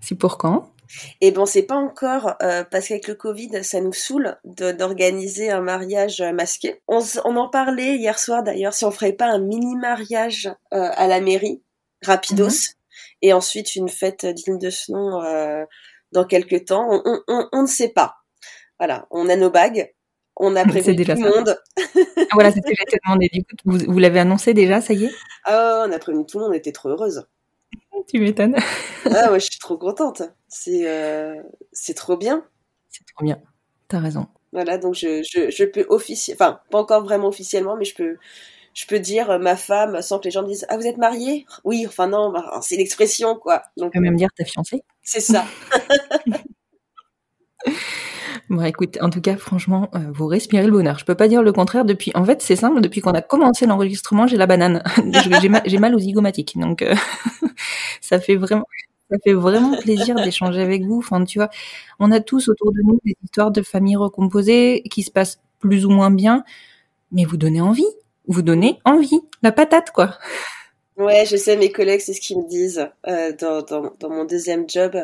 C'est 0.01 0.15
pour 0.15 0.39
quand? 0.39 0.71
Et 1.21 1.31
bon, 1.31 1.47
c'est 1.47 1.63
pas 1.63 1.77
encore 1.77 2.37
euh, 2.43 2.65
parce 2.65 2.89
qu'avec 2.89 3.09
le 3.09 3.15
Covid, 3.15 3.65
ça 3.65 3.81
nous 3.81 3.93
saoule 3.93 4.39
d'organiser 4.45 5.51
un 5.51 5.61
mariage 5.61 6.23
masqué. 6.23 6.81
On, 6.89 7.01
on, 7.25 7.37
en 7.37 7.49
parlait 7.49 7.97
hier 7.97 8.19
soir 8.19 8.43
d'ailleurs 8.43 8.75
si 8.75 8.85
on 8.85 8.91
ferait 8.91 9.13
pas 9.13 9.27
un 9.27 9.39
mini 9.39 9.77
mariage 9.77 10.51
euh, 10.73 10.89
à 10.95 11.07
la 11.07 11.21
mairie, 11.21 11.63
rapidos, 12.03 12.47
mhm. 12.47 12.75
et 13.23 13.33
ensuite 13.33 13.77
une 13.77 13.89
fête 13.89 14.25
digne 14.25 14.59
de 14.59 14.71
ce 14.71 14.93
nom 14.93 15.67
dans 16.13 16.25
quelques 16.25 16.67
temps. 16.67 16.87
On, 16.91 17.21
on, 17.29 17.49
on, 17.53 17.63
ne 17.63 17.67
sait 17.67 17.91
pas. 17.91 18.15
Voilà, 18.79 19.07
on 19.11 19.29
a 19.29 19.37
nos 19.37 19.51
bagues, 19.51 19.93
on 20.37 20.57
a 20.57 20.65
prévu 20.65 20.97
tout 20.97 21.13
le 21.13 21.17
monde. 21.17 21.57
ah, 21.79 22.25
voilà, 22.33 22.51
c'est 22.51 22.61
ce 22.61 22.67
que 22.67 22.99
demandé. 23.05 23.29
Du 23.33 23.43
coup, 23.45 23.55
vous, 23.65 23.79
vous 23.93 23.99
l'avez 23.99 24.21
annoncé 24.21 24.55
déjà, 24.55 24.81
ça 24.81 24.95
y 24.95 25.05
est? 25.05 25.13
Ah, 25.45 25.85
on 25.87 25.93
a 25.93 25.99
prévenu 25.99 26.27
tout 26.27 26.39
le 26.39 26.45
monde, 26.45 26.53
on 26.53 26.57
était 26.57 26.73
trop 26.73 26.89
heureuse. 26.89 27.27
Tu 28.09 28.19
m'étonnes. 28.21 28.57
ah 29.07 29.33
ouais, 29.33 29.41
je 29.41 29.47
suis 29.47 29.59
trop 29.59 29.79
contente. 29.79 30.23
C'est 30.49 30.89
euh, 30.89 31.41
c'est 31.73 31.95
trop 31.95 32.17
bien. 32.17 32.45
C'est 32.91 33.05
trop 33.15 33.25
bien. 33.25 33.41
T'as 33.89 34.01
raison. 34.01 34.27
Voilà, 34.53 34.79
donc 34.79 34.95
je, 34.95 35.23
je, 35.23 35.51
je 35.51 35.65
peux 35.65 35.87
officiellement, 35.89 36.45
enfin 36.45 36.61
pas 36.71 36.79
encore 36.79 37.03
vraiment 37.03 37.29
officiellement, 37.29 37.77
mais 37.77 37.85
je 37.85 37.95
peux 37.95 38.17
je 38.75 38.87
peux 38.87 38.99
dire 38.99 39.31
euh, 39.31 39.39
ma 39.39 39.57
femme 39.57 40.03
sans 40.03 40.19
que 40.19 40.25
les 40.25 40.31
gens 40.31 40.43
me 40.43 40.49
disent 40.49 40.67
ah 40.69 40.77
vous 40.77 40.87
êtes 40.87 40.99
mariée? 40.99 41.47
Oui, 41.65 41.87
enfin 41.87 42.09
non, 42.09 42.31
bah, 42.31 42.61
c'est 42.63 42.77
l'expression 42.77 43.37
quoi. 43.37 43.63
Donc 43.77 43.93
tu 43.93 43.99
peux 43.99 44.05
même 44.05 44.17
dire 44.17 44.31
ta 44.37 44.45
fiancée. 44.45 44.83
C'est 45.03 45.21
ça. 45.21 45.47
Bon, 48.51 48.63
écoute, 48.63 48.99
en 49.01 49.09
tout 49.09 49.23
cas, 49.23 49.37
franchement, 49.37 49.89
euh, 49.95 50.11
vous 50.13 50.27
respirez 50.27 50.67
le 50.67 50.73
bonheur. 50.73 50.99
Je 50.99 51.05
peux 51.05 51.15
pas 51.15 51.29
dire 51.29 51.43
le 51.43 51.53
contraire. 51.53 51.85
Depuis, 51.85 52.13
en 52.15 52.25
fait, 52.25 52.43
c'est 52.43 52.57
simple. 52.57 52.81
Depuis 52.83 53.01
qu'on 53.01 53.13
a 53.13 53.23
commencé 53.23 53.67
l'enregistrement, 53.67 54.27
j'ai 54.27 54.37
la 54.37 54.47
banane. 54.47 54.83
j'ai 55.67 55.79
mal, 55.79 55.95
aux 55.95 55.99
zygomatiques. 55.99 56.59
Donc, 56.59 56.83
euh, 56.83 56.95
ça 58.03 58.21
fait 58.21 58.37
vraiment, 58.37 58.67
ça 59.11 59.17
fait 59.25 59.33
vraiment 59.33 59.77
plaisir 59.81 60.17
d'échanger 60.17 60.61
avec 60.61 60.85
vous. 60.85 60.99
Enfin, 60.99 61.25
tu 61.25 61.39
vois, 61.39 61.49
on 62.01 62.13
a 62.13 62.21
tous 62.21 62.49
autour 62.49 62.73
de 62.73 62.81
nous 62.83 63.01
des 63.05 63.17
histoires 63.25 63.51
de 63.51 63.63
familles 63.63 63.97
recomposées 63.97 64.83
qui 64.91 65.03
se 65.03 65.11
passent 65.11 65.41
plus 65.61 65.87
ou 65.87 65.91
moins 65.91 66.11
bien, 66.11 66.45
mais 67.13 67.25
vous 67.25 67.39
donnez 67.39 67.63
envie. 67.63 67.87
Vous 68.29 68.43
donnez 68.43 68.79
envie. 68.85 69.21
La 69.43 69.53
patate, 69.53 69.91
quoi. 69.91 70.19
Ouais, 70.97 71.27
je 71.27 71.37
sais, 71.37 71.57
mes 71.57 71.73
collègues, 71.73 72.01
c'est 72.01 72.13
ce 72.15 72.21
qu'ils 72.21 72.39
me 72.39 72.49
disent 72.49 72.89
euh, 73.09 73.33
dans, 73.33 73.63
dans, 73.63 73.93
dans, 73.99 74.09
mon 74.11 74.25
deuxième 74.25 74.69
job. 74.71 74.97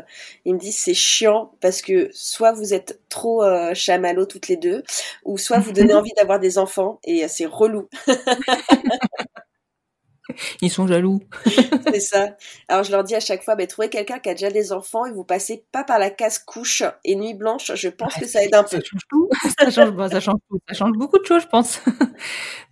Ils 0.44 0.54
me 0.54 0.58
disent 0.58 0.78
c'est 0.78 0.94
chiant 0.94 1.50
parce 1.60 1.82
que 1.82 2.08
soit 2.12 2.52
vous 2.52 2.72
êtes 2.74 3.00
trop 3.08 3.42
euh, 3.42 3.74
chamallows 3.74 4.26
toutes 4.26 4.46
les 4.46 4.56
deux, 4.56 4.84
ou 5.24 5.36
soit 5.36 5.58
vous 5.58 5.72
donnez 5.72 5.92
envie 5.94 6.12
d'avoir 6.16 6.38
des 6.38 6.58
enfants 6.58 7.00
et 7.02 7.26
c'est 7.26 7.46
relou. 7.46 7.88
Ils 10.62 10.70
sont 10.70 10.86
jaloux. 10.86 11.20
c'est 11.92 12.00
ça. 12.00 12.36
Alors 12.68 12.84
je 12.84 12.90
leur 12.90 13.04
dis 13.04 13.14
à 13.14 13.20
chaque 13.20 13.42
fois, 13.42 13.56
bah, 13.56 13.66
trouvez 13.66 13.88
quelqu'un 13.88 14.18
qui 14.18 14.28
a 14.28 14.34
déjà 14.34 14.50
des 14.50 14.72
enfants 14.72 15.06
et 15.06 15.12
vous 15.12 15.24
passez 15.24 15.64
pas 15.72 15.84
par 15.84 15.98
la 15.98 16.10
case 16.10 16.38
couche 16.38 16.82
et 17.04 17.16
nuit 17.16 17.34
blanche. 17.34 17.72
Je 17.74 17.88
pense 17.88 18.14
que 18.14 18.26
ça 18.26 18.42
aide 18.42 18.54
un 18.54 18.64
peu. 18.64 18.80
Ça 18.80 18.80
change 18.80 19.02
tout. 19.08 19.28
ça, 19.58 19.70
change, 19.70 20.10
ça, 20.10 20.20
change 20.20 20.40
tout. 20.48 20.58
ça 20.68 20.74
change 20.74 20.92
beaucoup 20.92 21.18
de 21.18 21.24
choses, 21.24 21.42
je 21.42 21.48
pense. 21.48 21.80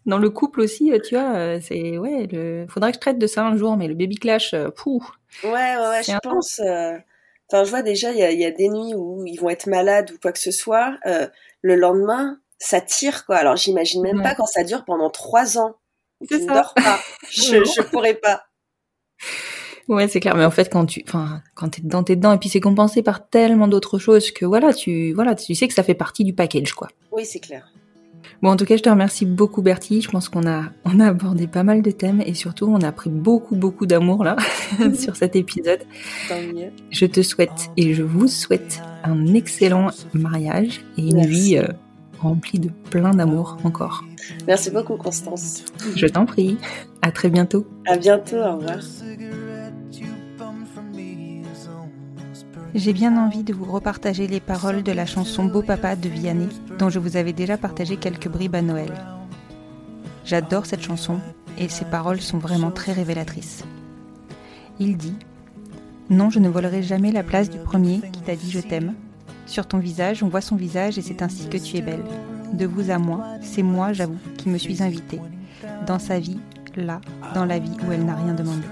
Dans 0.06 0.18
le 0.18 0.30
couple 0.30 0.60
aussi, 0.60 0.92
euh, 0.92 0.98
tu 0.98 1.14
vois, 1.14 1.34
euh, 1.34 1.60
c'est 1.60 1.98
ouais. 1.98 2.26
Le... 2.32 2.66
Faudrait 2.68 2.92
que 2.92 2.96
je 2.96 3.00
traite 3.00 3.18
de 3.18 3.26
ça 3.26 3.44
un 3.44 3.56
jour, 3.56 3.76
mais 3.76 3.88
le 3.88 3.94
baby 3.94 4.16
clash, 4.16 4.54
euh, 4.54 4.70
pouh. 4.70 5.06
Ouais, 5.44 5.50
ouais, 5.50 5.88
ouais. 5.90 6.02
Je 6.02 6.18
pense. 6.22 6.60
Enfin, 6.60 7.64
je 7.64 7.70
vois 7.70 7.82
déjà, 7.82 8.12
il 8.12 8.18
y 8.18 8.22
a, 8.22 8.32
y 8.32 8.44
a, 8.44 8.50
des 8.50 8.68
nuits 8.68 8.94
où 8.94 9.24
ils 9.26 9.38
vont 9.38 9.50
être 9.50 9.66
malades 9.66 10.10
ou 10.10 10.18
quoi 10.20 10.32
que 10.32 10.38
ce 10.38 10.50
soit. 10.50 10.96
le 11.62 11.74
lendemain, 11.74 12.38
ça 12.58 12.80
tire 12.80 13.24
quoi. 13.26 13.36
Alors 13.36 13.56
j'imagine 13.56 14.02
même 14.02 14.22
pas 14.22 14.34
quand 14.34 14.46
ça 14.46 14.64
dure 14.64 14.84
pendant 14.84 15.10
trois 15.10 15.58
ans. 15.58 15.76
Je 16.28 16.36
ne 16.36 16.46
dors 16.46 16.74
pas. 16.74 17.00
Je, 17.30 17.64
je 17.64 17.82
pourrais 17.82 18.14
pas. 18.14 18.42
Ouais, 19.88 20.06
c'est 20.08 20.20
clair. 20.20 20.36
Mais 20.36 20.44
en 20.44 20.50
fait, 20.50 20.70
quand 20.70 20.86
tu, 20.86 21.02
enfin, 21.06 21.42
quand 21.54 21.70
t'es 21.70 21.82
dedans, 21.82 22.02
t'es 22.02 22.16
dedans. 22.16 22.32
Et 22.32 22.38
puis 22.38 22.48
c'est 22.48 22.60
compensé 22.60 23.02
par 23.02 23.28
tellement 23.28 23.68
d'autres 23.68 23.98
choses 23.98 24.30
que 24.32 24.44
voilà, 24.44 24.74
tu, 24.74 25.12
voilà, 25.14 25.34
tu 25.34 25.54
sais 25.54 25.66
que 25.66 25.74
ça 25.74 25.82
fait 25.82 25.94
partie 25.94 26.24
du 26.24 26.34
package, 26.34 26.72
quoi. 26.74 26.88
Oui, 27.12 27.24
c'est 27.24 27.40
clair. 27.40 27.72
Bon, 28.42 28.50
en 28.50 28.56
tout 28.56 28.66
cas, 28.66 28.76
je 28.76 28.82
te 28.82 28.88
remercie 28.88 29.26
beaucoup, 29.26 29.62
Bertie. 29.62 30.00
Je 30.02 30.10
pense 30.10 30.28
qu'on 30.28 30.46
a, 30.46 30.64
on 30.84 31.00
a 31.00 31.06
abordé 31.06 31.46
pas 31.46 31.62
mal 31.62 31.82
de 31.82 31.90
thèmes 31.90 32.22
et 32.24 32.34
surtout, 32.34 32.66
on 32.66 32.80
a 32.82 32.92
pris 32.92 33.10
beaucoup, 33.10 33.56
beaucoup 33.56 33.86
d'amour 33.86 34.22
là 34.24 34.36
sur 34.94 35.16
cet 35.16 35.34
épisode. 35.36 35.80
Je 36.90 37.06
te 37.06 37.22
souhaite 37.22 37.70
et 37.76 37.94
je 37.94 38.02
vous 38.02 38.28
souhaite 38.28 38.80
un 39.04 39.34
excellent 39.34 39.88
mariage 40.12 40.84
et 40.98 41.02
une 41.02 41.26
vie 41.26 41.58
euh, 41.58 41.66
rempli 42.20 42.58
de 42.58 42.70
plein 42.90 43.10
d'amour 43.10 43.56
encore. 43.64 44.04
Merci 44.46 44.70
beaucoup 44.70 44.96
Constance. 44.96 45.64
Je 45.94 46.06
t'en 46.06 46.26
prie. 46.26 46.58
À 47.02 47.12
très 47.12 47.30
bientôt. 47.30 47.66
À 47.86 47.96
bientôt, 47.96 48.36
au 48.36 48.56
revoir. 48.56 48.78
J'ai 52.74 52.92
bien 52.92 53.16
envie 53.16 53.44
de 53.44 53.54
vous 53.54 53.64
repartager 53.64 54.26
les 54.26 54.40
paroles 54.40 54.82
de 54.82 54.92
la 54.92 55.06
chanson 55.06 55.44
Beau 55.44 55.62
Papa 55.62 55.96
de 55.96 56.08
Vianney, 56.08 56.48
dont 56.78 56.90
je 56.90 56.98
vous 56.98 57.16
avais 57.16 57.32
déjà 57.32 57.56
partagé 57.56 57.96
quelques 57.96 58.28
bribes 58.28 58.54
à 58.54 58.62
Noël. 58.62 58.92
J'adore 60.24 60.66
cette 60.66 60.82
chanson 60.82 61.18
et 61.58 61.68
ses 61.68 61.86
paroles 61.86 62.20
sont 62.20 62.38
vraiment 62.38 62.70
très 62.70 62.92
révélatrices. 62.92 63.64
Il 64.78 64.96
dit 64.96 65.16
Non, 66.10 66.30
je 66.30 66.38
ne 66.38 66.48
volerai 66.48 66.82
jamais 66.82 67.10
la 67.10 67.22
place 67.22 67.48
du 67.48 67.58
premier 67.58 68.00
qui 68.12 68.20
t'a 68.20 68.36
dit 68.36 68.50
je 68.50 68.60
t'aime, 68.60 68.94
sur 69.48 69.66
ton 69.66 69.78
visage, 69.78 70.22
on 70.22 70.28
voit 70.28 70.40
son 70.40 70.56
visage 70.56 70.98
et 70.98 71.02
c'est 71.02 71.22
ainsi 71.22 71.48
que 71.48 71.58
tu 71.58 71.76
es 71.76 71.82
belle. 71.82 72.04
De 72.52 72.66
vous 72.66 72.90
à 72.90 72.98
moi, 72.98 73.24
c'est 73.42 73.62
moi, 73.62 73.92
j'avoue, 73.92 74.18
qui 74.36 74.48
me 74.48 74.58
suis 74.58 74.82
invitée. 74.82 75.20
Dans 75.86 75.98
sa 75.98 76.18
vie, 76.18 76.38
là, 76.76 77.00
dans 77.34 77.44
la 77.44 77.58
vie 77.58 77.76
où 77.86 77.92
elle 77.92 78.04
n'a 78.04 78.14
rien 78.14 78.34
demandé. 78.34 78.62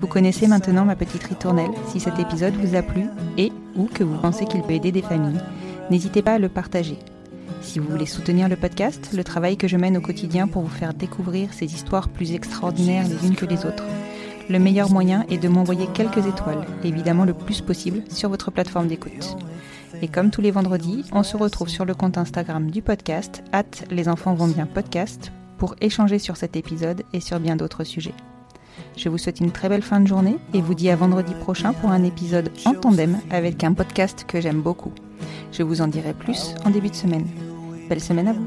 Vous 0.00 0.06
connaissez 0.06 0.46
maintenant 0.46 0.84
ma 0.84 0.96
petite 0.96 1.24
ritournelle. 1.24 1.70
Si 1.88 2.00
cet 2.00 2.18
épisode 2.18 2.54
vous 2.54 2.74
a 2.74 2.82
plu 2.82 3.04
et 3.36 3.52
ou 3.76 3.84
que 3.84 4.04
vous 4.04 4.16
pensez 4.16 4.44
qu'il 4.44 4.62
peut 4.62 4.72
aider 4.72 4.92
des 4.92 5.02
familles, 5.02 5.40
n'hésitez 5.90 6.22
pas 6.22 6.34
à 6.34 6.38
le 6.38 6.48
partager. 6.48 6.98
Si 7.60 7.78
vous 7.78 7.88
voulez 7.88 8.06
soutenir 8.06 8.48
le 8.48 8.56
podcast, 8.56 9.10
le 9.12 9.24
travail 9.24 9.56
que 9.56 9.68
je 9.68 9.76
mène 9.76 9.96
au 9.96 10.00
quotidien 10.00 10.46
pour 10.48 10.62
vous 10.62 10.68
faire 10.74 10.94
découvrir 10.94 11.52
ces 11.52 11.74
histoires 11.74 12.08
plus 12.08 12.32
extraordinaires 12.32 13.06
les 13.08 13.26
unes 13.26 13.34
que 13.34 13.46
les 13.46 13.66
autres, 13.66 13.84
le 14.48 14.58
meilleur 14.58 14.90
moyen 14.90 15.24
est 15.28 15.38
de 15.38 15.48
m'envoyer 15.48 15.86
quelques 15.92 16.26
étoiles, 16.26 16.66
évidemment 16.84 17.24
le 17.24 17.34
plus 17.34 17.60
possible, 17.60 18.02
sur 18.10 18.28
votre 18.28 18.50
plateforme 18.50 18.88
d'écoute. 18.88 19.36
Et 20.00 20.08
comme 20.08 20.30
tous 20.30 20.40
les 20.40 20.50
vendredis, 20.50 21.04
on 21.12 21.22
se 21.22 21.36
retrouve 21.36 21.68
sur 21.68 21.84
le 21.84 21.94
compte 21.94 22.18
Instagram 22.18 22.70
du 22.70 22.82
podcast, 22.82 23.42
at 23.52 23.64
les 23.90 24.08
enfants 24.08 24.34
vont 24.34 24.46
bien 24.46 24.66
podcast, 24.66 25.32
pour 25.58 25.74
échanger 25.80 26.18
sur 26.18 26.36
cet 26.36 26.56
épisode 26.56 27.02
et 27.12 27.20
sur 27.20 27.40
bien 27.40 27.56
d'autres 27.56 27.84
sujets. 27.84 28.14
Je 28.96 29.08
vous 29.08 29.18
souhaite 29.18 29.40
une 29.40 29.50
très 29.50 29.68
belle 29.68 29.82
fin 29.82 30.00
de 30.00 30.06
journée 30.06 30.38
et 30.54 30.60
vous 30.60 30.74
dis 30.74 30.90
à 30.90 30.96
vendredi 30.96 31.34
prochain 31.34 31.72
pour 31.72 31.90
un 31.90 32.04
épisode 32.04 32.50
en 32.64 32.74
tandem 32.74 33.18
avec 33.30 33.64
un 33.64 33.72
podcast 33.72 34.24
que 34.26 34.40
j'aime 34.40 34.62
beaucoup. 34.62 34.92
Je 35.52 35.62
vous 35.62 35.80
en 35.80 35.88
dirai 35.88 36.14
plus 36.14 36.54
en 36.64 36.70
début 36.70 36.90
de 36.90 36.94
semaine. 36.94 37.26
Belle 37.88 38.00
semaine 38.00 38.28
à 38.28 38.32
vous. 38.32 38.46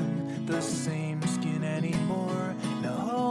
the 0.51 0.61
same 0.61 1.21
skin 1.27 1.63
anymore. 1.63 2.53
Now 2.81 3.30